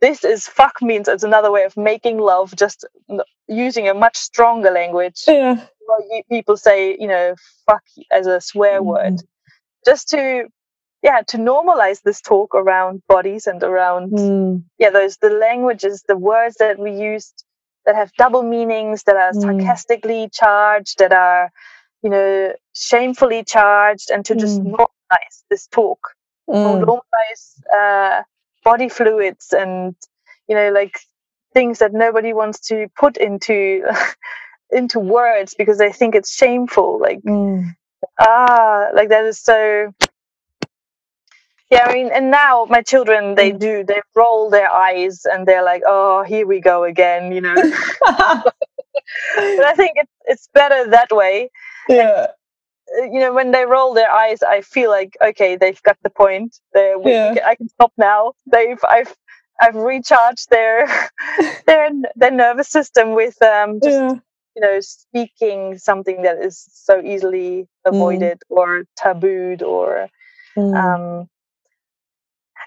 This 0.00 0.24
is 0.24 0.46
fuck 0.46 0.82
means 0.82 1.08
it's 1.08 1.22
another 1.22 1.50
way 1.50 1.62
of 1.62 1.76
making 1.76 2.18
love, 2.18 2.54
just 2.56 2.84
using 3.48 3.88
a 3.88 3.94
much 3.94 4.16
stronger 4.16 4.70
language. 4.70 5.22
Yeah. 5.26 5.64
people 6.28 6.56
say, 6.56 6.96
you 6.98 7.08
know, 7.08 7.34
fuck 7.66 7.82
as 8.10 8.26
a 8.26 8.40
swear 8.40 8.80
mm. 8.80 8.86
word. 8.86 9.22
Just 9.84 10.08
to 10.10 10.48
yeah 11.02 11.20
to 11.26 11.36
normalize 11.36 12.02
this 12.02 12.20
talk 12.20 12.54
around 12.54 13.02
bodies 13.08 13.46
and 13.46 13.62
around 13.62 14.12
mm. 14.12 14.62
yeah 14.78 14.90
those 14.90 15.16
the 15.18 15.30
languages 15.30 16.04
the 16.08 16.16
words 16.16 16.56
that 16.58 16.78
we 16.78 16.92
used 16.92 17.44
that 17.86 17.96
have 17.96 18.12
double 18.16 18.42
meanings 18.42 19.02
that 19.04 19.16
are 19.16 19.32
mm. 19.32 19.40
sarcastically 19.42 20.30
charged 20.32 20.98
that 20.98 21.12
are 21.12 21.50
you 22.02 22.10
know 22.10 22.52
shamefully 22.74 23.44
charged 23.44 24.10
and 24.10 24.24
to 24.24 24.34
just 24.34 24.60
mm. 24.60 24.72
normalize 24.72 25.42
this 25.50 25.66
talk 25.68 25.98
mm. 26.48 26.84
normalize 26.84 27.44
uh, 27.74 28.22
body 28.64 28.88
fluids 28.88 29.52
and 29.52 29.94
you 30.48 30.54
know 30.54 30.70
like 30.70 31.00
things 31.52 31.80
that 31.80 31.92
nobody 31.92 32.32
wants 32.32 32.60
to 32.68 32.88
put 32.96 33.16
into 33.16 33.82
into 34.70 34.98
words 34.98 35.54
because 35.56 35.78
they 35.78 35.92
think 35.92 36.14
it's 36.14 36.34
shameful 36.34 36.98
like 37.00 37.20
mm. 37.22 37.64
ah 38.18 38.88
like 38.94 39.08
that 39.08 39.24
is 39.24 39.38
so 39.38 39.92
yeah 41.72 41.86
i 41.86 41.94
mean 41.94 42.10
and 42.12 42.30
now 42.30 42.66
my 42.68 42.82
children 42.82 43.34
they 43.34 43.50
mm. 43.50 43.58
do 43.58 43.84
they 43.84 44.00
roll 44.14 44.50
their 44.50 44.70
eyes 44.70 45.24
and 45.24 45.46
they're 45.46 45.64
like 45.64 45.82
oh 45.86 46.22
here 46.22 46.46
we 46.46 46.60
go 46.60 46.84
again 46.84 47.32
you 47.32 47.40
know 47.40 47.54
but 48.00 48.54
i 49.64 49.74
think 49.74 49.92
it's 49.96 50.12
it's 50.26 50.48
better 50.52 50.88
that 50.90 51.10
way 51.10 51.50
yeah 51.88 52.26
and, 53.00 53.12
you 53.14 53.20
know 53.20 53.32
when 53.32 53.52
they 53.52 53.64
roll 53.64 53.94
their 53.94 54.10
eyes 54.10 54.42
i 54.42 54.60
feel 54.60 54.90
like 54.90 55.16
okay 55.22 55.56
they've 55.56 55.82
got 55.82 55.96
the 56.02 56.10
point 56.10 56.58
they 56.74 56.94
yeah. 57.04 57.34
i 57.46 57.54
can 57.54 57.68
stop 57.68 57.92
now 57.96 58.32
they've 58.46 58.84
i've 58.88 59.14
i've 59.60 59.74
recharged 59.74 60.50
their 60.50 60.86
their 61.66 61.88
their 62.16 62.30
nervous 62.30 62.68
system 62.68 63.14
with 63.14 63.40
um 63.40 63.80
just 63.80 63.96
yeah. 63.96 64.14
you 64.56 64.60
know 64.60 64.78
speaking 64.80 65.78
something 65.78 66.20
that 66.22 66.36
is 66.36 66.68
so 66.70 67.00
easily 67.00 67.66
mm. 67.86 67.94
avoided 67.94 68.38
mm. 68.40 68.56
or 68.56 68.84
tabooed 68.94 69.62
or 69.62 70.08
mm. 70.54 70.76
um 70.76 71.28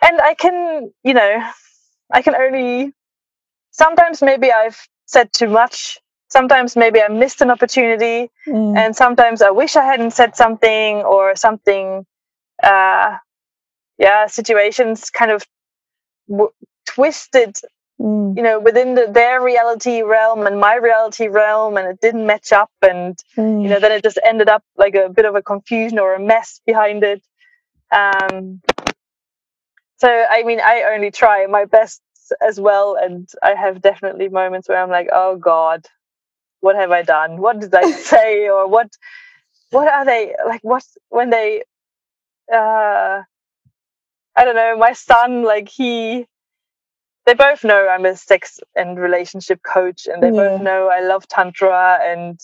and 0.02 0.22
I 0.22 0.34
can, 0.34 0.92
you 1.04 1.14
know, 1.14 1.50
I 2.12 2.22
can 2.22 2.36
only 2.36 2.94
sometimes 3.72 4.22
maybe 4.22 4.52
I've 4.52 4.80
said 5.06 5.32
too 5.34 5.50
much. 5.50 6.00
Sometimes 6.30 6.76
maybe 6.76 7.02
I 7.02 7.08
missed 7.08 7.42
an 7.42 7.52
opportunity, 7.52 8.30
mm. 8.48 8.78
and 8.78 8.96
sometimes 8.96 9.42
I 9.42 9.52
wish 9.52 9.76
I 9.76 9.86
hadn't 9.86 10.12
said 10.12 10.36
something 10.36 10.98
or 11.04 11.36
something. 11.36 12.06
Uh, 12.62 13.18
yeah, 13.98 14.28
situations 14.28 15.10
kind 15.12 15.32
of 15.32 15.46
w- 16.28 16.52
twisted, 16.88 17.56
mm. 18.02 18.36
you 18.36 18.44
know, 18.44 18.60
within 18.60 18.96
the, 18.96 19.08
their 19.10 19.42
reality 19.42 20.02
realm 20.02 20.48
and 20.48 20.60
my 20.60 20.76
reality 20.76 21.28
realm, 21.28 21.78
and 21.78 21.88
it 21.88 22.02
didn't 22.02 22.26
match 22.26 22.52
up, 22.52 22.72
and 22.82 23.18
mm. 23.38 23.62
you 23.62 23.70
know, 23.70 23.80
then 23.80 23.92
it 23.92 24.04
just 24.04 24.20
ended 24.26 24.50
up 24.50 24.64
like 24.76 24.96
a 24.96 25.10
bit 25.10 25.26
of 25.26 25.36
a 25.36 25.44
confusion 25.44 26.00
or 26.00 26.16
a 26.16 26.20
mess 26.20 26.60
behind 26.66 27.04
it. 27.04 27.22
Um, 27.92 28.62
so 30.06 30.26
I 30.30 30.44
mean, 30.44 30.60
I 30.64 30.84
only 30.94 31.10
try 31.10 31.48
my 31.48 31.66
best 31.66 32.00
as 32.48 32.60
well, 32.60 32.96
and 33.02 33.28
I 33.42 33.56
have 33.56 33.82
definitely 33.82 34.30
moments 34.30 34.70
where 34.70 34.82
I'm 34.82 34.92
like, 34.92 35.08
oh 35.12 35.36
God, 35.38 35.88
what 36.60 36.76
have 36.76 36.92
I 36.92 37.02
done? 37.02 37.38
What 37.42 37.60
did 37.60 37.74
I 37.74 37.90
say, 38.12 38.48
or 38.48 38.68
what? 38.68 38.90
What 39.72 39.88
are 39.88 40.06
they 40.06 40.36
like? 40.46 40.62
What 40.64 40.84
when 41.10 41.32
they? 41.32 41.64
Uh, 42.54 43.24
I 44.36 44.46
don't 44.46 44.56
know. 44.56 44.78
My 44.78 44.94
son, 44.94 45.44
like 45.44 45.70
he, 45.70 46.28
they 47.26 47.34
both 47.34 47.64
know 47.64 47.88
I'm 47.88 48.06
a 48.06 48.16
sex 48.16 48.60
and 48.76 49.00
relationship 49.00 49.62
coach, 49.64 50.06
and 50.06 50.22
they 50.22 50.28
yeah. 50.28 50.50
both 50.50 50.62
know 50.62 50.88
I 50.88 51.02
love 51.02 51.28
tantra, 51.28 51.98
and 52.04 52.40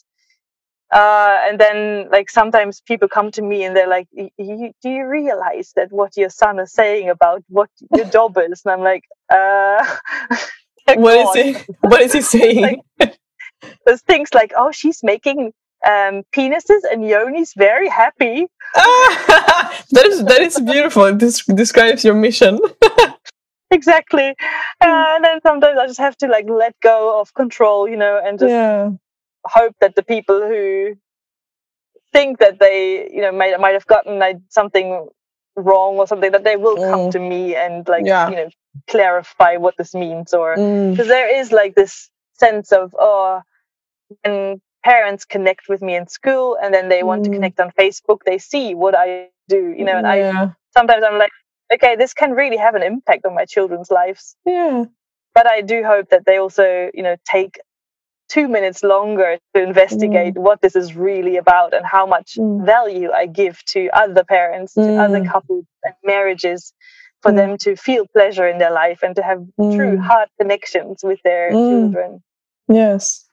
uh, 0.91 1.37
and 1.47 1.59
then 1.59 2.09
like 2.11 2.29
sometimes 2.29 2.81
people 2.81 3.07
come 3.07 3.31
to 3.31 3.41
me 3.41 3.63
and 3.63 3.75
they're 3.75 3.87
like 3.87 4.07
do 4.13 4.89
you 4.89 5.07
realize 5.07 5.71
that 5.75 5.91
what 5.91 6.17
your 6.17 6.29
son 6.29 6.59
is 6.59 6.73
saying 6.73 7.09
about 7.09 7.43
what 7.47 7.69
your 7.95 8.05
job 8.17 8.37
is? 8.37 8.61
And 8.65 8.73
i'm 8.73 8.81
like 8.81 9.03
uh 9.29 9.97
what 10.95 11.37
is 11.37 11.57
he 11.57 11.73
what 11.81 12.01
is 12.01 12.13
he 12.13 12.21
saying 12.35 12.81
like, 12.99 13.17
there's 13.85 14.01
things 14.01 14.29
like 14.33 14.51
oh 14.57 14.71
she's 14.71 15.01
making 15.03 15.53
um, 15.83 16.21
penises 16.31 16.81
and 16.91 17.03
yonis 17.03 17.55
very 17.55 17.89
happy. 17.89 18.45
That 18.75 20.05
is 20.05 20.23
that 20.25 20.41
is 20.41 20.59
beautiful. 20.59 21.11
This 21.15 21.43
describes 21.45 22.05
your 22.05 22.13
mission. 22.13 22.59
Exactly. 23.71 24.35
Uh, 24.79 25.15
and 25.15 25.23
then 25.23 25.39
sometimes 25.41 25.79
i 25.79 25.87
just 25.87 25.99
have 25.99 26.17
to 26.17 26.27
like 26.27 26.47
let 26.49 26.75
go 26.81 27.19
of 27.19 27.33
control 27.33 27.87
you 27.87 27.97
know 27.97 28.21
and 28.23 28.37
just 28.37 28.49
yeah 28.49 28.89
hope 29.45 29.75
that 29.81 29.95
the 29.95 30.03
people 30.03 30.41
who 30.41 30.95
think 32.13 32.39
that 32.39 32.59
they 32.59 33.09
you 33.11 33.21
know 33.21 33.31
might 33.31 33.59
might 33.59 33.73
have 33.73 33.87
gotten 33.87 34.19
like, 34.19 34.37
something 34.49 35.07
wrong 35.55 35.97
or 35.97 36.07
something 36.07 36.31
that 36.31 36.43
they 36.43 36.55
will 36.55 36.77
mm. 36.77 36.89
come 36.89 37.11
to 37.11 37.19
me 37.19 37.55
and 37.55 37.87
like 37.87 38.05
yeah. 38.05 38.29
you 38.29 38.35
know 38.35 38.49
clarify 38.87 39.57
what 39.57 39.75
this 39.77 39.93
means 39.93 40.33
or 40.33 40.55
because 40.55 41.07
mm. 41.07 41.09
there 41.09 41.39
is 41.39 41.51
like 41.51 41.75
this 41.75 42.09
sense 42.35 42.71
of 42.71 42.95
oh 42.97 43.41
when 44.23 44.61
parents 44.83 45.25
connect 45.25 45.67
with 45.67 45.81
me 45.81 45.95
in 45.95 46.07
school 46.07 46.57
and 46.61 46.73
then 46.73 46.87
they 46.87 47.03
want 47.03 47.21
mm. 47.21 47.25
to 47.25 47.31
connect 47.31 47.59
on 47.59 47.69
facebook 47.71 48.19
they 48.25 48.37
see 48.37 48.73
what 48.73 48.95
i 48.95 49.27
do 49.49 49.75
you 49.77 49.83
know 49.83 49.97
and 49.97 50.07
yeah. 50.07 50.45
i 50.45 50.51
sometimes 50.73 51.03
i'm 51.05 51.19
like 51.19 51.31
okay 51.73 51.97
this 51.97 52.13
can 52.13 52.31
really 52.31 52.57
have 52.57 52.75
an 52.75 52.81
impact 52.81 53.25
on 53.25 53.35
my 53.35 53.45
children's 53.45 53.91
lives 53.91 54.37
yeah 54.45 54.85
but 55.35 55.45
i 55.47 55.61
do 55.61 55.83
hope 55.83 56.09
that 56.09 56.25
they 56.25 56.37
also 56.37 56.89
you 56.93 57.03
know 57.03 57.17
take 57.25 57.59
two 58.31 58.47
minutes 58.47 58.81
longer 58.81 59.37
to 59.53 59.61
investigate 59.61 60.35
mm. 60.35 60.41
what 60.41 60.61
this 60.61 60.75
is 60.75 60.95
really 60.95 61.35
about 61.35 61.73
and 61.73 61.85
how 61.85 62.05
much 62.05 62.35
mm. 62.37 62.65
value 62.65 63.11
I 63.11 63.25
give 63.25 63.63
to 63.65 63.89
other 63.93 64.23
parents, 64.23 64.73
to 64.75 64.81
mm. 64.81 64.99
other 65.05 65.25
couples 65.25 65.65
and 65.83 65.93
marriages 66.03 66.73
for 67.21 67.31
mm. 67.31 67.35
them 67.35 67.57
to 67.57 67.75
feel 67.75 68.05
pleasure 68.07 68.47
in 68.47 68.57
their 68.57 68.71
life 68.71 68.99
and 69.03 69.15
to 69.17 69.21
have 69.21 69.39
true 69.57 69.97
mm. 69.97 70.01
heart 70.01 70.29
connections 70.39 71.01
with 71.03 71.19
their 71.23 71.51
mm. 71.51 71.69
children. 71.69 72.23
Yes. 72.69 73.25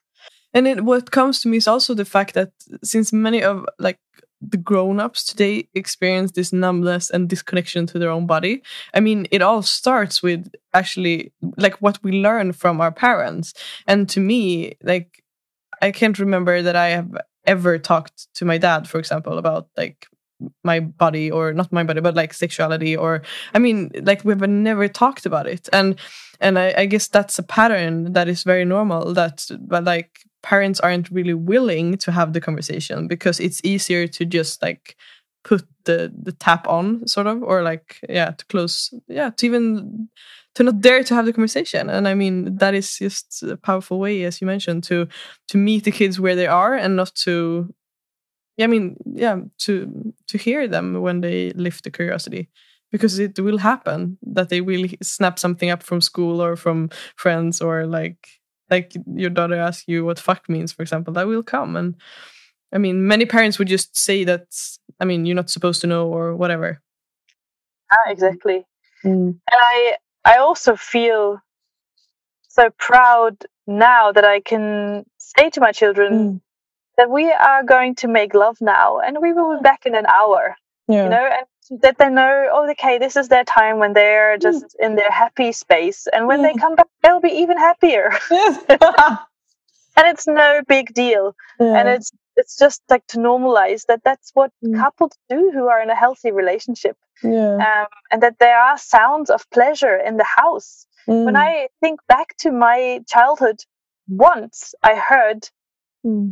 And 0.53 0.67
it, 0.67 0.83
what 0.83 1.11
comes 1.11 1.41
to 1.41 1.47
me 1.47 1.57
is 1.57 1.67
also 1.67 1.93
the 1.93 2.05
fact 2.05 2.33
that 2.33 2.51
since 2.83 3.13
many 3.13 3.41
of 3.41 3.65
like 3.77 3.99
the 4.41 4.57
grown-ups 4.57 5.23
today 5.23 5.67
experience 5.73 6.31
this 6.31 6.53
numbness 6.53 7.09
and 7.09 7.27
disconnection 7.27 7.85
to 7.87 7.99
their 7.99 8.09
own 8.09 8.25
body. 8.25 8.61
I 8.93 8.99
mean 8.99 9.27
it 9.31 9.41
all 9.41 9.61
starts 9.61 10.23
with 10.23 10.49
actually 10.73 11.33
like 11.57 11.81
what 11.81 12.01
we 12.03 12.11
learn 12.13 12.53
from 12.53 12.79
our 12.81 12.91
parents. 12.91 13.53
And 13.87 14.07
to 14.09 14.19
me 14.19 14.77
like 14.83 15.23
i 15.81 15.91
can't 15.91 16.19
remember 16.19 16.61
that 16.61 16.75
i 16.75 16.89
have 16.89 17.15
ever 17.45 17.77
talked 17.77 18.27
to 18.35 18.43
my 18.43 18.57
dad 18.57 18.87
for 18.87 18.99
example 18.99 19.37
about 19.37 19.69
like 19.77 20.07
my 20.63 20.79
body 20.79 21.29
or 21.31 21.53
not 21.53 21.71
my 21.71 21.83
body 21.83 22.01
but 22.01 22.15
like 22.15 22.33
sexuality 22.33 22.95
or 22.95 23.21
i 23.53 23.59
mean 23.59 23.91
like 24.03 24.23
we've 24.23 24.41
never 24.41 24.87
talked 24.87 25.25
about 25.25 25.47
it. 25.47 25.67
And 25.73 25.99
and 26.41 26.57
I, 26.57 26.73
I 26.77 26.85
guess 26.85 27.07
that's 27.07 27.37
a 27.37 27.43
pattern 27.43 28.13
that 28.13 28.29
is 28.29 28.43
very 28.43 28.65
normal 28.65 29.13
that 29.13 29.45
but 29.59 29.83
like 29.83 30.21
parents 30.43 30.79
aren't 30.79 31.09
really 31.11 31.33
willing 31.33 31.97
to 31.97 32.11
have 32.11 32.33
the 32.33 32.41
conversation 32.41 33.07
because 33.07 33.39
it's 33.39 33.61
easier 33.63 34.07
to 34.07 34.25
just 34.25 34.61
like 34.61 34.95
put 35.43 35.65
the 35.85 36.13
the 36.21 36.31
tap 36.33 36.67
on 36.67 37.07
sort 37.07 37.27
of 37.27 37.41
or 37.43 37.63
like 37.63 37.99
yeah 38.09 38.31
to 38.31 38.45
close 38.47 38.93
yeah 39.07 39.29
to 39.31 39.45
even 39.45 40.09
to 40.55 40.63
not 40.63 40.81
dare 40.81 41.03
to 41.03 41.13
have 41.15 41.25
the 41.25 41.33
conversation. 41.33 41.89
And 41.89 42.07
i 42.07 42.13
mean 42.13 42.57
that 42.57 42.73
is 42.73 42.97
just 42.97 43.43
a 43.43 43.57
powerful 43.57 43.99
way 43.99 44.23
as 44.23 44.41
you 44.41 44.47
mentioned 44.47 44.83
to 44.85 45.07
to 45.49 45.57
meet 45.57 45.83
the 45.85 45.91
kids 45.91 46.19
where 46.19 46.35
they 46.35 46.47
are 46.47 46.73
and 46.75 46.95
not 46.95 47.13
to 47.25 47.73
yeah, 48.57 48.65
I 48.65 48.67
mean, 48.67 48.97
yeah, 49.05 49.37
to 49.59 50.13
to 50.27 50.37
hear 50.37 50.67
them 50.67 51.01
when 51.01 51.21
they 51.21 51.51
lift 51.51 51.83
the 51.83 51.91
curiosity, 51.91 52.49
because 52.91 53.17
it 53.19 53.39
will 53.39 53.57
happen 53.57 54.17
that 54.23 54.49
they 54.49 54.61
will 54.61 54.85
snap 55.01 55.39
something 55.39 55.69
up 55.69 55.81
from 55.83 56.01
school 56.01 56.41
or 56.41 56.55
from 56.55 56.89
friends 57.15 57.61
or 57.61 57.85
like 57.87 58.27
like 58.69 58.93
your 59.15 59.29
daughter 59.29 59.55
asks 59.55 59.85
you 59.87 60.05
what 60.05 60.19
fuck 60.19 60.47
means, 60.49 60.71
for 60.71 60.81
example, 60.81 61.13
that 61.13 61.27
will 61.27 61.43
come. 61.43 61.75
And 61.75 61.95
I 62.73 62.77
mean, 62.77 63.07
many 63.07 63.25
parents 63.25 63.57
would 63.59 63.67
just 63.67 63.97
say 63.97 64.23
that. 64.25 64.47
I 64.99 65.05
mean, 65.05 65.25
you're 65.25 65.35
not 65.35 65.49
supposed 65.49 65.81
to 65.81 65.87
know 65.87 66.07
or 66.07 66.35
whatever. 66.35 66.81
Ah, 67.91 68.09
exactly. 68.11 68.65
Mm. 69.03 69.29
And 69.29 69.39
I 69.51 69.97
I 70.25 70.37
also 70.37 70.75
feel 70.75 71.39
so 72.47 72.69
proud 72.77 73.45
now 73.65 74.11
that 74.11 74.25
I 74.25 74.41
can 74.41 75.05
say 75.17 75.49
to 75.51 75.61
my 75.61 75.71
children. 75.71 76.13
Mm 76.13 76.41
that 76.99 77.09
we 77.09 77.31
are 77.31 77.63
going 77.63 77.95
to 77.95 78.09
make 78.09 78.33
love 78.33 78.57
now 78.59 78.99
and 78.99 79.19
we 79.21 79.31
will 79.31 79.55
be 79.57 79.63
back 79.63 79.85
in 79.85 79.95
an 79.95 80.05
hour. 80.05 80.57
Yeah. 80.89 81.05
You 81.05 81.09
know, 81.09 81.29
and 81.37 81.45
that 81.81 81.97
they 81.97 82.09
know, 82.09 82.49
oh, 82.51 82.69
okay, 82.71 82.97
this 82.97 83.15
is 83.15 83.27
their 83.27 83.43
time 83.43 83.79
when 83.79 83.93
they're 83.93 84.37
mm. 84.37 84.41
just 84.41 84.63
mm. 84.63 84.85
in 84.85 84.95
their 84.95 85.11
happy 85.11 85.51
space. 85.51 86.07
And 86.11 86.27
when 86.27 86.41
they 86.41 86.53
come 86.53 86.75
back, 86.75 86.87
they'll 87.01 87.19
be 87.19 87.29
even 87.29 87.57
happier. 87.57 88.11
and 88.29 90.07
it's 90.07 90.27
no 90.27 90.61
big 90.67 90.93
deal. 90.93 91.35
Yeah. 91.59 91.79
And 91.79 91.89
it's 91.89 92.11
it's 92.35 92.57
just 92.57 92.81
like 92.89 93.05
to 93.07 93.17
normalize 93.17 93.85
that 93.87 94.01
that's 94.05 94.31
what 94.33 94.51
mm. 94.63 94.79
couples 94.79 95.11
do 95.29 95.51
who 95.53 95.67
are 95.67 95.81
in 95.81 95.89
a 95.89 95.95
healthy 95.95 96.31
relationship. 96.31 96.97
Yeah. 97.21 97.55
Um, 97.55 97.87
and 98.11 98.23
that 98.23 98.39
there 98.39 98.57
are 98.57 98.77
sounds 98.77 99.29
of 99.29 99.49
pleasure 99.49 99.97
in 99.97 100.17
the 100.17 100.27
house. 100.37 100.85
When 101.05 101.35
I 101.35 101.69
think 101.81 102.01
back 102.07 102.37
to 102.37 102.51
my 102.51 103.01
childhood, 103.07 103.61
once 104.07 104.75
I 104.83 104.95
heard. 104.95 105.49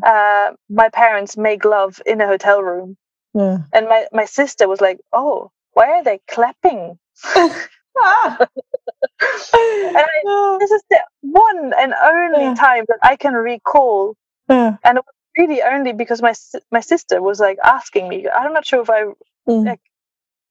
Uh, 0.01 0.51
my 0.69 0.87
parents 0.89 1.35
make 1.35 1.65
love 1.65 2.01
in 2.05 2.21
a 2.21 2.27
hotel 2.27 2.61
room. 2.61 2.95
Yeah. 3.37 3.59
And 3.71 3.87
my, 3.87 4.07
my 4.11 4.25
sister 4.25 4.67
was 4.67 4.81
like, 4.81 4.99
Oh, 5.13 5.51
why 5.73 5.91
are 5.91 6.03
they 6.03 6.19
clapping? 6.27 6.97
ah. 7.25 8.37
and 8.39 9.97
I, 9.97 10.57
this 10.59 10.71
is 10.71 10.81
the 10.89 10.99
one 11.21 11.71
and 11.77 11.93
only 12.03 12.45
yeah. 12.45 12.55
time 12.55 12.85
that 12.87 12.97
I 13.03 13.15
can 13.15 13.33
recall. 13.33 14.15
Yeah. 14.49 14.77
And 14.83 14.97
it 14.97 15.05
was 15.05 15.15
really 15.37 15.61
only 15.61 15.93
because 15.93 16.19
my 16.19 16.33
my 16.71 16.79
sister 16.79 17.21
was 17.21 17.39
like 17.39 17.59
asking 17.63 18.09
me. 18.09 18.27
I'm 18.27 18.53
not 18.53 18.65
sure 18.65 18.81
if 18.81 18.89
I, 18.89 19.03
mm. 19.47 19.65
like, 19.65 19.81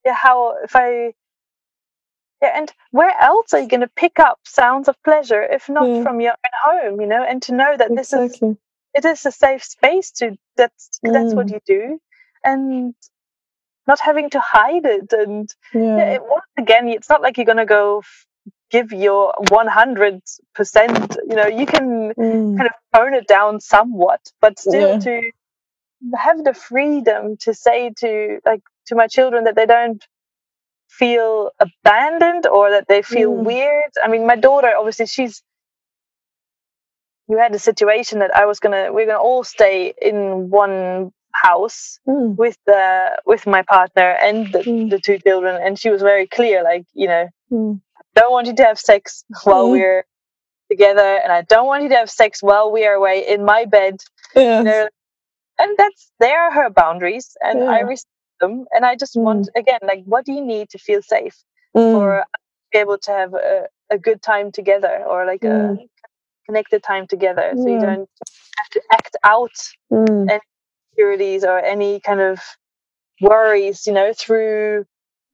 yeah, 0.05 0.15
how 0.15 0.57
if 0.63 0.77
I, 0.77 1.15
yeah, 2.41 2.53
and 2.55 2.73
where 2.93 3.15
else 3.21 3.53
are 3.53 3.61
you 3.61 3.69
going 3.69 3.81
to 3.81 3.91
pick 3.97 4.21
up 4.21 4.39
sounds 4.45 4.87
of 4.87 5.03
pleasure 5.03 5.43
if 5.43 5.69
not 5.69 5.89
yeah. 5.89 6.03
from 6.05 6.21
your 6.21 6.33
own 6.33 6.81
home? 6.83 7.01
You 7.01 7.09
know, 7.09 7.25
and 7.25 7.43
to 7.43 7.53
know 7.53 7.77
that 7.77 7.91
exactly. 7.91 8.29
this 8.29 8.43
is 8.43 8.57
it 8.95 9.05
is 9.05 9.27
a 9.27 9.33
safe 9.33 9.65
space 9.65 10.13
to 10.13 10.37
that's 10.57 11.01
mm. 11.05 11.13
that's 11.13 11.35
what 11.35 11.49
mm. 11.49 11.55
you 11.55 11.61
do 11.67 12.01
and 12.47 12.95
not 13.87 14.01
having 14.01 14.31
to 14.31 14.41
hide 14.41 14.87
it 14.87 15.13
and 15.13 15.49
yeah. 15.75 15.97
Yeah, 15.99 16.15
it, 16.15 16.23
once 16.23 16.53
again 16.59 16.89
it's 16.89 17.09
not 17.09 17.23
like 17.23 17.37
you're 17.37 17.53
going 17.53 17.65
to 17.67 17.67
go 17.67 17.99
f- 17.99 18.27
give 18.71 18.93
your 18.93 19.33
100% 19.41 21.17
you 21.29 21.37
know 21.37 21.47
you 21.47 21.67
can 21.67 22.13
mm. 22.15 22.57
kind 22.57 22.69
of 22.69 22.75
tone 22.95 23.15
it 23.15 23.27
down 23.27 23.61
somewhat 23.61 24.21
but 24.41 24.59
still 24.59 24.95
yeah. 24.95 24.99
to 24.99 25.31
have 26.15 26.43
the 26.45 26.55
freedom 26.55 27.37
to 27.41 27.55
say 27.55 27.93
to 27.99 28.39
like 28.45 28.63
to 28.87 28.95
my 28.95 29.07
children 29.07 29.45
that 29.45 29.57
they 29.57 29.67
don't 29.67 30.05
feel 30.89 31.51
abandoned 31.61 32.47
or 32.47 32.71
that 32.71 32.87
they 32.89 33.03
feel 33.03 33.33
mm. 33.33 33.45
weird 33.45 33.91
i 34.03 34.09
mean 34.09 34.27
my 34.27 34.37
daughter 34.37 34.73
obviously 34.77 35.07
she's 35.07 35.43
you 37.29 37.39
had 37.39 37.55
a 37.55 37.59
situation 37.59 38.21
that 38.21 38.35
I 38.35 38.47
was 38.47 38.61
gonna 38.61 38.93
we're 38.93 39.07
gonna 39.07 39.19
all 39.19 39.45
stay 39.45 39.93
in 40.01 40.51
one 40.51 41.13
house 41.43 41.99
mm. 42.09 42.37
with 42.37 42.57
the 42.67 43.21
with 43.27 43.47
my 43.47 43.63
partner 43.63 44.17
and 44.23 44.53
the, 44.53 44.59
mm. 44.61 44.91
the, 44.91 44.99
two 44.99 45.19
children 45.19 45.61
and 45.63 45.79
she 45.79 45.91
was 45.91 46.03
very 46.03 46.27
clear 46.27 46.63
like 46.63 46.85
you 46.95 47.07
know 47.07 47.29
mm. 47.51 47.81
Don't 48.17 48.33
want 48.33 48.47
you 48.47 48.57
to 48.57 48.65
have 48.65 48.79
sex 48.79 49.25
while 49.45 49.67
hmm. 49.67 49.73
we're 49.73 50.05
together 50.71 51.21
and 51.23 51.31
I 51.31 51.43
don't 51.43 51.67
want 51.67 51.83
you 51.83 51.91
to 51.91 51.97
have 51.97 52.11
sex 52.11 52.43
while 52.43 52.73
we 52.73 52.87
are 52.87 52.95
away 52.95 53.25
in 53.29 53.45
my 53.45 53.67
bed 53.67 53.97
yes. 54.35 54.65
you 54.65 54.65
know 54.65 54.89
and 55.59 55.77
that's 55.77 56.11
they 56.19 56.33
are 56.33 56.51
her 56.51 56.71
boundaries 56.71 57.37
and 57.43 57.61
yeah. 57.61 57.67
I 57.67 57.81
respect 57.81 58.11
them 58.41 58.65
and 58.73 58.85
I 58.85 58.97
just 58.97 59.17
want 59.17 59.49
hmm. 59.53 59.59
again 59.61 59.81
like 59.83 60.03
what 60.05 60.25
do 60.25 60.33
you 60.33 60.45
need 60.45 60.71
to 60.71 60.79
feel 60.79 61.03
safe 61.03 61.37
hmm. 61.75 61.93
for 61.93 62.25
be 62.73 62.79
able 62.79 62.99
to 62.99 63.11
have 63.11 63.35
a, 63.35 63.67
a 63.91 63.99
good 63.99 64.23
time 64.23 64.51
together 64.51 65.05
or 65.07 65.27
like 65.27 65.45
a 65.45 65.77
connected 66.47 66.83
time 66.83 67.07
together 67.07 67.53
so 67.55 67.69
you 67.69 67.81
don't 67.81 68.09
have 68.59 68.71
to 68.71 68.81
act 68.93 69.17
out 69.25 69.57
mm. 69.93 70.31
any 70.31 70.41
insecurities 70.97 71.45
or 71.45 71.59
any 71.59 72.01
kind 72.01 72.21
of 72.21 72.39
worries 73.21 73.87
you 73.87 73.93
know 73.93 74.13
through 74.13 74.85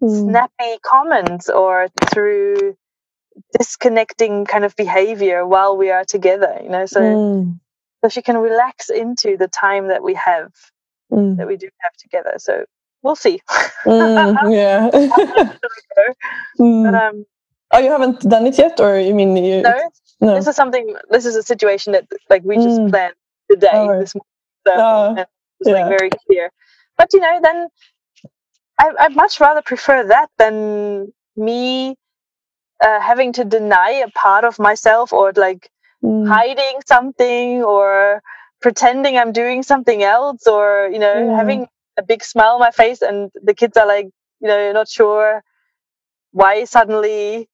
mm. 0.02 0.20
snappy 0.22 0.78
comments 0.82 1.48
or 1.48 1.88
through 2.12 2.76
disconnecting 3.58 4.44
kind 4.44 4.64
of 4.64 4.76
behavior 4.76 5.46
while 5.46 5.76
we 5.76 5.90
are 5.90 6.04
together 6.04 6.60
you 6.62 6.68
know 6.68 6.86
so 6.86 7.00
mm. 7.00 7.60
so 8.02 8.08
she 8.08 8.22
can 8.22 8.36
relax 8.36 8.90
into 8.90 9.36
the 9.36 9.48
time 9.48 9.88
that 9.88 10.02
we 10.02 10.14
have 10.14 10.52
mm. 11.10 11.36
that 11.36 11.46
we 11.46 11.56
do 11.56 11.68
have 11.78 11.92
together 11.98 12.34
so 12.38 12.64
we'll 13.02 13.16
see 13.16 13.40
mm, 13.84 14.36
yeah 14.52 14.90
mm. 16.60 16.84
but 16.84 16.94
um 16.94 17.24
oh 17.72 17.78
you 17.78 17.90
haven't 17.90 18.20
done 18.20 18.46
it 18.46 18.56
yet 18.58 18.78
or 18.80 18.98
you 18.98 19.14
mean 19.14 19.36
you 19.36 19.62
no 19.62 19.90
no. 20.22 20.36
This 20.36 20.46
is 20.46 20.54
something. 20.54 20.94
This 21.10 21.26
is 21.26 21.34
a 21.34 21.42
situation 21.42 21.92
that 21.94 22.06
like 22.30 22.44
we 22.44 22.54
just 22.54 22.80
mm. 22.80 22.90
planned 22.90 23.14
today. 23.50 23.70
Oh. 23.72 23.98
This 23.98 24.14
morning, 24.14 24.24
so, 24.66 24.72
oh. 24.76 25.24
Yeah. 25.66 25.74
like 25.74 25.98
very 25.98 26.10
clear. 26.26 26.50
But 26.96 27.08
you 27.12 27.20
know, 27.20 27.40
then 27.42 27.68
I, 28.78 28.90
I'd 29.00 29.16
much 29.16 29.40
rather 29.40 29.62
prefer 29.62 30.06
that 30.08 30.28
than 30.38 31.12
me 31.36 31.96
uh, 32.80 33.00
having 33.00 33.32
to 33.34 33.44
deny 33.44 33.90
a 33.90 34.10
part 34.10 34.44
of 34.44 34.58
myself 34.58 35.12
or 35.12 35.32
like 35.36 35.70
mm. 36.02 36.26
hiding 36.26 36.80
something 36.86 37.62
or 37.62 38.22
pretending 38.60 39.16
I'm 39.16 39.32
doing 39.32 39.62
something 39.62 40.02
else 40.02 40.46
or 40.46 40.88
you 40.92 40.98
know 40.98 41.30
yeah. 41.30 41.36
having 41.36 41.66
a 41.96 42.02
big 42.02 42.24
smile 42.24 42.54
on 42.54 42.60
my 42.60 42.70
face 42.70 43.02
and 43.02 43.30
the 43.42 43.54
kids 43.54 43.76
are 43.76 43.86
like 43.86 44.06
you 44.40 44.48
know 44.48 44.72
not 44.72 44.88
sure 44.88 45.42
why 46.32 46.64
suddenly 46.64 47.48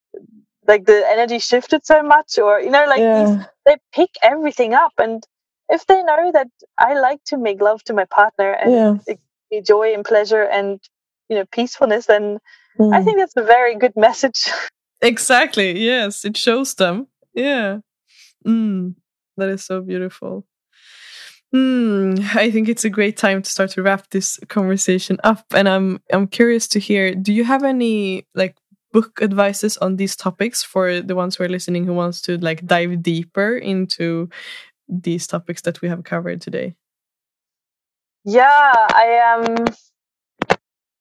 like 0.67 0.85
the 0.85 1.05
energy 1.11 1.39
shifted 1.39 1.85
so 1.85 2.03
much 2.03 2.39
or 2.39 2.61
you 2.61 2.71
know 2.71 2.87
like 2.87 3.01
yeah. 3.01 3.25
these, 3.25 3.47
they 3.67 3.77
pick 3.93 4.11
everything 4.23 4.75
up 4.75 4.93
and 4.99 5.25
if 5.69 5.87
they 5.87 6.03
know 6.03 6.31
that 6.33 6.49
i 6.79 6.95
like 6.95 7.23
to 7.25 7.37
make 7.37 7.61
love 7.61 7.83
to 7.85 7.93
my 7.93 8.05
partner 8.07 8.53
and 8.53 8.73
yeah. 8.73 9.17
it, 9.51 9.67
joy 9.67 9.95
and 9.95 10.05
pleasure 10.05 10.43
and 10.43 10.81
you 11.29 11.37
know 11.37 11.45
peacefulness 11.53 12.07
then 12.07 12.39
mm. 12.79 12.95
i 12.95 13.03
think 13.03 13.19
that's 13.19 13.37
a 13.37 13.43
very 13.43 13.77
good 13.77 13.97
message 13.97 14.47
exactly 15.03 15.79
yes 15.79 16.25
it 16.25 16.37
shows 16.37 16.75
them 16.75 17.07
yeah 17.35 17.79
mm. 18.47 18.95
that 19.37 19.49
is 19.49 19.65
so 19.65 19.81
beautiful 19.81 20.45
Hmm, 21.51 22.17
I 22.35 22.51
think 22.51 22.69
it's 22.69 22.85
a 22.85 22.91
great 22.91 23.17
time 23.17 23.41
to 23.41 23.49
start 23.49 23.71
to 23.71 23.83
wrap 23.83 24.11
this 24.11 24.39
conversation 24.49 25.19
up, 25.25 25.47
and 25.55 25.67
I'm 25.67 25.99
I'm 26.13 26.27
curious 26.27 26.69
to 26.69 26.79
hear. 26.79 27.15
Do 27.15 27.33
you 27.33 27.43
have 27.45 27.65
any 27.65 28.27
like 28.35 28.55
book 28.93 29.21
advices 29.23 29.77
on 29.79 29.97
these 29.97 30.17
topics 30.17 30.63
for 30.63 31.01
the 31.01 31.15
ones 31.15 31.37
who 31.37 31.45
are 31.45 31.49
listening 31.49 31.85
who 31.85 31.93
wants 31.93 32.21
to 32.23 32.39
like 32.39 32.67
dive 32.67 33.03
deeper 33.03 33.57
into 33.57 34.29
these 34.89 35.27
topics 35.27 35.63
that 35.63 35.81
we 35.81 35.89
have 35.89 36.05
covered 36.05 36.41
today? 36.41 36.75
Yeah, 38.25 38.49
I 38.51 39.21
am. 39.23 39.57
Um, 39.59 39.67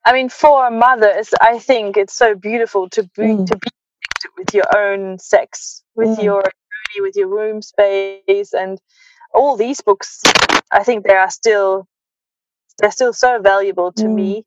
I 0.06 0.14
mean, 0.14 0.30
for 0.30 0.72
mothers, 0.72 1.34
I 1.42 1.60
think 1.60 1.98
it's 1.98 2.14
so 2.14 2.36
beautiful 2.36 2.90
to 2.90 3.04
be 3.04 3.24
mm. 3.24 3.46
to 3.48 3.58
be 3.58 3.70
with 4.38 4.54
your 4.54 4.78
own 4.78 5.20
sex, 5.20 5.84
with 5.96 6.18
mm. 6.18 6.24
your 6.24 6.44
with 7.00 7.16
your 7.16 7.28
womb 7.28 7.62
space, 7.62 8.54
and 8.54 8.80
all 9.34 9.58
these 9.58 9.82
books. 9.82 10.22
I 10.72 10.84
think 10.84 11.06
they 11.06 11.16
are 11.16 11.30
still 11.30 11.88
they're 12.80 12.92
still 12.92 13.14
so 13.14 13.40
valuable 13.42 13.92
to 13.94 14.04
mm. 14.04 14.14
me 14.14 14.46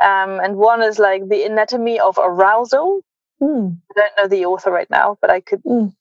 um, 0.00 0.40
and 0.40 0.56
one 0.56 0.82
is 0.82 0.98
like 0.98 1.28
the 1.28 1.44
anatomy 1.44 1.98
of 1.98 2.18
arousal. 2.18 3.00
Mm. 3.40 3.78
I 3.90 4.00
don't 4.00 4.12
know 4.18 4.28
the 4.28 4.46
author 4.46 4.70
right 4.70 4.90
now, 4.90 5.16
but 5.20 5.30
I 5.30 5.40
could 5.40 5.62
mm. 5.62 5.94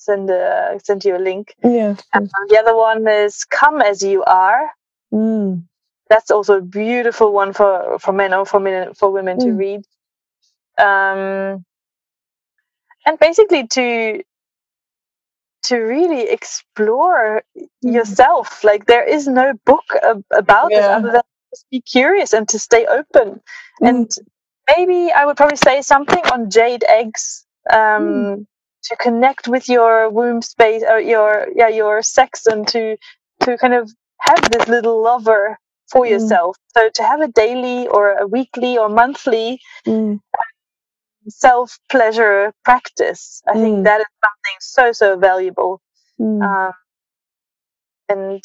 Send 0.00 0.30
a, 0.30 0.80
send 0.82 1.04
you 1.04 1.16
a 1.16 1.18
link. 1.18 1.54
Yeah. 1.62 1.94
Um, 2.12 2.28
the 2.48 2.58
other 2.58 2.74
one 2.74 3.06
is 3.06 3.44
"Come 3.44 3.80
as 3.82 4.02
You 4.02 4.24
Are." 4.24 4.70
Mm. 5.12 5.64
That's 6.08 6.30
also 6.30 6.58
a 6.58 6.62
beautiful 6.62 7.32
one 7.32 7.52
for 7.52 7.98
for 7.98 8.12
men 8.12 8.34
or 8.34 8.44
for 8.44 8.58
men 8.58 8.94
for 8.94 9.10
women 9.10 9.38
to 9.38 9.50
hmm. 9.50 9.56
read. 9.56 9.80
Um, 10.78 11.64
and 13.06 13.18
basically 13.20 13.66
to 13.68 14.22
to 15.64 15.76
really 15.76 16.28
explore 16.28 17.42
hmm. 17.54 17.92
yourself. 17.92 18.64
Like 18.64 18.86
there 18.86 19.04
is 19.04 19.28
no 19.28 19.52
book 19.66 19.84
ab- 20.02 20.24
about 20.32 20.70
yeah. 20.72 20.80
this 20.80 20.88
other 20.88 21.12
than 21.12 21.22
just 21.50 21.66
be 21.70 21.80
curious 21.80 22.32
and 22.32 22.48
to 22.48 22.58
stay 22.58 22.86
open. 22.86 23.40
Mm. 23.82 23.88
And 23.88 24.10
maybe 24.66 25.12
I 25.12 25.26
would 25.26 25.36
probably 25.36 25.56
say 25.56 25.82
something 25.82 26.24
on 26.32 26.50
jade 26.50 26.84
eggs 26.88 27.44
um, 27.70 27.78
mm. 27.78 28.46
To 28.84 28.96
connect 28.96 29.48
with 29.48 29.68
your 29.68 30.08
womb 30.10 30.42
space 30.42 30.82
or 30.88 31.00
your 31.00 31.48
yeah 31.54 31.68
your 31.68 32.02
sex 32.02 32.46
and 32.46 32.66
to 32.68 32.96
to 33.40 33.56
kind 33.58 33.74
of 33.74 33.90
have 34.20 34.50
this 34.50 34.68
little 34.68 35.02
lover 35.02 35.58
for 35.90 36.04
mm. 36.04 36.10
yourself. 36.10 36.56
So 36.76 36.88
to 36.94 37.02
have 37.02 37.20
a 37.20 37.28
daily 37.28 37.88
or 37.88 38.12
a 38.12 38.26
weekly 38.26 38.78
or 38.78 38.88
monthly 38.88 39.60
mm. 39.86 40.20
self 41.28 41.78
pleasure 41.90 42.52
practice, 42.64 43.42
I 43.48 43.54
think 43.54 43.80
mm. 43.80 43.84
that 43.84 44.00
is 44.00 44.06
something 44.24 44.58
so 44.60 44.92
so 44.92 45.18
valuable. 45.18 45.80
Mm. 46.20 46.42
Um, 46.42 46.72
and 48.08 48.42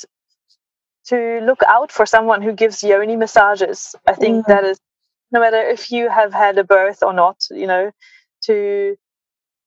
to 1.07 1.39
look 1.43 1.61
out 1.67 1.91
for 1.91 2.05
someone 2.05 2.41
who 2.41 2.51
gives 2.53 2.83
yoni 2.83 3.15
massages. 3.15 3.95
I 4.07 4.13
think 4.13 4.45
mm. 4.45 4.47
that 4.47 4.63
is 4.63 4.79
no 5.31 5.39
matter 5.39 5.61
if 5.61 5.91
you 5.91 6.09
have 6.09 6.33
had 6.33 6.57
a 6.57 6.63
birth 6.63 7.03
or 7.03 7.13
not, 7.13 7.37
you 7.51 7.67
know, 7.67 7.91
to 8.43 8.95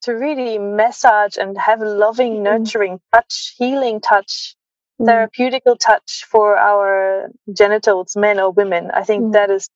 to 0.03 0.13
really 0.13 0.59
massage 0.59 1.37
and 1.37 1.57
have 1.59 1.81
a 1.83 1.89
loving, 1.89 2.37
mm. 2.37 2.43
nurturing 2.43 3.01
touch, 3.13 3.55
healing 3.59 4.01
touch, 4.01 4.55
mm. 5.01 5.07
therapeutical 5.07 5.79
touch 5.79 6.25
for 6.29 6.57
our 6.57 7.29
genitals, 7.53 8.17
men 8.17 8.39
or 8.39 8.51
women. 8.51 8.91
I 8.93 9.03
think 9.05 9.25
mm. 9.25 9.33
that 9.33 9.51
is 9.51 9.69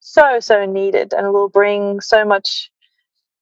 so, 0.00 0.40
so 0.40 0.66
needed 0.66 1.14
and 1.14 1.32
will 1.32 1.48
bring 1.48 2.00
so 2.00 2.24
much 2.24 2.70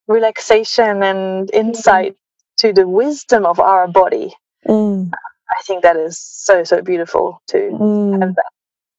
relaxation 0.07 1.03
and 1.03 1.49
mm. 1.49 1.53
insight 1.53 2.15
to 2.57 2.73
the 2.73 2.87
wisdom 2.87 3.45
of 3.45 3.59
our 3.59 3.87
body. 3.87 4.33
Mm. 4.67 5.11
I 5.49 5.61
think 5.65 5.83
that 5.83 5.97
is 5.97 6.19
so, 6.19 6.63
so 6.63 6.81
beautiful 6.81 7.41
to 7.47 7.57
mm. 7.57 8.19
have 8.21 8.35
that. 8.35 8.51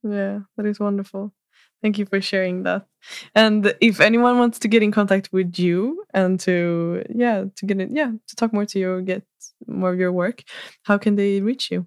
Yeah, 0.02 0.40
that 0.56 0.66
is 0.66 0.78
wonderful. 0.78 1.32
Thank 1.84 1.98
you 1.98 2.06
for 2.06 2.18
sharing 2.18 2.62
that. 2.62 2.86
And 3.34 3.74
if 3.78 4.00
anyone 4.00 4.38
wants 4.38 4.58
to 4.60 4.68
get 4.68 4.82
in 4.82 4.90
contact 4.90 5.28
with 5.34 5.58
you 5.58 6.02
and 6.14 6.40
to 6.40 7.04
yeah 7.14 7.44
to 7.56 7.66
get 7.66 7.78
it 7.78 7.90
yeah 7.92 8.12
to 8.26 8.36
talk 8.36 8.54
more 8.54 8.64
to 8.64 8.78
you 8.78 8.90
or 8.90 9.02
get 9.02 9.22
more 9.66 9.92
of 9.92 9.98
your 9.98 10.10
work, 10.10 10.44
how 10.84 10.96
can 10.96 11.16
they 11.16 11.42
reach 11.42 11.70
you? 11.70 11.86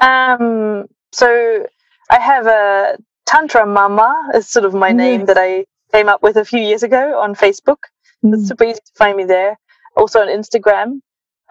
Um. 0.00 0.86
So 1.12 1.68
I 2.10 2.18
have 2.18 2.48
a 2.48 2.98
Tantra 3.26 3.64
Mama 3.64 4.30
is 4.34 4.48
sort 4.48 4.64
of 4.64 4.74
my 4.74 4.88
yes. 4.88 4.96
name 4.96 5.26
that 5.26 5.38
I 5.38 5.64
came 5.92 6.08
up 6.08 6.20
with 6.20 6.36
a 6.36 6.44
few 6.44 6.60
years 6.60 6.82
ago 6.82 7.20
on 7.20 7.36
Facebook. 7.36 7.78
Mm. 8.24 8.34
It's 8.34 8.48
super 8.48 8.64
easy 8.64 8.80
to 8.80 8.92
find 8.96 9.16
me 9.16 9.24
there. 9.24 9.56
Also 9.96 10.18
on 10.18 10.26
Instagram. 10.26 10.98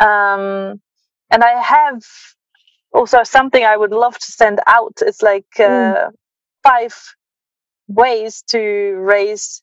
Um, 0.05 0.82
and 1.32 1.41
I 1.41 1.53
have 1.61 2.03
also 2.93 3.23
something 3.23 3.63
I 3.63 3.78
would 3.78 3.91
love 3.91 4.19
to 4.19 4.32
send 4.34 4.59
out. 4.67 4.97
It's 5.01 5.21
like 5.21 5.47
uh, 5.57 5.63
mm 5.63 6.11
five 6.66 6.95
ways 7.88 8.43
to 8.49 8.59
raise 8.95 9.61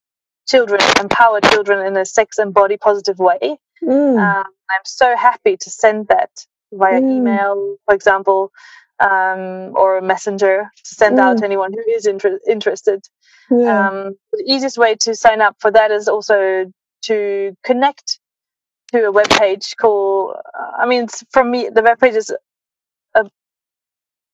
children, 0.48 0.80
empower 1.00 1.40
children 1.40 1.86
in 1.86 1.96
a 1.96 2.04
sex 2.04 2.38
and 2.38 2.54
body 2.54 2.76
positive 2.76 3.18
way. 3.18 3.58
Mm. 3.82 4.18
Um, 4.18 4.46
I'm 4.70 4.84
so 4.84 5.16
happy 5.16 5.56
to 5.56 5.70
send 5.70 6.08
that 6.08 6.30
via 6.72 7.00
mm. 7.00 7.16
email, 7.16 7.76
for 7.84 7.94
example, 7.94 8.52
um, 9.00 9.76
or 9.76 9.98
a 9.98 10.02
messenger 10.02 10.70
to 10.84 10.94
send 10.94 11.18
mm. 11.18 11.20
out 11.20 11.38
to 11.38 11.44
anyone 11.44 11.72
who 11.72 11.82
is 11.90 12.06
inter- 12.06 12.40
interested. 12.48 13.00
Yeah. 13.50 13.88
Um, 13.88 14.16
the 14.32 14.44
easiest 14.46 14.78
way 14.78 14.94
to 15.00 15.14
sign 15.14 15.40
up 15.40 15.56
for 15.58 15.70
that 15.70 15.90
is 15.90 16.08
also 16.08 16.72
to 17.02 17.56
connect 17.64 18.20
to 18.92 19.06
a 19.06 19.12
web 19.12 19.28
page 19.30 19.74
called. 19.80 20.36
I 20.78 20.86
mean, 20.86 21.08
from 21.30 21.50
me, 21.50 21.68
the 21.68 21.82
web 21.82 21.98
page 21.98 22.14
is 22.14 22.32
a, 23.14 23.28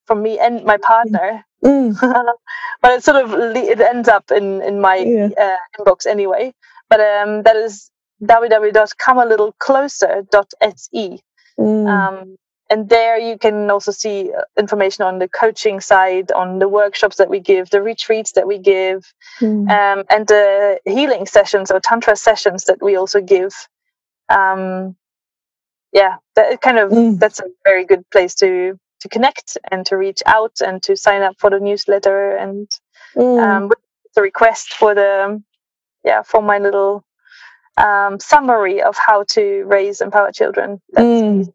from 0.07 0.23
me 0.23 0.39
and 0.39 0.65
my 0.65 0.77
partner. 0.77 1.45
Mm. 1.65 1.99
but 2.83 2.93
it 2.93 3.03
sort 3.05 3.25
of 3.25 3.33
it 3.57 3.81
ends 3.81 4.09
up 4.09 4.31
in 4.31 4.63
in 4.63 4.81
my 4.81 4.97
yeah. 4.97 5.29
uh, 5.39 5.57
inbox 5.79 6.07
anyway. 6.07 6.55
But 6.89 7.01
um, 7.01 7.43
that 7.43 7.57
is 7.57 7.91
www.comealittlecloser.se. 8.23 11.21
Mm. 11.59 11.89
Um, 11.89 12.37
and 12.71 12.89
there 12.89 13.19
you 13.19 13.37
can 13.39 13.71
also 13.71 13.93
see 13.93 14.31
uh, 14.33 14.43
information 14.59 15.05
on 15.05 15.19
the 15.19 15.29
coaching 15.29 15.81
side, 15.81 16.33
on 16.33 16.59
the 16.59 16.69
workshops 16.69 17.17
that 17.17 17.31
we 17.31 17.41
give, 17.41 17.71
the 17.71 17.83
retreats 17.83 18.33
that 18.33 18.47
we 18.47 18.59
give, 18.59 19.13
mm. 19.41 19.69
um, 19.71 20.05
and 20.11 20.27
the 20.29 20.79
healing 20.85 21.27
sessions 21.27 21.71
or 21.71 21.81
tantra 21.81 22.17
sessions 22.17 22.65
that 22.65 22.83
we 22.83 22.97
also 22.97 23.21
give. 23.21 23.55
Um, 24.29 24.97
yeah, 25.93 26.17
that 26.37 26.61
kind 26.61 26.79
of 26.79 26.91
mm. 26.91 27.19
that's 27.19 27.41
a 27.41 27.45
very 27.65 27.87
good 27.87 28.05
place 28.11 28.35
to 28.37 28.79
to 29.01 29.09
connect 29.09 29.57
and 29.71 29.87
to 29.87 29.97
reach 29.97 30.23
out 30.27 30.61
and 30.61 30.83
to 30.83 30.97
sign 30.97 31.23
up 31.23 31.37
for 31.39 31.51
the 31.51 31.61
newsletter 31.61 32.37
and 32.37 32.69
mm. 33.17 33.43
um, 33.43 33.71
the 34.15 34.23
request 34.23 34.75
for 34.75 34.95
the 34.95 35.43
yeah 36.05 36.23
for 36.23 36.43
my 36.43 36.59
little 36.59 37.05
um, 37.77 38.19
summary 38.19 38.83
of 38.83 38.97
how 38.97 39.25
to 39.25 39.65
raise 39.67 40.01
empower 40.01 40.33
children. 40.33 40.81
That's 40.93 41.07
mm. 41.07 41.53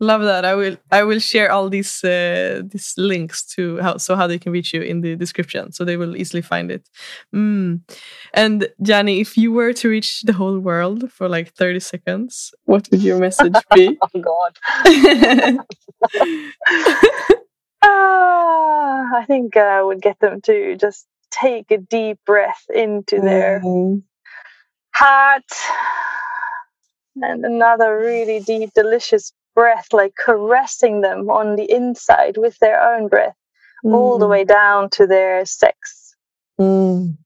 Love 0.00 0.22
that. 0.22 0.44
I 0.44 0.54
will 0.54 0.76
I 0.92 1.02
will 1.02 1.18
share 1.18 1.50
all 1.50 1.68
these 1.68 2.04
uh, 2.04 2.62
these 2.64 2.94
links 2.96 3.44
to 3.56 3.78
how 3.78 3.96
so 3.96 4.14
how 4.14 4.28
they 4.28 4.38
can 4.38 4.52
reach 4.52 4.72
you 4.72 4.80
in 4.80 5.00
the 5.00 5.16
description, 5.16 5.72
so 5.72 5.84
they 5.84 5.96
will 5.96 6.16
easily 6.16 6.42
find 6.42 6.70
it. 6.70 6.88
Mm. 7.34 7.80
And 8.32 8.68
Jani, 8.78 9.20
if 9.20 9.36
you 9.36 9.50
were 9.50 9.72
to 9.72 9.88
reach 9.88 10.22
the 10.22 10.34
whole 10.34 10.60
world 10.60 11.10
for 11.10 11.28
like 11.28 11.52
thirty 11.54 11.80
seconds, 11.80 12.54
what 12.64 12.86
would 12.92 13.02
your 13.02 13.18
message 13.18 13.54
be? 13.74 13.98
oh 14.14 14.20
God. 14.20 14.58
ah, 17.82 19.16
I 19.16 19.24
think 19.26 19.56
I 19.56 19.82
would 19.82 20.00
get 20.00 20.20
them 20.20 20.40
to 20.42 20.76
just 20.76 21.08
take 21.32 21.72
a 21.72 21.78
deep 21.78 22.18
breath 22.24 22.64
into 22.72 23.20
their 23.20 23.60
mm. 23.64 24.02
heart 24.94 25.52
and 27.22 27.44
another 27.44 27.98
really 27.98 28.40
deep, 28.40 28.70
delicious 28.74 29.32
breath, 29.58 29.88
like 29.92 30.14
caressing 30.14 31.00
them 31.00 31.28
on 31.28 31.56
the 31.56 31.68
inside 31.68 32.36
with 32.36 32.56
their 32.60 32.80
own 32.80 33.08
breath, 33.08 33.34
mm. 33.84 33.92
all 33.92 34.16
the 34.16 34.26
mm. 34.26 34.30
way 34.30 34.44
down 34.44 34.88
to 34.90 35.04
their 35.04 35.44
sex. 35.44 36.14
Mm. 36.60 37.16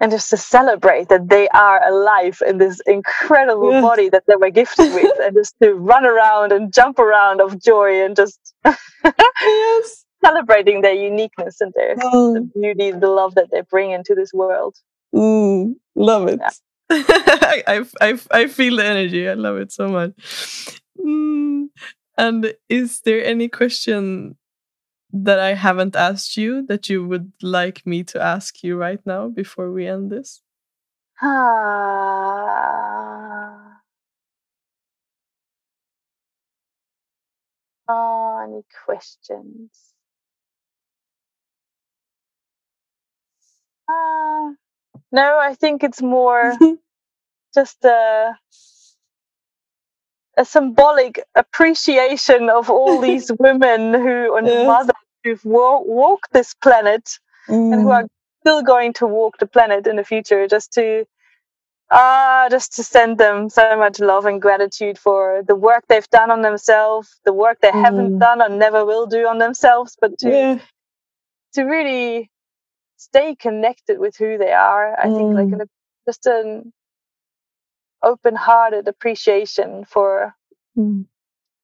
And 0.00 0.10
just 0.10 0.28
to 0.30 0.36
celebrate 0.36 1.08
that 1.08 1.28
they 1.28 1.46
are 1.50 1.80
alive 1.88 2.42
in 2.44 2.58
this 2.58 2.80
incredible 2.86 3.70
yes. 3.70 3.80
body 3.80 4.08
that 4.08 4.24
they 4.26 4.34
were 4.34 4.50
gifted 4.50 4.92
with, 4.92 5.16
and 5.22 5.36
just 5.36 5.54
to 5.62 5.74
run 5.74 6.04
around 6.04 6.50
and 6.50 6.74
jump 6.74 6.98
around 6.98 7.40
of 7.40 7.62
joy 7.62 8.04
and 8.04 8.16
just 8.16 8.40
yes. 8.64 10.04
celebrating 10.24 10.80
their 10.80 10.94
uniqueness 10.94 11.60
and 11.60 11.72
their 11.76 11.94
mm. 11.94 12.34
the 12.34 12.50
beauty, 12.60 12.90
the 12.90 13.06
love 13.06 13.36
that 13.36 13.52
they 13.52 13.62
bring 13.70 13.92
into 13.92 14.16
this 14.16 14.32
world. 14.32 14.74
Mm. 15.14 15.76
Love 15.94 16.26
it. 16.26 16.40
Yeah. 16.42 16.50
I, 16.90 17.86
I, 18.00 18.18
I 18.32 18.46
feel 18.48 18.78
the 18.78 18.84
energy. 18.84 19.28
I 19.28 19.34
love 19.34 19.58
it 19.58 19.70
so 19.70 19.86
much. 19.86 20.81
Mm. 20.98 21.68
And 22.18 22.54
is 22.68 23.00
there 23.00 23.24
any 23.24 23.48
question 23.48 24.36
that 25.12 25.38
I 25.40 25.54
haven't 25.54 25.96
asked 25.96 26.36
you 26.36 26.66
that 26.66 26.88
you 26.90 27.06
would 27.06 27.32
like 27.42 27.86
me 27.86 28.04
to 28.04 28.20
ask 28.22 28.62
you 28.64 28.76
right 28.78 29.00
now 29.06 29.28
before 29.28 29.72
we 29.72 29.86
end 29.88 30.10
this? 30.12 30.42
Ah. 31.22 32.52
Oh, 37.88 38.38
any 38.42 38.64
questions? 38.84 39.94
Uh, 43.88 44.52
no, 45.12 45.38
I 45.38 45.54
think 45.58 45.84
it's 45.84 46.02
more 46.02 46.54
just 47.54 47.84
uh, 47.84 48.32
a 50.36 50.44
symbolic 50.44 51.22
appreciation 51.34 52.48
of 52.48 52.70
all 52.70 53.00
these 53.00 53.30
women 53.38 53.94
who 53.94 54.36
and 54.36 54.46
yes. 54.46 54.66
mothers 54.66 54.96
who've 55.24 55.44
walk, 55.44 55.84
walked 55.86 56.32
this 56.32 56.54
planet 56.54 57.18
mm. 57.48 57.72
and 57.72 57.82
who 57.82 57.90
are 57.90 58.04
mm. 58.04 58.08
still 58.40 58.62
going 58.62 58.92
to 58.94 59.06
walk 59.06 59.38
the 59.38 59.46
planet 59.46 59.86
in 59.86 59.96
the 59.96 60.04
future 60.04 60.46
just 60.48 60.72
to 60.72 61.04
ah 61.90 62.46
uh, 62.46 62.48
just 62.48 62.74
to 62.76 62.82
send 62.82 63.18
them 63.18 63.50
so 63.50 63.76
much 63.76 64.00
love 64.00 64.24
and 64.24 64.40
gratitude 64.40 64.98
for 64.98 65.42
the 65.46 65.54
work 65.54 65.84
they've 65.88 66.08
done 66.08 66.30
on 66.30 66.40
themselves 66.40 67.20
the 67.24 67.32
work 67.32 67.58
they 67.60 67.70
mm. 67.70 67.84
haven't 67.84 68.18
done 68.18 68.40
and 68.40 68.58
never 68.58 68.84
will 68.86 69.06
do 69.06 69.26
on 69.26 69.38
themselves 69.38 69.96
but 70.00 70.18
to 70.18 70.30
yeah. 70.30 70.58
to 71.52 71.64
really 71.64 72.30
stay 72.96 73.34
connected 73.34 73.98
with 73.98 74.16
who 74.16 74.38
they 74.38 74.52
are 74.52 74.98
i 74.98 75.06
mm. 75.06 75.16
think 75.16 75.34
like 75.34 75.48
mm. 75.48 75.62
a, 75.62 75.66
just 76.08 76.24
an 76.24 76.72
open-hearted 78.02 78.88
appreciation 78.88 79.84
for 79.84 80.34
mm. 80.76 81.04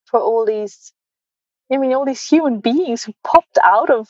for 0.04 0.20
all 0.20 0.44
these 0.44 0.92
I 1.72 1.76
mean 1.76 1.92
all 1.92 2.04
these 2.04 2.26
human 2.26 2.60
beings 2.60 3.04
who 3.04 3.12
popped 3.24 3.58
out 3.62 3.90
of 3.90 4.08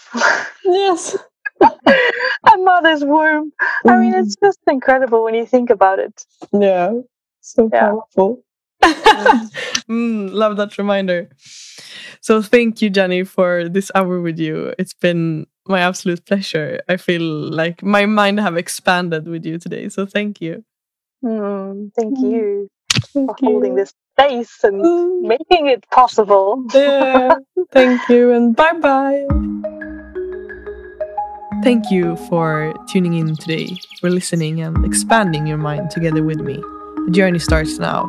yes 0.64 1.16
a 1.60 2.56
mother's 2.58 3.04
womb. 3.04 3.52
Mm. 3.84 3.90
I 3.90 3.96
mean 3.98 4.14
it's 4.14 4.36
hmm. 4.40 4.46
just 4.46 4.60
incredible 4.66 5.24
when 5.24 5.34
you 5.34 5.46
think 5.46 5.70
about 5.70 5.98
it. 5.98 6.24
Yeah. 6.52 6.92
So 7.40 7.68
yeah. 7.72 7.80
powerful. 7.80 8.44
mm, 8.82 10.32
love 10.32 10.56
that 10.56 10.78
reminder. 10.78 11.28
So 12.20 12.42
thank 12.42 12.82
you, 12.82 12.90
Jenny, 12.90 13.24
for 13.24 13.68
this 13.68 13.90
hour 13.94 14.20
with 14.20 14.38
you. 14.38 14.74
It's 14.78 14.94
been 14.94 15.46
my 15.66 15.80
absolute 15.80 16.24
pleasure. 16.26 16.80
I 16.88 16.96
feel 16.96 17.22
like 17.22 17.82
my 17.82 18.06
mind 18.06 18.40
have 18.40 18.56
expanded 18.56 19.26
with 19.26 19.44
you 19.44 19.58
today. 19.58 19.88
So 19.88 20.06
thank 20.06 20.40
you. 20.40 20.64
Mm, 21.24 21.92
thank 21.94 22.18
you 22.18 22.68
thank 23.12 23.30
for 23.30 23.36
you. 23.40 23.52
holding 23.52 23.74
this 23.74 23.92
space 24.14 24.64
and 24.64 24.84
mm. 24.84 25.20
making 25.22 25.66
it 25.66 25.84
possible. 25.90 26.64
yeah, 26.74 27.38
thank 27.72 28.08
you, 28.08 28.32
and 28.32 28.54
bye 28.54 28.72
bye. 28.72 29.26
Thank 31.62 31.90
you 31.90 32.16
for 32.28 32.72
tuning 32.88 33.14
in 33.14 33.36
today, 33.36 33.76
for 34.00 34.10
listening 34.10 34.60
and 34.60 34.84
expanding 34.84 35.46
your 35.46 35.58
mind 35.58 35.90
together 35.90 36.22
with 36.22 36.40
me. 36.40 36.56
The 37.06 37.10
journey 37.10 37.40
starts 37.40 37.78
now. 37.78 38.08